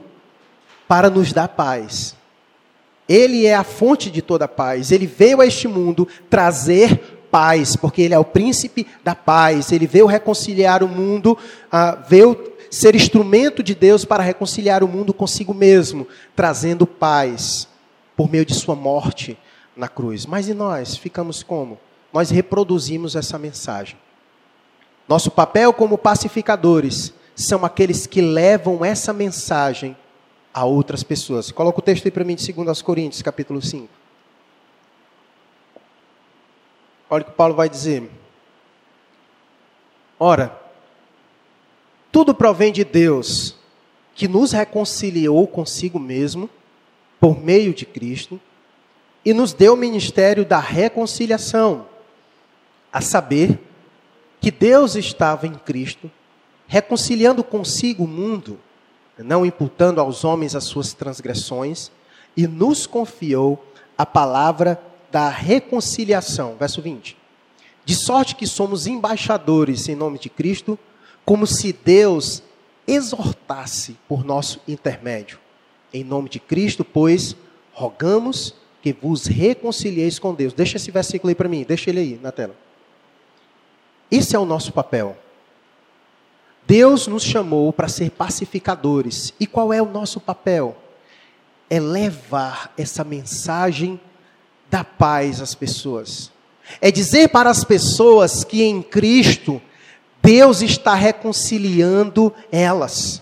para 0.88 1.10
nos 1.10 1.34
dar 1.34 1.50
paz. 1.50 2.16
Ele 3.10 3.46
é 3.46 3.54
a 3.54 3.66
fonte 3.66 4.10
de 4.10 4.22
toda 4.22 4.48
paz. 4.48 4.90
Ele 4.90 5.06
veio 5.06 5.42
a 5.42 5.46
este 5.46 5.68
mundo 5.68 6.08
trazer 6.30 7.28
paz, 7.30 7.76
porque 7.76 8.02
ele 8.02 8.14
é 8.14 8.20
o 8.20 8.24
príncipe 8.24 8.88
da 9.04 9.14
paz. 9.14 9.74
Ele 9.74 9.86
veio 9.86 10.06
reconciliar 10.06 10.82
o 10.82 10.88
mundo, 10.88 11.38
uh, 11.66 12.08
veio 12.08 12.54
ser 12.72 12.96
instrumento 12.96 13.62
de 13.62 13.76
Deus 13.76 14.06
para 14.06 14.24
reconciliar 14.24 14.82
o 14.82 14.88
mundo 14.88 15.14
consigo 15.14 15.54
mesmo, 15.54 16.08
trazendo 16.34 16.88
paz 16.88 17.68
por 18.16 18.32
meio 18.32 18.46
de 18.46 18.54
sua 18.54 18.76
morte 18.76 19.38
na 19.76 19.90
cruz. 19.90 20.26
Mas 20.26 20.48
e 20.48 20.54
nós 20.54 20.96
ficamos 20.96 21.44
como? 21.44 21.78
Nós 22.14 22.30
reproduzimos 22.30 23.16
essa 23.16 23.40
mensagem. 23.40 23.98
Nosso 25.08 25.32
papel 25.32 25.74
como 25.74 25.98
pacificadores 25.98 27.12
são 27.36 27.66
aqueles 27.66 28.06
que 28.06 28.22
levam 28.22 28.86
essa 28.86 29.12
mensagem 29.12 29.98
a 30.54 30.64
outras 30.64 31.02
pessoas. 31.04 31.52
Coloca 31.52 31.80
o 31.80 31.82
texto 31.82 32.06
aí 32.06 32.12
para 32.12 32.24
mim 32.24 32.36
de 32.36 32.54
2 32.54 32.82
Coríntios, 32.84 33.24
capítulo 33.24 33.62
5. 33.62 33.90
Olha 37.10 37.24
o 37.24 37.26
que 37.26 37.32
Paulo 37.32 37.56
vai 37.56 37.68
dizer. 37.68 38.10
Ora, 40.20 40.58
tudo 42.12 42.34
provém 42.34 42.72
de 42.72 42.84
Deus, 42.84 43.56
que 44.14 44.28
nos 44.28 44.52
reconciliou 44.52 45.48
consigo 45.48 46.00
mesmo, 46.00 46.50
por 47.20 47.40
meio 47.40 47.74
de 47.74 47.86
Cristo, 47.86 48.40
e 49.26 49.34
nos 49.34 49.54
deu 49.54 49.74
o 49.74 49.78
ministério 49.78 50.46
da 50.46 50.60
reconciliação, 50.60 51.88
a 52.94 53.02
saber, 53.02 53.60
que 54.40 54.52
Deus 54.52 54.96
estava 54.96 55.48
em 55.48 55.56
Cristo, 55.56 56.12
reconciliando 56.68 57.44
consigo 57.44 58.04
o 58.04 58.08
mundo, 58.08 58.60
não 59.18 59.46
imputando 59.46 60.00
aos 60.00 60.24
homens 60.24 60.56
as 60.56 60.66
suas 60.66 60.94
transgressões, 60.94 61.92
e 62.38 62.46
nos 62.46 62.86
confiou 62.86 63.66
a 63.98 64.06
palavra 64.06 64.80
da 65.12 65.30
reconciliação. 65.30 66.56
Verso 66.60 66.82
20. 66.82 67.18
De 67.86 67.96
sorte 67.96 68.36
que 68.36 68.48
somos 68.48 68.88
embaixadores 68.88 69.90
em 69.90 69.96
nome 69.96 70.20
de 70.20 70.30
Cristo, 70.30 70.78
como 71.26 71.48
se 71.48 71.74
Deus 71.74 72.44
exortasse 72.88 73.98
por 74.08 74.24
nosso 74.24 74.62
intermédio. 74.68 75.40
Em 75.94 76.04
nome 76.04 76.30
de 76.30 76.40
Cristo, 76.40 76.84
pois, 76.84 77.36
rogamos 77.72 78.56
que 78.82 78.92
vos 78.92 79.26
reconcilieis 79.26 80.20
com 80.20 80.34
Deus. 80.34 80.54
Deixa 80.54 80.78
esse 80.78 80.92
versículo 80.92 81.30
aí 81.30 81.36
para 81.36 81.48
mim, 81.48 81.64
deixa 81.64 81.90
ele 81.90 82.00
aí 82.00 82.20
na 82.22 82.32
tela. 82.32 82.63
Esse 84.14 84.36
é 84.36 84.40
o 84.40 84.46
nosso 84.46 84.72
papel. 84.72 85.18
Deus 86.68 87.08
nos 87.08 87.24
chamou 87.24 87.74
para 87.74 87.88
ser 87.88 88.12
pacificadores. 88.12 89.34
E 89.40 89.48
qual 89.48 89.74
é 89.74 89.82
o 89.82 89.88
nosso 89.88 90.20
papel? 90.20 90.78
É 91.68 91.80
levar 91.80 92.72
essa 92.78 93.04
mensagem 93.04 94.00
da 94.70 94.84
paz 94.84 95.42
às 95.42 95.56
pessoas. 95.56 96.32
É 96.80 96.92
dizer 96.92 97.30
para 97.30 97.50
as 97.50 97.64
pessoas 97.64 98.44
que 98.44 98.62
em 98.62 98.84
Cristo 98.84 99.60
Deus 100.22 100.62
está 100.62 100.94
reconciliando 100.94 102.32
elas. 102.52 103.20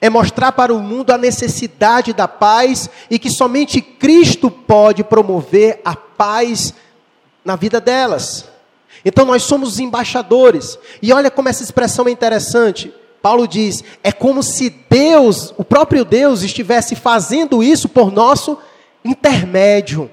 É 0.00 0.10
mostrar 0.10 0.50
para 0.50 0.74
o 0.74 0.80
mundo 0.80 1.12
a 1.12 1.16
necessidade 1.16 2.12
da 2.12 2.26
paz 2.26 2.90
e 3.08 3.20
que 3.20 3.30
somente 3.30 3.80
Cristo 3.80 4.50
pode 4.50 5.04
promover 5.04 5.80
a 5.84 5.94
paz 5.94 6.74
na 7.44 7.54
vida 7.54 7.80
delas. 7.80 8.52
Então 9.04 9.24
nós 9.24 9.42
somos 9.42 9.78
embaixadores. 9.78 10.78
E 11.02 11.12
olha 11.12 11.30
como 11.30 11.48
essa 11.48 11.62
expressão 11.62 12.08
é 12.08 12.10
interessante. 12.10 12.92
Paulo 13.20 13.46
diz: 13.46 13.82
é 14.02 14.12
como 14.12 14.42
se 14.42 14.70
Deus, 14.88 15.54
o 15.56 15.64
próprio 15.64 16.04
Deus, 16.04 16.42
estivesse 16.42 16.94
fazendo 16.94 17.62
isso 17.62 17.88
por 17.88 18.12
nosso 18.12 18.58
intermédio. 19.04 20.10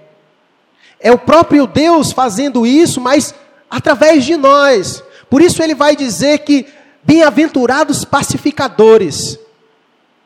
É 1.00 1.12
o 1.12 1.18
próprio 1.18 1.66
Deus 1.66 2.12
fazendo 2.12 2.66
isso, 2.66 3.02
mas 3.02 3.34
através 3.70 4.24
de 4.26 4.36
nós. 4.36 5.04
Por 5.30 5.42
isso 5.42 5.64
ele 5.64 5.74
vai 5.74 5.96
dizer 5.96 6.40
que 6.40 6.66
bem-aventurados 7.04 8.06
pacificadores, 8.06 9.40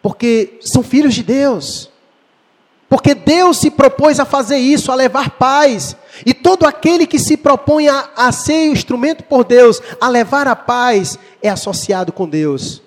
porque 0.01 0.57
são 0.61 0.83
filhos 0.83 1.13
de 1.13 1.23
Deus. 1.23 1.89
Porque 2.89 3.15
Deus 3.15 3.57
se 3.57 3.71
propôs 3.71 4.19
a 4.19 4.25
fazer 4.25 4.57
isso, 4.57 4.91
a 4.91 4.95
levar 4.95 5.31
paz. 5.31 5.95
E 6.23 6.33
todo 6.33 6.65
aquele 6.65 7.07
que 7.07 7.17
se 7.17 7.35
propõe 7.35 7.87
a, 7.87 8.09
a 8.15 8.31
ser 8.31 8.67
instrumento 8.67 9.23
por 9.23 9.43
Deus, 9.43 9.81
a 9.99 10.07
levar 10.07 10.47
a 10.47 10.55
paz, 10.55 11.17
é 11.41 11.49
associado 11.49 12.11
com 12.11 12.29
Deus. 12.29 12.81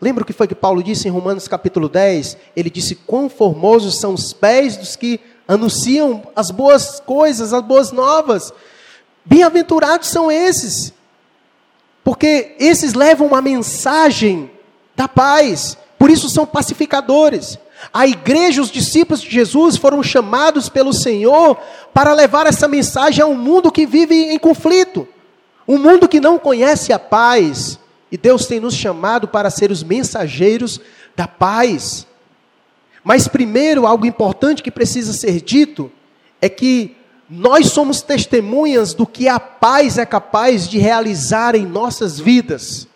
Lembra 0.00 0.24
o 0.24 0.26
que 0.26 0.32
foi 0.32 0.48
que 0.48 0.54
Paulo 0.54 0.82
disse 0.82 1.06
em 1.06 1.10
Romanos 1.10 1.46
capítulo 1.46 1.88
10? 1.88 2.36
Ele 2.56 2.68
disse: 2.68 2.94
Quão 2.94 3.30
formosos 3.30 3.98
são 3.98 4.14
os 4.14 4.32
pés 4.32 4.76
dos 4.76 4.96
que 4.96 5.20
anunciam 5.46 6.22
as 6.34 6.50
boas 6.50 7.00
coisas, 7.00 7.52
as 7.52 7.62
boas 7.62 7.92
novas. 7.92 8.52
Bem-aventurados 9.24 10.08
são 10.08 10.30
esses, 10.30 10.92
porque 12.02 12.54
esses 12.58 12.94
levam 12.94 13.26
uma 13.26 13.42
mensagem 13.42 14.50
da 14.94 15.08
paz, 15.08 15.76
por 15.98 16.10
isso 16.10 16.28
são 16.28 16.46
pacificadores. 16.46 17.58
A 17.92 18.06
igreja, 18.06 18.60
os 18.60 18.70
discípulos 18.70 19.20
de 19.20 19.30
Jesus 19.30 19.76
foram 19.76 20.02
chamados 20.02 20.68
pelo 20.68 20.92
Senhor 20.92 21.56
para 21.92 22.12
levar 22.12 22.46
essa 22.46 22.68
mensagem 22.68 23.22
a 23.22 23.26
um 23.26 23.34
mundo 23.34 23.72
que 23.72 23.86
vive 23.86 24.14
em 24.14 24.38
conflito, 24.38 25.06
um 25.66 25.78
mundo 25.78 26.08
que 26.08 26.20
não 26.20 26.38
conhece 26.38 26.92
a 26.92 26.98
paz. 26.98 27.78
E 28.10 28.16
Deus 28.16 28.46
tem 28.46 28.60
nos 28.60 28.74
chamado 28.74 29.26
para 29.26 29.50
ser 29.50 29.70
os 29.70 29.82
mensageiros 29.82 30.80
da 31.14 31.26
paz. 31.26 32.06
Mas 33.02 33.28
primeiro, 33.28 33.86
algo 33.86 34.06
importante 34.06 34.62
que 34.62 34.70
precisa 34.70 35.12
ser 35.12 35.40
dito 35.40 35.90
é 36.40 36.48
que 36.48 36.96
nós 37.28 37.68
somos 37.68 38.02
testemunhas 38.02 38.94
do 38.94 39.06
que 39.06 39.28
a 39.28 39.40
paz 39.40 39.98
é 39.98 40.06
capaz 40.06 40.68
de 40.68 40.78
realizar 40.78 41.54
em 41.54 41.66
nossas 41.66 42.20
vidas. 42.20 42.86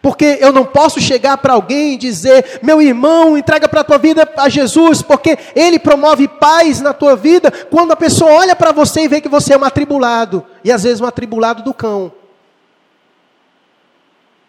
Porque 0.00 0.38
eu 0.40 0.52
não 0.52 0.64
posso 0.64 1.00
chegar 1.00 1.38
para 1.38 1.54
alguém 1.54 1.94
e 1.94 1.96
dizer, 1.96 2.60
meu 2.62 2.80
irmão, 2.80 3.36
entrega 3.36 3.68
para 3.68 3.80
a 3.80 3.84
tua 3.84 3.98
vida 3.98 4.28
a 4.36 4.48
Jesus, 4.48 5.02
porque 5.02 5.38
Ele 5.54 5.78
promove 5.78 6.28
paz 6.28 6.80
na 6.80 6.92
tua 6.92 7.16
vida, 7.16 7.50
quando 7.50 7.92
a 7.92 7.96
pessoa 7.96 8.32
olha 8.32 8.56
para 8.56 8.72
você 8.72 9.02
e 9.02 9.08
vê 9.08 9.20
que 9.20 9.28
você 9.28 9.54
é 9.54 9.58
um 9.58 9.64
atribulado, 9.64 10.44
e 10.62 10.72
às 10.72 10.82
vezes 10.82 11.00
um 11.00 11.06
atribulado 11.06 11.62
do 11.62 11.72
cão, 11.72 12.12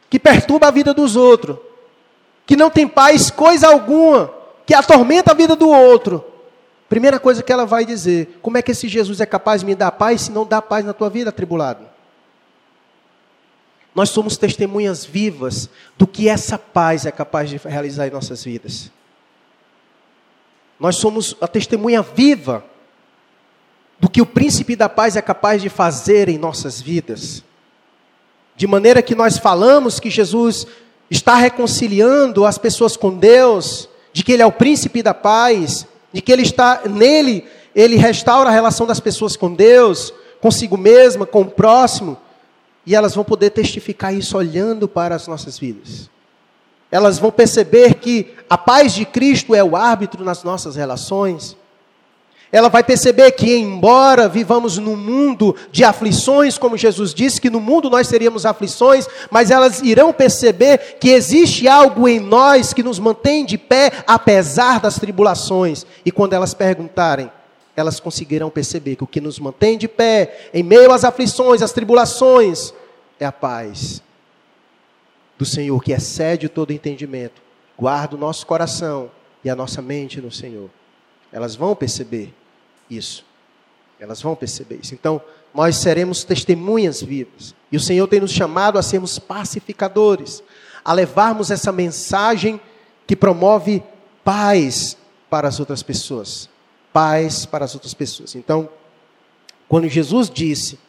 que 0.09 0.19
perturba 0.19 0.67
a 0.67 0.71
vida 0.71 0.93
dos 0.93 1.15
outros, 1.15 1.57
que 2.45 2.55
não 2.55 2.69
tem 2.69 2.87
paz 2.87 3.29
coisa 3.29 3.67
alguma, 3.67 4.31
que 4.65 4.73
atormenta 4.73 5.31
a 5.31 5.35
vida 5.35 5.55
do 5.55 5.69
outro. 5.69 6.23
Primeira 6.87 7.19
coisa 7.19 7.41
que 7.41 7.51
ela 7.51 7.65
vai 7.65 7.83
dizer: 7.83 8.39
como 8.41 8.57
é 8.57 8.61
que 8.61 8.71
esse 8.71 8.87
Jesus 8.87 9.19
é 9.19 9.25
capaz 9.25 9.61
de 9.61 9.67
me 9.67 9.75
dar 9.75 9.91
paz 9.91 10.21
se 10.21 10.31
não 10.31 10.45
dá 10.45 10.61
paz 10.61 10.85
na 10.85 10.93
tua 10.93 11.09
vida, 11.09 11.29
atribulado? 11.29 11.94
Nós 13.95 14.09
somos 14.09 14.35
testemunhas 14.35 15.05
vivas 15.05 15.69
do 15.97 16.05
que 16.05 16.27
essa 16.27 16.59
paz 16.59 17.05
é 17.05 17.11
capaz 17.11 17.49
de 17.49 17.55
realizar 17.55 18.05
em 18.05 18.11
nossas 18.11 18.43
vidas. 18.43 18.91
Nós 20.77 20.97
somos 20.97 21.33
a 21.39 21.47
testemunha 21.47 22.01
viva 22.01 22.65
do 23.97 24.09
que 24.09 24.21
o 24.21 24.25
príncipe 24.25 24.75
da 24.75 24.89
paz 24.89 25.15
é 25.15 25.21
capaz 25.21 25.61
de 25.61 25.69
fazer 25.69 26.27
em 26.27 26.37
nossas 26.37 26.81
vidas. 26.81 27.41
De 28.57 28.67
maneira 28.67 29.01
que 29.01 29.15
nós 29.15 29.37
falamos 29.37 29.97
que 29.97 30.09
Jesus 30.09 30.67
está 31.09 31.35
reconciliando 31.35 32.45
as 32.45 32.57
pessoas 32.57 32.97
com 32.97 33.17
Deus, 33.17 33.87
de 34.11 34.23
que 34.23 34.33
ele 34.33 34.41
é 34.41 34.45
o 34.45 34.51
príncipe 34.51 35.01
da 35.01 35.13
paz, 35.13 35.87
de 36.11 36.21
que 36.21 36.31
ele 36.33 36.41
está 36.41 36.81
nele, 36.89 37.45
ele 37.73 37.95
restaura 37.95 38.49
a 38.49 38.53
relação 38.53 38.85
das 38.85 38.99
pessoas 38.99 39.37
com 39.37 39.53
Deus, 39.53 40.13
consigo 40.41 40.77
mesma, 40.77 41.25
com 41.25 41.41
o 41.41 41.49
próximo. 41.49 42.17
E 42.85 42.93
elas 42.93 43.15
vão 43.15 43.23
poder 43.23 43.49
testificar 43.49 44.13
isso 44.13 44.37
olhando 44.37 44.87
para 44.87 45.15
as 45.15 45.27
nossas 45.27 45.57
vidas. 45.57 46.09
Elas 46.91 47.17
vão 47.17 47.31
perceber 47.31 47.95
que 47.95 48.33
a 48.49 48.57
paz 48.57 48.93
de 48.93 49.05
Cristo 49.05 49.55
é 49.55 49.63
o 49.63 49.75
árbitro 49.75 50.23
nas 50.23 50.43
nossas 50.43 50.75
relações. 50.75 51.57
Ela 52.51 52.69
vai 52.69 52.83
perceber 52.83 53.31
que, 53.31 53.53
embora 53.53 54.29
vivamos 54.29 54.77
num 54.77 54.95
mundo 54.95 55.55
de 55.71 55.83
aflições, 55.83 56.57
como 56.57 56.77
Jesus 56.77 57.13
disse, 57.13 57.41
que 57.41 57.49
no 57.49 57.59
mundo 57.59 57.89
nós 57.89 58.07
teríamos 58.07 58.45
aflições, 58.45 59.07
mas 59.29 59.51
elas 59.51 59.81
irão 59.81 60.13
perceber 60.13 60.97
que 60.99 61.09
existe 61.09 61.67
algo 61.67 62.07
em 62.07 62.19
nós 62.19 62.71
que 62.71 62.83
nos 62.83 62.99
mantém 62.99 63.45
de 63.45 63.57
pé, 63.57 63.91
apesar 64.07 64.79
das 64.79 64.99
tribulações. 64.99 65.85
E 66.05 66.11
quando 66.11 66.33
elas 66.33 66.53
perguntarem, 66.53 67.29
elas 67.75 67.99
conseguirão 67.99 68.49
perceber 68.49 68.95
que 68.95 69.03
o 69.03 69.07
que 69.07 69.19
nos 69.19 69.39
mantém 69.39 69.77
de 69.77 69.87
pé, 69.87 70.49
em 70.53 70.63
meio 70.63 70.91
às 70.91 71.03
aflições, 71.03 71.61
às 71.61 71.73
tribulações, 71.73 72.73
é 73.19 73.25
a 73.25 73.31
paz 73.31 74.01
do 75.37 75.45
Senhor, 75.45 75.83
que 75.83 75.91
excede 75.91 76.47
todo 76.47 76.71
entendimento. 76.71 77.41
Guarda 77.77 78.15
o 78.15 78.19
nosso 78.19 78.45
coração 78.45 79.11
e 79.43 79.49
a 79.49 79.55
nossa 79.55 79.81
mente 79.81 80.21
no 80.21 80.31
Senhor. 80.31 80.69
Elas 81.31 81.55
vão 81.55 81.75
perceber 81.75 82.33
isso. 82.89 83.25
Elas 83.99 84.21
vão 84.21 84.35
perceber 84.35 84.79
isso. 84.81 84.93
Então, 84.93 85.21
nós 85.53 85.75
seremos 85.77 86.23
testemunhas 86.23 87.01
vivas. 87.01 87.53
E 87.71 87.77
o 87.77 87.79
Senhor 87.79 88.07
tem 88.07 88.19
nos 88.19 88.31
chamado 88.31 88.77
a 88.77 88.83
sermos 88.83 89.19
pacificadores, 89.19 90.41
a 90.83 90.93
levarmos 90.93 91.51
essa 91.51 91.71
mensagem 91.71 92.59
que 93.05 93.15
promove 93.15 93.83
paz 94.23 94.97
para 95.29 95.47
as 95.47 95.59
outras 95.59 95.83
pessoas. 95.83 96.49
Paz 96.95 97.45
para 97.45 97.65
as 97.65 97.73
outras 97.73 97.93
pessoas. 97.93 98.35
Então, 98.35 98.69
quando 99.67 99.89
Jesus 99.89 100.29
disse: 100.29 100.79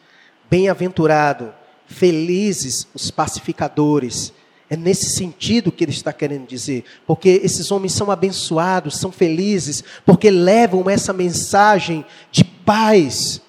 Bem-aventurado, 0.49 1.53
felizes 1.85 2.87
os 2.93 3.11
pacificadores, 3.11 4.31
é 4.69 4.77
nesse 4.77 5.09
sentido 5.09 5.69
que 5.69 5.83
ele 5.83 5.91
está 5.91 6.13
querendo 6.13 6.47
dizer, 6.47 6.85
porque 7.05 7.41
esses 7.43 7.71
homens 7.71 7.91
são 7.91 8.09
abençoados, 8.09 8.95
são 8.95 9.11
felizes, 9.11 9.83
porque 10.05 10.31
levam 10.31 10.89
essa 10.89 11.11
mensagem 11.11 12.05
de 12.31 12.45
paz, 12.45 13.41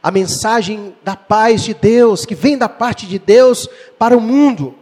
a 0.00 0.12
mensagem 0.12 0.94
da 1.02 1.16
paz 1.16 1.64
de 1.64 1.74
Deus, 1.74 2.24
que 2.24 2.36
vem 2.36 2.56
da 2.56 2.68
parte 2.68 3.08
de 3.08 3.18
Deus 3.18 3.68
para 3.98 4.16
o 4.16 4.20
mundo. 4.20 4.72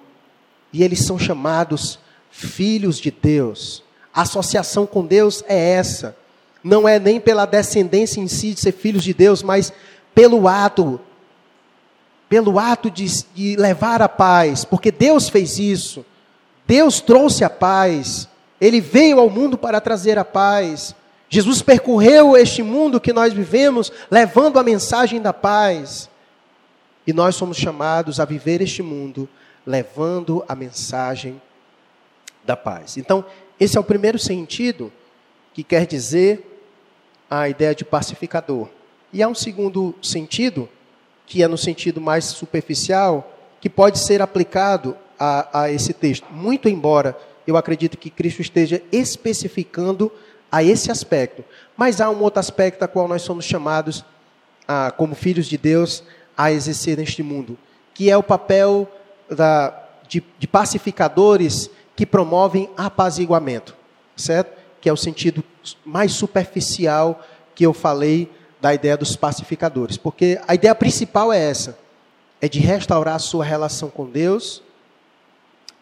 E 0.71 0.83
eles 0.83 1.01
são 1.01 1.19
chamados 1.19 1.99
filhos 2.31 2.99
de 2.99 3.11
Deus. 3.11 3.83
A 4.13 4.21
associação 4.21 4.85
com 4.85 5.03
Deus 5.07 5.43
é 5.49 5.71
essa. 5.71 6.15
Não 6.65 6.89
é 6.89 6.99
nem 6.99 7.21
pela 7.21 7.45
descendência 7.45 8.21
em 8.21 8.27
si 8.27 8.55
de 8.55 8.61
ser 8.61 8.73
filhos 8.73 9.05
de 9.05 9.13
Deus, 9.15 9.43
mas 9.43 9.73
pelo 10.15 10.49
ato 10.49 10.99
pelo 12.29 12.59
ato 12.59 12.91
de, 12.91 13.07
de 13.35 13.55
levar 13.55 14.03
a 14.03 14.09
paz, 14.09 14.65
porque 14.65 14.91
Deus 14.91 15.29
fez 15.29 15.59
isso. 15.59 16.05
Deus 16.67 17.01
trouxe 17.01 17.45
a 17.45 17.51
paz. 17.51 18.29
Ele 18.61 18.81
veio 18.81 19.21
ao 19.21 19.31
mundo 19.31 19.57
para 19.57 19.81
trazer 19.81 20.19
a 20.19 20.25
paz. 20.25 20.97
Jesus 21.29 21.63
percorreu 21.63 22.37
este 22.37 22.63
mundo 22.63 23.01
que 23.01 23.13
nós 23.13 23.33
vivemos, 23.33 23.93
levando 24.11 24.59
a 24.59 24.65
mensagem 24.65 25.21
da 25.21 25.33
paz. 25.33 26.11
E 27.07 27.13
nós 27.13 27.37
somos 27.37 27.57
chamados 27.57 28.19
a 28.19 28.25
viver 28.25 28.61
este 28.61 28.83
mundo, 28.83 29.29
levando 29.67 30.45
a 30.49 30.55
mensagem 30.55 31.41
da 32.45 32.57
paz. 32.57 32.97
Então, 32.97 33.25
esse 33.61 33.77
é 33.77 33.81
o 33.81 33.85
primeiro 33.85 34.19
sentido 34.19 34.93
que 35.53 35.63
quer 35.63 35.87
dizer 35.87 36.54
a 37.31 37.49
ideia 37.49 37.75
de 37.75 37.85
pacificador. 37.85 38.69
E 39.13 39.23
há 39.23 39.29
um 39.29 39.35
segundo 39.35 39.95
sentido 40.03 40.69
que 41.27 41.43
é 41.43 41.49
no 41.49 41.57
sentido 41.57 42.01
mais 42.01 42.25
superficial, 42.25 43.33
que 43.61 43.71
pode 43.71 43.99
ser 43.99 44.21
aplicado 44.21 44.97
a, 45.19 45.63
a 45.63 45.71
esse 45.71 45.93
texto. 45.93 46.27
Muito 46.31 46.69
embora 46.69 47.17
eu 47.47 47.57
acredito 47.57 47.97
que 47.97 48.11
Cristo 48.11 48.43
esteja 48.43 48.83
especificando 48.93 50.11
a 50.51 50.63
esse 50.63 50.91
aspecto. 50.91 51.45
Mas 51.77 52.01
há 52.01 52.09
um 52.11 52.21
outro 52.23 52.41
aspecto 52.41 52.83
a 52.83 52.89
qual 52.89 53.09
nós 53.09 53.23
somos 53.23 53.45
chamados, 53.45 54.05
a, 54.67 54.91
como 54.91 55.15
filhos 55.15 55.47
de 55.47 55.59
Deus, 55.59 56.03
a 56.37 56.53
exercer 56.53 56.97
neste 56.97 57.23
mundo, 57.23 57.57
que 57.93 58.11
é 58.11 58.17
o 58.17 58.23
papel 58.23 58.91
da, 59.29 59.83
de, 60.09 60.23
de 60.39 60.47
pacificadores 60.47 61.71
que 61.97 62.05
promovem 62.05 62.69
apaziguamento, 62.77 63.75
certo? 64.17 64.64
Que 64.85 64.91
é 64.91 64.93
o 64.93 64.99
sentido 64.99 65.43
mais 65.83 66.13
superficial 66.13 67.25
que 67.55 67.65
eu 67.65 67.73
falei 67.73 68.31
da 68.61 68.75
ideia 68.75 68.99
dos 68.99 69.17
pacificadores, 69.17 69.97
porque 69.97 70.39
a 70.47 70.55
ideia 70.55 70.75
principal 70.75 71.33
é 71.33 71.39
essa: 71.39 71.79
é 72.39 72.51
de 72.51 72.59
restaurar 72.59 73.15
a 73.15 73.19
sua 73.19 73.47
relação 73.47 73.89
com 73.89 74.05
Deus, 74.05 74.63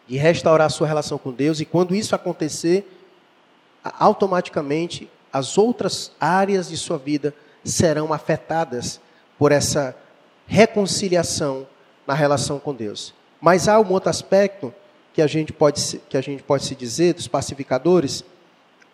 de 0.07 0.15
restaurar 0.15 0.67
a 0.67 0.69
sua 0.69 0.87
relação 0.87 1.17
com 1.17 1.33
Deus, 1.33 1.59
e 1.59 1.65
quando 1.65 1.93
isso 1.93 2.15
acontecer, 2.15 2.89
automaticamente 3.83 5.11
as 5.33 5.57
outras 5.57 6.13
áreas 6.17 6.69
de 6.69 6.77
sua 6.77 6.97
vida 6.97 7.35
serão 7.61 8.13
afetadas 8.13 9.01
por 9.37 9.51
essa 9.51 9.93
reconciliação 10.47 11.67
na 12.07 12.13
relação 12.13 12.57
com 12.57 12.73
Deus. 12.73 13.13
Mas 13.41 13.67
há 13.67 13.77
um 13.81 13.91
outro 13.91 14.09
aspecto 14.09 14.73
que 15.13 15.21
a 15.21 15.27
gente 15.27 15.51
pode, 15.51 16.01
que 16.07 16.15
a 16.15 16.21
gente 16.21 16.41
pode 16.41 16.63
se 16.63 16.73
dizer 16.73 17.15
dos 17.15 17.27
pacificadores 17.27 18.23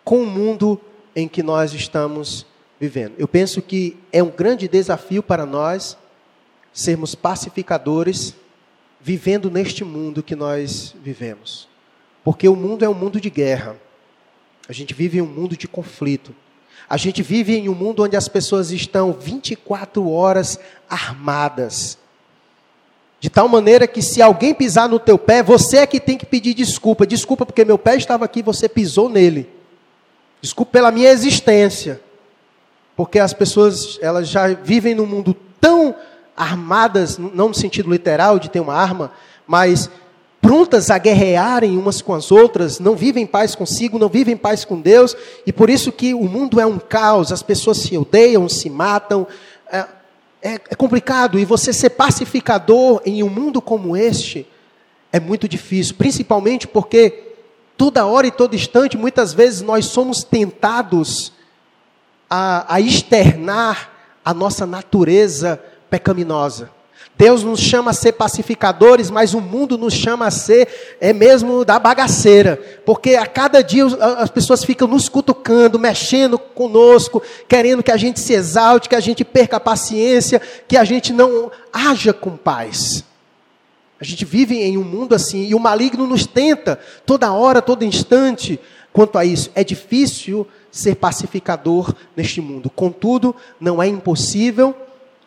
com 0.04 0.22
o 0.22 0.26
mundo 0.26 0.80
em 1.14 1.28
que 1.28 1.42
nós 1.42 1.72
estamos 1.72 2.46
vivendo. 2.78 3.14
Eu 3.18 3.28
penso 3.28 3.60
que 3.60 3.96
é 4.12 4.22
um 4.22 4.30
grande 4.30 4.66
desafio 4.66 5.22
para 5.22 5.44
nós 5.44 5.96
sermos 6.72 7.14
pacificadores 7.14 8.34
vivendo 9.00 9.50
neste 9.50 9.84
mundo 9.84 10.22
que 10.22 10.36
nós 10.36 10.94
vivemos. 11.02 11.68
Porque 12.22 12.48
o 12.48 12.56
mundo 12.56 12.84
é 12.84 12.88
um 12.88 12.94
mundo 12.94 13.20
de 13.20 13.30
guerra. 13.30 13.76
A 14.68 14.72
gente 14.72 14.94
vive 14.94 15.18
em 15.18 15.22
um 15.22 15.26
mundo 15.26 15.56
de 15.56 15.66
conflito. 15.66 16.34
A 16.88 16.96
gente 16.96 17.22
vive 17.22 17.56
em 17.56 17.68
um 17.68 17.74
mundo 17.74 18.02
onde 18.02 18.16
as 18.16 18.28
pessoas 18.28 18.70
estão 18.70 19.12
24 19.12 20.08
horas 20.10 20.58
armadas. 20.88 21.98
De 23.20 23.28
tal 23.28 23.48
maneira 23.48 23.86
que 23.86 24.00
se 24.00 24.22
alguém 24.22 24.54
pisar 24.54 24.88
no 24.88 24.98
teu 24.98 25.18
pé, 25.18 25.42
você 25.42 25.78
é 25.78 25.86
que 25.86 26.00
tem 26.00 26.16
que 26.16 26.26
pedir 26.26 26.54
desculpa. 26.54 27.06
Desculpa 27.06 27.44
porque 27.44 27.64
meu 27.64 27.78
pé 27.78 27.96
estava 27.96 28.24
aqui, 28.24 28.42
você 28.42 28.68
pisou 28.68 29.08
nele. 29.08 29.48
Desculpa 30.40 30.72
pela 30.72 30.90
minha 30.90 31.10
existência 31.10 32.00
porque 33.00 33.18
as 33.18 33.32
pessoas 33.32 33.98
elas 34.02 34.28
já 34.28 34.48
vivem 34.48 34.94
num 34.94 35.06
mundo 35.06 35.34
tão 35.58 35.94
armadas, 36.36 37.16
não 37.16 37.48
no 37.48 37.54
sentido 37.54 37.90
literal 37.90 38.38
de 38.38 38.50
ter 38.50 38.60
uma 38.60 38.74
arma, 38.74 39.10
mas 39.46 39.88
prontas 40.38 40.90
a 40.90 40.98
guerrearem 40.98 41.78
umas 41.78 42.02
com 42.02 42.12
as 42.12 42.30
outras, 42.30 42.78
não 42.78 42.94
vivem 42.94 43.22
em 43.22 43.26
paz 43.26 43.54
consigo, 43.54 43.98
não 43.98 44.10
vivem 44.10 44.34
em 44.34 44.36
paz 44.36 44.66
com 44.66 44.78
Deus, 44.78 45.16
e 45.46 45.50
por 45.50 45.70
isso 45.70 45.90
que 45.90 46.12
o 46.12 46.24
mundo 46.24 46.60
é 46.60 46.66
um 46.66 46.78
caos, 46.78 47.32
as 47.32 47.42
pessoas 47.42 47.78
se 47.78 47.96
odeiam, 47.96 48.46
se 48.50 48.68
matam, 48.68 49.26
é, 49.72 49.86
é, 50.42 50.52
é 50.54 50.74
complicado, 50.74 51.38
e 51.38 51.44
você 51.46 51.72
ser 51.72 51.88
pacificador 51.88 53.00
em 53.06 53.22
um 53.22 53.30
mundo 53.30 53.62
como 53.62 53.96
este 53.96 54.46
é 55.10 55.18
muito 55.18 55.48
difícil, 55.48 55.94
principalmente 55.96 56.68
porque 56.68 57.29
toda 57.80 58.04
hora 58.04 58.26
e 58.26 58.30
todo 58.30 58.54
instante, 58.54 58.98
muitas 58.98 59.32
vezes 59.32 59.62
nós 59.62 59.86
somos 59.86 60.22
tentados 60.22 61.32
a, 62.28 62.74
a 62.74 62.78
externar 62.78 63.90
a 64.22 64.34
nossa 64.34 64.66
natureza 64.66 65.58
pecaminosa. 65.88 66.68
Deus 67.16 67.42
nos 67.42 67.58
chama 67.58 67.92
a 67.92 67.94
ser 67.94 68.12
pacificadores, 68.12 69.08
mas 69.08 69.32
o 69.32 69.40
mundo 69.40 69.78
nos 69.78 69.94
chama 69.94 70.26
a 70.26 70.30
ser, 70.30 70.68
é 71.00 71.14
mesmo 71.14 71.64
da 71.64 71.78
bagaceira, 71.78 72.60
porque 72.84 73.14
a 73.14 73.24
cada 73.24 73.62
dia 73.62 73.86
as 74.18 74.28
pessoas 74.28 74.62
ficam 74.62 74.86
nos 74.86 75.08
cutucando, 75.08 75.78
mexendo 75.78 76.38
conosco, 76.38 77.22
querendo 77.48 77.82
que 77.82 77.90
a 77.90 77.96
gente 77.96 78.20
se 78.20 78.34
exalte, 78.34 78.90
que 78.90 78.94
a 78.94 79.00
gente 79.00 79.24
perca 79.24 79.56
a 79.56 79.60
paciência, 79.60 80.38
que 80.68 80.76
a 80.76 80.84
gente 80.84 81.14
não 81.14 81.50
haja 81.72 82.12
com 82.12 82.36
paz. 82.36 83.06
A 84.00 84.04
gente 84.04 84.24
vive 84.24 84.56
em 84.56 84.78
um 84.78 84.84
mundo 84.84 85.14
assim, 85.14 85.46
e 85.46 85.54
o 85.54 85.60
maligno 85.60 86.06
nos 86.06 86.26
tenta 86.26 86.78
toda 87.04 87.32
hora, 87.32 87.60
todo 87.60 87.84
instante, 87.84 88.58
quanto 88.92 89.18
a 89.18 89.24
isso. 89.24 89.50
É 89.54 89.62
difícil 89.62 90.46
ser 90.70 90.96
pacificador 90.96 91.94
neste 92.16 92.40
mundo. 92.40 92.70
Contudo, 92.70 93.36
não 93.60 93.82
é 93.82 93.86
impossível. 93.86 94.74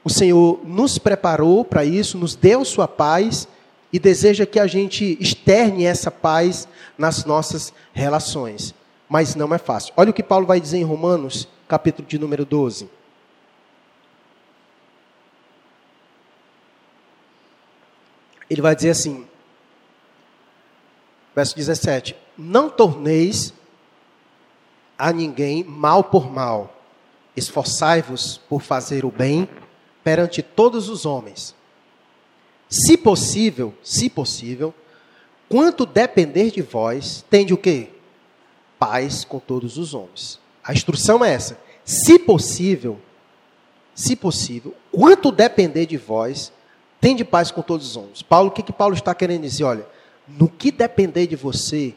O 0.03 0.09
Senhor 0.09 0.59
nos 0.65 0.97
preparou 0.97 1.63
para 1.63 1.86
isso, 1.86 2.17
nos 2.17 2.36
deu 2.36 2.65
sua 2.65 2.88
paz 2.88 3.47
e 3.91 3.99
deseja 3.99 4.45
que 4.45 4.59
a 4.59 4.65
gente 4.65 5.17
externe 5.19 5.86
essa 5.86 6.09
paz 6.09 6.67
nas 6.97 7.26
nossas 7.26 7.71
relações. 7.93 8.74
Mas 9.07 9.36
não 9.36 9.53
é 9.53 9.59
fácil. 9.59 9.93
Olha 9.95 10.09
o 10.09 10.13
que 10.13 10.24
Paulo 10.24 10.47
vai 10.47 10.59
dizer 10.59 10.78
em 10.78 10.84
Romanos, 10.84 11.47
capítulo 11.67 12.07
de 12.07 12.17
número 12.17 12.43
12. 12.43 12.89
Ele 18.49 18.61
vai 18.61 18.75
dizer 18.75 18.89
assim, 18.89 19.27
verso 21.35 21.55
17: 21.55 22.15
Não 22.37 22.69
torneis 22.69 23.53
a 24.97 25.11
ninguém 25.11 25.63
mal 25.63 26.03
por 26.03 26.31
mal. 26.31 26.81
Esforçai-vos 27.35 28.37
por 28.47 28.61
fazer 28.61 29.03
o 29.05 29.11
bem 29.11 29.49
perante 30.03 30.41
todos 30.41 30.87
os 30.89 31.05
homens. 31.05 31.55
Se 32.69 32.97
possível, 32.97 33.73
se 33.83 34.09
possível, 34.09 34.73
quanto 35.49 35.85
depender 35.85 36.51
de 36.51 36.61
vós, 36.61 37.25
tende 37.29 37.53
o 37.53 37.57
quê? 37.57 37.89
Paz 38.77 39.23
com 39.23 39.39
todos 39.39 39.77
os 39.77 39.93
homens. 39.93 40.39
A 40.63 40.73
instrução 40.73 41.23
é 41.23 41.33
essa. 41.33 41.59
Se 41.83 42.17
possível, 42.17 42.99
se 43.93 44.15
possível, 44.15 44.75
quanto 44.91 45.31
depender 45.31 45.85
de 45.85 45.97
vós, 45.97 46.51
tende 47.03 47.25
paz 47.25 47.51
com 47.51 47.61
todos 47.61 47.85
os 47.85 47.97
homens. 47.97 48.21
Paulo, 48.21 48.47
o 48.47 48.51
que, 48.51 48.63
que 48.63 48.71
Paulo 48.71 48.95
está 48.95 49.13
querendo 49.13 49.41
dizer? 49.41 49.65
Olha, 49.65 49.85
no 50.25 50.47
que 50.47 50.71
depender 50.71 51.27
de 51.27 51.35
você, 51.35 51.93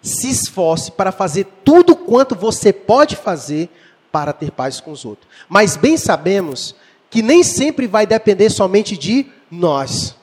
se 0.00 0.30
esforce 0.30 0.92
para 0.92 1.12
fazer 1.12 1.46
tudo 1.62 1.94
quanto 1.94 2.34
você 2.34 2.72
pode 2.72 3.16
fazer 3.16 3.68
para 4.10 4.32
ter 4.32 4.50
paz 4.50 4.80
com 4.80 4.92
os 4.92 5.04
outros. 5.04 5.28
Mas 5.46 5.76
bem 5.76 5.98
sabemos 5.98 6.74
que 7.10 7.20
nem 7.20 7.42
sempre 7.42 7.86
vai 7.86 8.06
depender 8.06 8.48
somente 8.48 8.96
de 8.96 9.26
nós. 9.50 10.16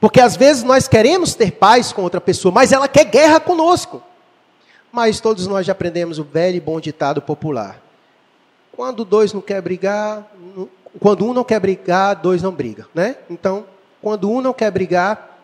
Porque 0.00 0.20
às 0.20 0.34
vezes 0.34 0.64
nós 0.64 0.88
queremos 0.88 1.36
ter 1.36 1.52
paz 1.52 1.92
com 1.92 2.02
outra 2.02 2.20
pessoa, 2.20 2.50
mas 2.52 2.72
ela 2.72 2.88
quer 2.88 3.04
guerra 3.04 3.38
conosco. 3.38 4.02
Mas 4.90 5.20
todos 5.20 5.46
nós 5.46 5.64
já 5.64 5.70
aprendemos 5.70 6.18
o 6.18 6.24
velho 6.24 6.56
e 6.56 6.60
bom 6.60 6.80
ditado 6.80 7.22
popular. 7.22 7.80
Quando 8.72 9.04
dois 9.04 9.32
não 9.32 9.40
quer 9.40 9.62
brigar, 9.62 10.28
quando 11.00 11.26
um 11.26 11.32
não 11.32 11.44
quer 11.44 11.60
brigar, 11.60 12.16
dois 12.16 12.42
não 12.42 12.52
brigam, 12.52 12.86
né? 12.94 13.16
Então, 13.28 13.66
quando 14.00 14.30
um 14.30 14.40
não 14.40 14.52
quer 14.52 14.70
brigar, 14.70 15.38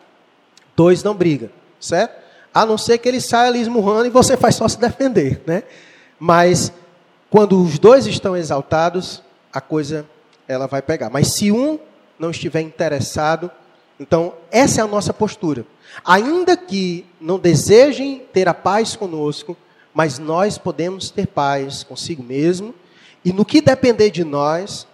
dois 0.75 1.03
não 1.03 1.15
brigam, 1.15 1.49
certo? 1.79 2.21
A 2.53 2.65
não 2.65 2.77
ser 2.77 2.97
que 2.97 3.07
ele 3.07 3.21
saia 3.21 3.49
ali 3.49 3.61
esmurrando 3.61 4.05
e 4.05 4.09
você 4.09 4.37
faz 4.37 4.55
só 4.55 4.67
se 4.67 4.79
defender, 4.79 5.41
né? 5.45 5.63
Mas 6.19 6.71
quando 7.29 7.61
os 7.61 7.79
dois 7.79 8.05
estão 8.05 8.35
exaltados, 8.35 9.23
a 9.51 9.61
coisa 9.61 10.05
ela 10.47 10.67
vai 10.67 10.81
pegar. 10.81 11.09
Mas 11.09 11.29
se 11.29 11.51
um 11.51 11.79
não 12.19 12.29
estiver 12.29 12.61
interessado, 12.61 13.49
então 13.99 14.33
essa 14.51 14.81
é 14.81 14.83
a 14.83 14.87
nossa 14.87 15.13
postura. 15.13 15.65
Ainda 16.05 16.55
que 16.55 17.05
não 17.19 17.39
desejem 17.39 18.19
ter 18.31 18.47
a 18.47 18.53
paz 18.53 18.95
conosco, 18.95 19.57
mas 19.93 20.19
nós 20.19 20.57
podemos 20.57 21.09
ter 21.09 21.27
paz 21.27 21.83
consigo 21.83 22.23
mesmo, 22.23 22.73
e 23.23 23.31
no 23.33 23.45
que 23.45 23.61
depender 23.61 24.09
de 24.09 24.23
nós, 24.23 24.87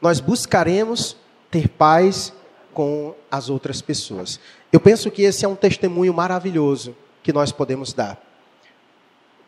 nós 0.00 0.20
buscaremos 0.20 1.16
ter 1.50 1.68
paz 1.68 2.32
com 2.72 3.14
as 3.30 3.50
outras 3.50 3.82
pessoas. 3.82 4.40
Eu 4.72 4.80
penso 4.80 5.10
que 5.10 5.22
esse 5.22 5.44
é 5.44 5.48
um 5.48 5.56
testemunho 5.56 6.14
maravilhoso 6.14 6.96
que 7.22 7.32
nós 7.32 7.52
podemos 7.52 7.92
dar. 7.92 8.20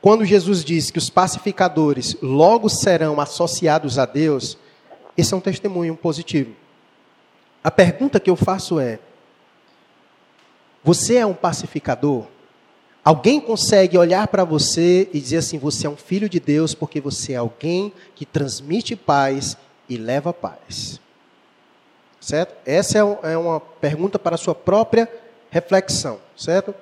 Quando 0.00 0.24
Jesus 0.24 0.64
diz 0.64 0.90
que 0.90 0.98
os 0.98 1.08
pacificadores 1.08 2.16
logo 2.20 2.68
serão 2.68 3.20
associados 3.20 3.98
a 3.98 4.04
Deus, 4.04 4.58
esse 5.16 5.32
é 5.32 5.36
um 5.36 5.40
testemunho 5.40 5.96
positivo. 5.96 6.54
A 7.62 7.70
pergunta 7.70 8.18
que 8.18 8.28
eu 8.28 8.34
faço 8.34 8.80
é: 8.80 8.98
você 10.82 11.16
é 11.16 11.26
um 11.26 11.34
pacificador? 11.34 12.26
Alguém 13.04 13.40
consegue 13.40 13.96
olhar 13.96 14.26
para 14.26 14.44
você 14.44 15.08
e 15.12 15.20
dizer 15.20 15.36
assim: 15.36 15.58
você 15.58 15.86
é 15.86 15.90
um 15.90 15.96
filho 15.96 16.28
de 16.28 16.40
Deus 16.40 16.74
porque 16.74 17.00
você 17.00 17.34
é 17.34 17.36
alguém 17.36 17.92
que 18.16 18.26
transmite 18.26 18.96
paz 18.96 19.56
e 19.94 19.96
leva 19.96 20.32
paz? 20.32 21.00
Certo? 22.20 22.54
Essa 22.64 22.98
é, 22.98 23.32
é 23.32 23.36
uma 23.36 23.60
pergunta 23.60 24.18
para 24.18 24.36
a 24.36 24.38
sua 24.38 24.54
própria 24.54 25.08
reflexão, 25.50 26.18
certo? 26.36 26.74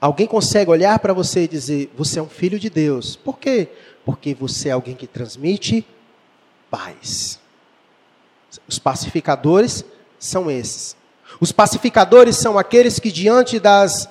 Alguém 0.00 0.26
consegue 0.26 0.70
olhar 0.70 0.98
para 0.98 1.12
você 1.12 1.44
e 1.44 1.48
dizer: 1.48 1.92
você 1.94 2.18
é 2.18 2.22
um 2.22 2.28
filho 2.28 2.58
de 2.58 2.70
Deus. 2.70 3.14
Por 3.16 3.38
quê? 3.38 3.68
Porque 4.04 4.34
você 4.34 4.70
é 4.70 4.72
alguém 4.72 4.96
que 4.96 5.06
transmite 5.06 5.86
paz. 6.70 7.38
Os 8.66 8.78
pacificadores 8.78 9.84
são 10.18 10.50
esses. 10.50 10.96
Os 11.38 11.52
pacificadores 11.52 12.36
são 12.36 12.58
aqueles 12.58 12.98
que, 12.98 13.12
diante 13.12 13.60
das, 13.60 14.08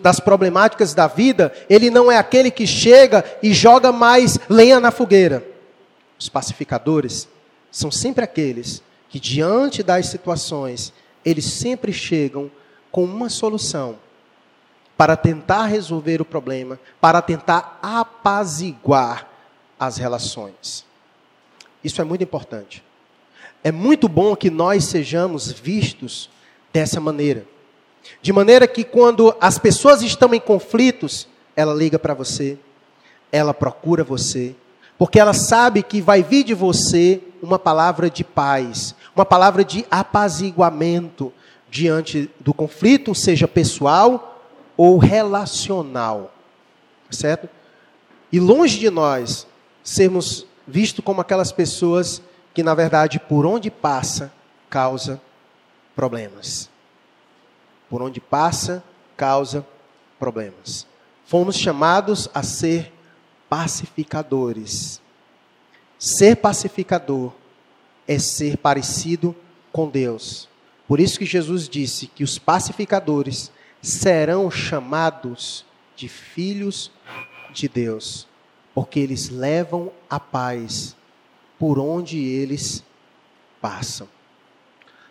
das 0.00 0.20
problemáticas 0.20 0.94
da 0.94 1.06
vida, 1.06 1.52
ele 1.68 1.90
não 1.90 2.10
é 2.10 2.16
aquele 2.16 2.50
que 2.50 2.66
chega 2.66 3.24
e 3.42 3.52
joga 3.52 3.92
mais 3.92 4.38
lenha 4.48 4.80
na 4.80 4.90
fogueira. 4.90 5.55
Os 6.18 6.28
pacificadores 6.28 7.28
são 7.70 7.90
sempre 7.90 8.24
aqueles 8.24 8.82
que, 9.08 9.20
diante 9.20 9.82
das 9.82 10.06
situações, 10.06 10.92
eles 11.24 11.44
sempre 11.44 11.92
chegam 11.92 12.50
com 12.90 13.04
uma 13.04 13.28
solução 13.28 13.98
para 14.96 15.16
tentar 15.16 15.66
resolver 15.66 16.22
o 16.22 16.24
problema, 16.24 16.80
para 17.00 17.20
tentar 17.20 17.78
apaziguar 17.82 19.28
as 19.78 19.98
relações. 19.98 20.86
Isso 21.84 22.00
é 22.00 22.04
muito 22.04 22.24
importante. 22.24 22.82
É 23.62 23.70
muito 23.70 24.08
bom 24.08 24.34
que 24.34 24.48
nós 24.48 24.84
sejamos 24.84 25.50
vistos 25.52 26.30
dessa 26.72 27.00
maneira. 27.00 27.46
De 28.22 28.32
maneira 28.32 28.66
que 28.66 28.84
quando 28.84 29.36
as 29.40 29.58
pessoas 29.58 30.02
estão 30.02 30.32
em 30.32 30.40
conflitos, 30.40 31.28
ela 31.54 31.74
liga 31.74 31.98
para 31.98 32.14
você, 32.14 32.58
ela 33.30 33.52
procura 33.52 34.04
você, 34.04 34.54
porque 34.98 35.20
ela 35.20 35.34
sabe 35.34 35.82
que 35.82 36.00
vai 36.00 36.22
vir 36.22 36.44
de 36.44 36.54
você 36.54 37.22
uma 37.42 37.58
palavra 37.58 38.08
de 38.08 38.24
paz, 38.24 38.94
uma 39.14 39.24
palavra 39.24 39.64
de 39.64 39.86
apaziguamento 39.90 41.32
diante 41.68 42.30
do 42.40 42.54
conflito, 42.54 43.14
seja 43.14 43.46
pessoal 43.46 44.42
ou 44.76 44.98
relacional. 44.98 46.32
Certo? 47.10 47.48
E 48.32 48.40
longe 48.40 48.78
de 48.78 48.90
nós 48.90 49.46
sermos 49.82 50.46
vistos 50.66 51.04
como 51.04 51.20
aquelas 51.20 51.52
pessoas 51.52 52.22
que, 52.52 52.62
na 52.62 52.74
verdade, 52.74 53.20
por 53.20 53.46
onde 53.46 53.70
passa, 53.70 54.32
causa 54.68 55.20
problemas. 55.94 56.68
Por 57.88 58.02
onde 58.02 58.20
passa, 58.20 58.82
causa 59.16 59.64
problemas. 60.18 60.86
Fomos 61.26 61.56
chamados 61.56 62.28
a 62.34 62.42
ser 62.42 62.92
pacificadores. 63.48 65.00
Ser 65.98 66.36
pacificador 66.36 67.32
é 68.06 68.18
ser 68.18 68.56
parecido 68.56 69.34
com 69.72 69.88
Deus. 69.88 70.48
Por 70.86 71.00
isso 71.00 71.18
que 71.18 71.24
Jesus 71.24 71.68
disse 71.68 72.06
que 72.06 72.22
os 72.22 72.38
pacificadores 72.38 73.50
serão 73.82 74.50
chamados 74.50 75.64
de 75.96 76.08
filhos 76.08 76.90
de 77.52 77.68
Deus, 77.68 78.28
porque 78.74 79.00
eles 79.00 79.28
levam 79.28 79.90
a 80.08 80.20
paz 80.20 80.94
por 81.58 81.78
onde 81.78 82.18
eles 82.18 82.84
passam. 83.60 84.08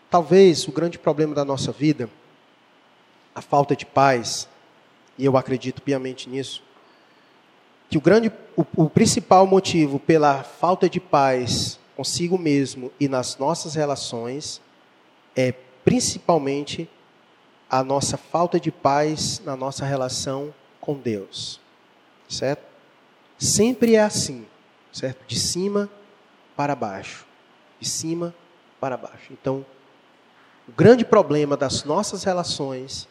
Talvez 0.09 0.67
o 0.67 0.71
grande 0.71 0.99
problema 0.99 1.33
da 1.33 1.43
nossa 1.43 1.71
vida, 1.71 2.09
a 3.33 3.41
falta 3.41 3.75
de 3.75 3.85
paz, 3.85 4.47
e 5.17 5.25
eu 5.25 5.35
acredito 5.35 5.81
piamente 5.81 6.29
nisso, 6.29 6.63
que 7.95 7.97
o 7.97 8.01
grande, 8.01 8.29
o, 8.57 8.65
o 8.75 8.89
principal 8.89 9.47
motivo 9.47 9.97
pela 10.01 10.43
falta 10.43 10.89
de 10.89 10.99
paz 10.99 11.79
consigo 11.95 12.37
mesmo 12.37 12.91
e 12.99 13.07
nas 13.07 13.37
nossas 13.37 13.73
relações 13.73 14.61
é 15.33 15.53
principalmente 15.85 16.89
a 17.69 17.85
nossa 17.85 18.17
falta 18.17 18.59
de 18.59 18.69
paz 18.69 19.41
na 19.45 19.55
nossa 19.55 19.85
relação 19.85 20.53
com 20.81 20.95
Deus. 20.95 21.61
Certo? 22.27 22.65
Sempre 23.37 23.95
é 23.95 24.01
assim, 24.01 24.45
certo? 24.91 25.25
De 25.25 25.39
cima 25.39 25.89
para 26.53 26.75
baixo. 26.75 27.25
De 27.79 27.87
cima 27.87 28.35
para 28.77 28.97
baixo. 28.97 29.31
Então, 29.31 29.65
o 30.67 30.71
grande 30.73 31.05
problema 31.05 31.55
das 31.55 31.85
nossas 31.85 32.25
relações 32.25 33.07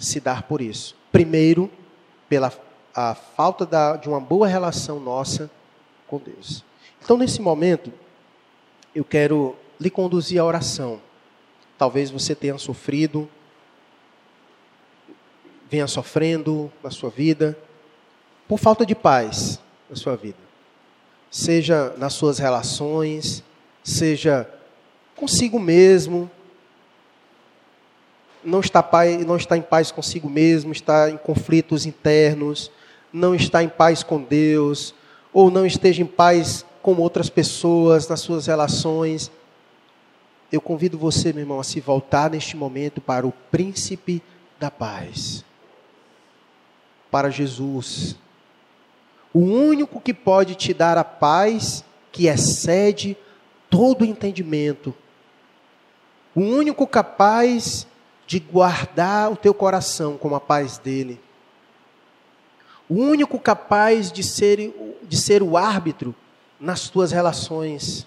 se 0.00 0.18
dar 0.18 0.42
por 0.42 0.60
isso. 0.60 0.96
Primeiro, 1.12 1.70
pela 2.28 2.50
a 2.96 3.14
falta 3.14 3.66
da, 3.66 3.96
de 3.96 4.08
uma 4.08 4.20
boa 4.20 4.48
relação 4.48 4.98
nossa 4.98 5.50
com 6.08 6.18
Deus. 6.18 6.64
Então, 7.04 7.18
nesse 7.18 7.42
momento, 7.42 7.92
eu 8.94 9.04
quero 9.04 9.54
lhe 9.78 9.90
conduzir 9.90 10.40
à 10.40 10.44
oração. 10.44 11.00
Talvez 11.76 12.10
você 12.10 12.34
tenha 12.34 12.56
sofrido 12.56 13.28
venha 15.68 15.86
sofrendo 15.86 16.72
na 16.82 16.90
sua 16.90 17.10
vida, 17.10 17.56
por 18.46 18.58
falta 18.58 18.86
de 18.86 18.94
paz 18.94 19.60
na 19.90 19.96
sua 19.96 20.16
vida. 20.16 20.38
Seja 21.30 21.94
nas 21.98 22.14
suas 22.14 22.38
relações, 22.38 23.42
seja 23.82 24.48
consigo 25.16 25.58
mesmo, 25.58 26.30
não 28.44 28.60
está, 28.60 28.88
não 29.26 29.36
está 29.36 29.56
em 29.56 29.62
paz 29.62 29.90
consigo 29.90 30.30
mesmo, 30.30 30.70
está 30.70 31.10
em 31.10 31.16
conflitos 31.16 31.84
internos, 31.84 32.70
não 33.16 33.34
está 33.34 33.62
em 33.62 33.68
paz 33.68 34.02
com 34.02 34.22
Deus, 34.22 34.94
ou 35.32 35.50
não 35.50 35.66
esteja 35.66 36.02
em 36.02 36.06
paz 36.06 36.64
com 36.82 36.94
outras 36.96 37.30
pessoas 37.30 38.06
nas 38.06 38.20
suas 38.20 38.46
relações. 38.46 39.30
Eu 40.52 40.60
convido 40.60 40.98
você, 40.98 41.32
meu 41.32 41.42
irmão, 41.42 41.58
a 41.58 41.64
se 41.64 41.80
voltar 41.80 42.30
neste 42.30 42.56
momento 42.56 43.00
para 43.00 43.26
o 43.26 43.32
príncipe 43.50 44.22
da 44.60 44.70
paz 44.70 45.44
para 47.10 47.30
Jesus. 47.30 48.16
O 49.32 49.40
único 49.40 50.00
que 50.00 50.12
pode 50.12 50.54
te 50.54 50.74
dar 50.74 50.98
a 50.98 51.04
paz 51.04 51.84
que 52.12 52.26
excede 52.26 53.16
todo 53.70 54.04
entendimento. 54.04 54.94
O 56.34 56.40
único 56.40 56.86
capaz 56.86 57.86
de 58.26 58.38
guardar 58.38 59.32
o 59.32 59.36
teu 59.36 59.54
coração 59.54 60.18
com 60.18 60.34
a 60.34 60.40
paz 60.40 60.78
dele. 60.78 61.20
O 62.88 62.94
único 62.94 63.38
capaz 63.38 64.12
de 64.12 64.22
ser, 64.22 64.72
de 65.02 65.16
ser 65.16 65.42
o 65.42 65.56
árbitro 65.56 66.14
nas 66.58 66.88
tuas 66.88 67.12
relações. 67.12 68.06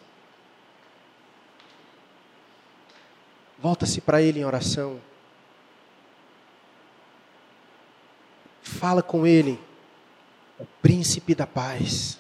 Volta-se 3.58 4.00
para 4.00 4.22
ele 4.22 4.40
em 4.40 4.46
oração. 4.46 5.00
Fala 8.62 9.02
com 9.02 9.28
ele, 9.28 9.60
o 10.58 10.66
príncipe 10.82 11.36
da 11.36 11.46
paz. 11.46 12.20